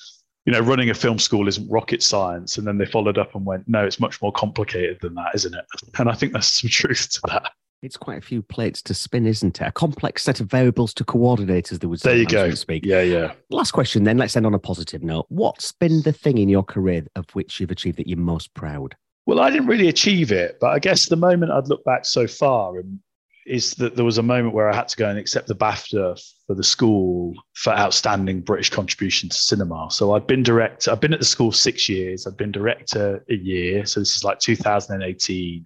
you 0.46 0.52
know, 0.52 0.60
running 0.60 0.90
a 0.90 0.94
film 0.94 1.18
school 1.18 1.48
isn't 1.48 1.68
rocket 1.68 2.02
science. 2.02 2.56
And 2.56 2.66
then 2.66 2.78
they 2.78 2.86
followed 2.86 3.18
up 3.18 3.34
and 3.34 3.44
went, 3.44 3.68
no, 3.68 3.84
it's 3.84 4.00
much 4.00 4.22
more 4.22 4.32
complicated 4.32 4.98
than 5.02 5.14
that, 5.14 5.34
isn't 5.34 5.54
it? 5.54 5.64
And 5.98 6.08
I 6.08 6.14
think 6.14 6.32
there's 6.32 6.46
some 6.46 6.70
truth 6.70 7.10
to 7.10 7.20
that. 7.26 7.52
It's 7.82 7.96
quite 7.96 8.18
a 8.18 8.22
few 8.22 8.42
plates 8.42 8.80
to 8.82 8.94
spin, 8.94 9.26
isn't 9.26 9.60
it? 9.60 9.66
A 9.66 9.72
complex 9.72 10.22
set 10.22 10.40
of 10.40 10.50
variables 10.50 10.94
to 10.94 11.04
coordinate, 11.04 11.70
as 11.70 11.80
there 11.80 11.90
was. 11.90 12.00
There 12.00 12.16
you 12.16 12.26
go. 12.26 12.50
Speak. 12.52 12.86
Yeah, 12.86 13.02
yeah. 13.02 13.32
Last 13.50 13.72
question, 13.72 14.04
then. 14.04 14.16
Let's 14.16 14.36
end 14.36 14.46
on 14.46 14.54
a 14.54 14.58
positive 14.58 15.02
note. 15.02 15.26
What's 15.28 15.72
been 15.72 16.00
the 16.02 16.12
thing 16.12 16.38
in 16.38 16.48
your 16.48 16.64
career 16.64 17.04
of 17.16 17.28
which 17.34 17.60
you've 17.60 17.70
achieved 17.70 17.98
that 17.98 18.08
you're 18.08 18.16
most 18.16 18.54
proud? 18.54 18.96
Well, 19.26 19.40
I 19.40 19.50
didn't 19.50 19.66
really 19.66 19.88
achieve 19.88 20.30
it, 20.30 20.58
but 20.60 20.70
I 20.70 20.78
guess 20.78 21.08
the 21.08 21.16
moment 21.16 21.50
I'd 21.50 21.68
look 21.68 21.84
back 21.84 22.06
so 22.06 22.28
far, 22.28 22.78
and 22.78 23.00
is 23.46 23.74
that 23.74 23.94
there 23.94 24.04
was 24.04 24.18
a 24.18 24.22
moment 24.22 24.54
where 24.54 24.68
I 24.70 24.74
had 24.74 24.88
to 24.88 24.96
go 24.96 25.08
and 25.08 25.18
accept 25.18 25.46
the 25.46 25.54
BAFTA 25.54 26.20
for 26.46 26.54
the 26.54 26.64
school 26.64 27.34
for 27.54 27.72
outstanding 27.72 28.40
British 28.40 28.70
contribution 28.70 29.28
to 29.28 29.36
cinema. 29.36 29.88
So 29.90 30.14
I've 30.14 30.26
been 30.26 30.42
director, 30.42 30.90
I've 30.90 31.00
been 31.00 31.12
at 31.12 31.20
the 31.20 31.26
school 31.26 31.52
six 31.52 31.88
years, 31.88 32.26
I've 32.26 32.36
been 32.36 32.52
director 32.52 33.24
a 33.30 33.34
year. 33.34 33.86
So 33.86 34.00
this 34.00 34.16
is 34.16 34.24
like 34.24 34.40
2018. 34.40 35.64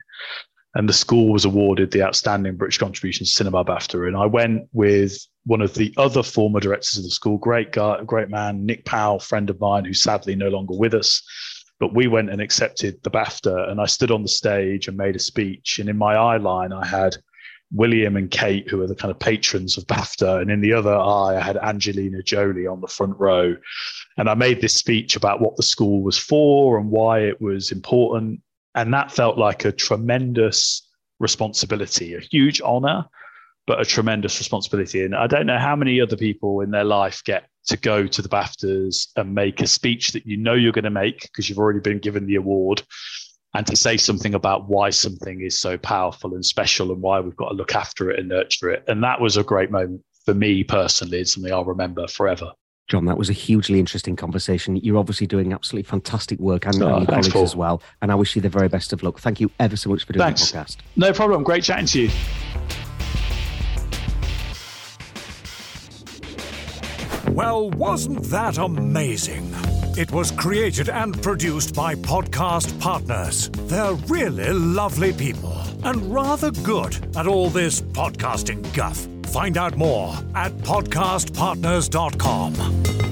And 0.74 0.88
the 0.88 0.92
school 0.92 1.32
was 1.32 1.44
awarded 1.44 1.90
the 1.90 2.02
outstanding 2.02 2.56
British 2.56 2.78
contribution 2.78 3.24
to 3.24 3.30
cinema 3.30 3.64
BAFTA. 3.64 4.06
And 4.06 4.16
I 4.16 4.26
went 4.26 4.68
with 4.72 5.18
one 5.44 5.62
of 5.62 5.74
the 5.74 5.92
other 5.96 6.22
former 6.22 6.60
directors 6.60 6.98
of 6.98 7.04
the 7.04 7.10
school, 7.10 7.38
great 7.38 7.72
guy, 7.72 8.02
great 8.04 8.28
man, 8.28 8.64
Nick 8.64 8.84
Powell, 8.84 9.18
friend 9.18 9.50
of 9.50 9.58
mine, 9.58 9.84
who's 9.84 10.02
sadly 10.02 10.36
no 10.36 10.48
longer 10.48 10.74
with 10.74 10.94
us 10.94 11.22
but 11.80 11.94
we 11.94 12.06
went 12.06 12.30
and 12.30 12.40
accepted 12.40 13.02
the 13.02 13.10
BAFTA, 13.10 13.70
and 13.70 13.80
I 13.80 13.86
stood 13.86 14.10
on 14.10 14.22
the 14.22 14.28
stage 14.28 14.86
and 14.86 14.96
made 14.96 15.16
a 15.16 15.18
speech. 15.18 15.78
And 15.80 15.88
in 15.88 15.96
my 15.96 16.14
eye 16.14 16.36
line, 16.36 16.72
I 16.72 16.86
had 16.86 17.16
William 17.72 18.16
and 18.16 18.30
Kate, 18.30 18.68
who 18.68 18.82
are 18.82 18.86
the 18.86 18.94
kind 18.94 19.10
of 19.10 19.18
patrons 19.18 19.78
of 19.78 19.86
BAFTA, 19.86 20.42
and 20.42 20.50
in 20.50 20.60
the 20.60 20.74
other 20.74 20.94
eye, 20.94 21.36
I 21.36 21.40
had 21.40 21.56
Angelina 21.56 22.22
Jolie 22.22 22.66
on 22.66 22.82
the 22.82 22.86
front 22.86 23.18
row. 23.18 23.56
And 24.18 24.28
I 24.28 24.34
made 24.34 24.60
this 24.60 24.74
speech 24.74 25.16
about 25.16 25.40
what 25.40 25.56
the 25.56 25.62
school 25.62 26.02
was 26.02 26.18
for 26.18 26.78
and 26.78 26.90
why 26.90 27.20
it 27.20 27.40
was 27.40 27.72
important. 27.72 28.42
And 28.74 28.92
that 28.92 29.10
felt 29.10 29.38
like 29.38 29.64
a 29.64 29.72
tremendous 29.72 30.86
responsibility, 31.18 32.14
a 32.14 32.20
huge 32.20 32.60
honor, 32.60 33.06
but 33.70 33.80
a 33.80 33.84
tremendous 33.84 34.40
responsibility. 34.40 35.04
And 35.04 35.14
I 35.14 35.28
don't 35.28 35.46
know 35.46 35.56
how 35.56 35.76
many 35.76 36.00
other 36.00 36.16
people 36.16 36.60
in 36.60 36.72
their 36.72 36.82
life 36.82 37.22
get 37.22 37.46
to 37.66 37.76
go 37.76 38.04
to 38.04 38.20
the 38.20 38.28
BAFTAs 38.28 39.10
and 39.14 39.32
make 39.32 39.60
a 39.60 39.66
speech 39.68 40.10
that 40.10 40.26
you 40.26 40.36
know 40.36 40.54
you're 40.54 40.72
going 40.72 40.82
to 40.82 40.90
make 40.90 41.20
because 41.22 41.48
you've 41.48 41.60
already 41.60 41.78
been 41.78 42.00
given 42.00 42.26
the 42.26 42.34
award 42.34 42.82
and 43.54 43.64
to 43.68 43.76
say 43.76 43.96
something 43.96 44.34
about 44.34 44.68
why 44.68 44.90
something 44.90 45.40
is 45.40 45.56
so 45.56 45.78
powerful 45.78 46.34
and 46.34 46.44
special 46.44 46.90
and 46.90 47.00
why 47.00 47.20
we've 47.20 47.36
got 47.36 47.50
to 47.50 47.54
look 47.54 47.76
after 47.76 48.10
it 48.10 48.18
and 48.18 48.28
nurture 48.28 48.70
it. 48.70 48.82
And 48.88 49.04
that 49.04 49.20
was 49.20 49.36
a 49.36 49.44
great 49.44 49.70
moment 49.70 50.02
for 50.24 50.34
me 50.34 50.64
personally. 50.64 51.20
It's 51.20 51.34
something 51.34 51.52
I'll 51.52 51.64
remember 51.64 52.08
forever. 52.08 52.50
John, 52.88 53.04
that 53.04 53.18
was 53.18 53.30
a 53.30 53.32
hugely 53.32 53.78
interesting 53.78 54.16
conversation. 54.16 54.74
You're 54.74 54.98
obviously 54.98 55.28
doing 55.28 55.52
absolutely 55.52 55.88
fantastic 55.88 56.40
work 56.40 56.66
and, 56.66 56.82
Oh, 56.82 56.88
and 56.88 56.98
your 57.02 57.06
colleagues 57.06 57.28
Paul. 57.28 57.44
as 57.44 57.54
well. 57.54 57.82
And 58.02 58.10
I 58.10 58.16
wish 58.16 58.34
you 58.34 58.42
the 58.42 58.48
very 58.48 58.66
best 58.66 58.92
of 58.92 59.04
luck. 59.04 59.20
Thank 59.20 59.38
you 59.38 59.48
ever 59.60 59.76
so 59.76 59.90
much 59.90 60.02
for 60.02 60.12
doing 60.12 60.26
Thanks. 60.26 60.50
the 60.50 60.58
podcast. 60.58 60.78
No 60.96 61.12
problem. 61.12 61.44
Great 61.44 61.62
chatting 61.62 61.86
to 61.86 62.02
you. 62.02 62.89
Well, 67.40 67.70
wasn't 67.70 68.22
that 68.24 68.58
amazing? 68.58 69.50
It 69.96 70.12
was 70.12 70.30
created 70.30 70.90
and 70.90 71.22
produced 71.22 71.74
by 71.74 71.94
Podcast 71.94 72.78
Partners. 72.78 73.48
They're 73.66 73.94
really 74.08 74.52
lovely 74.52 75.14
people 75.14 75.56
and 75.82 76.12
rather 76.12 76.50
good 76.50 76.98
at 77.16 77.26
all 77.26 77.48
this 77.48 77.80
podcasting 77.80 78.74
guff. 78.74 79.08
Find 79.32 79.56
out 79.56 79.78
more 79.78 80.14
at 80.34 80.52
podcastpartners.com. 80.58 83.09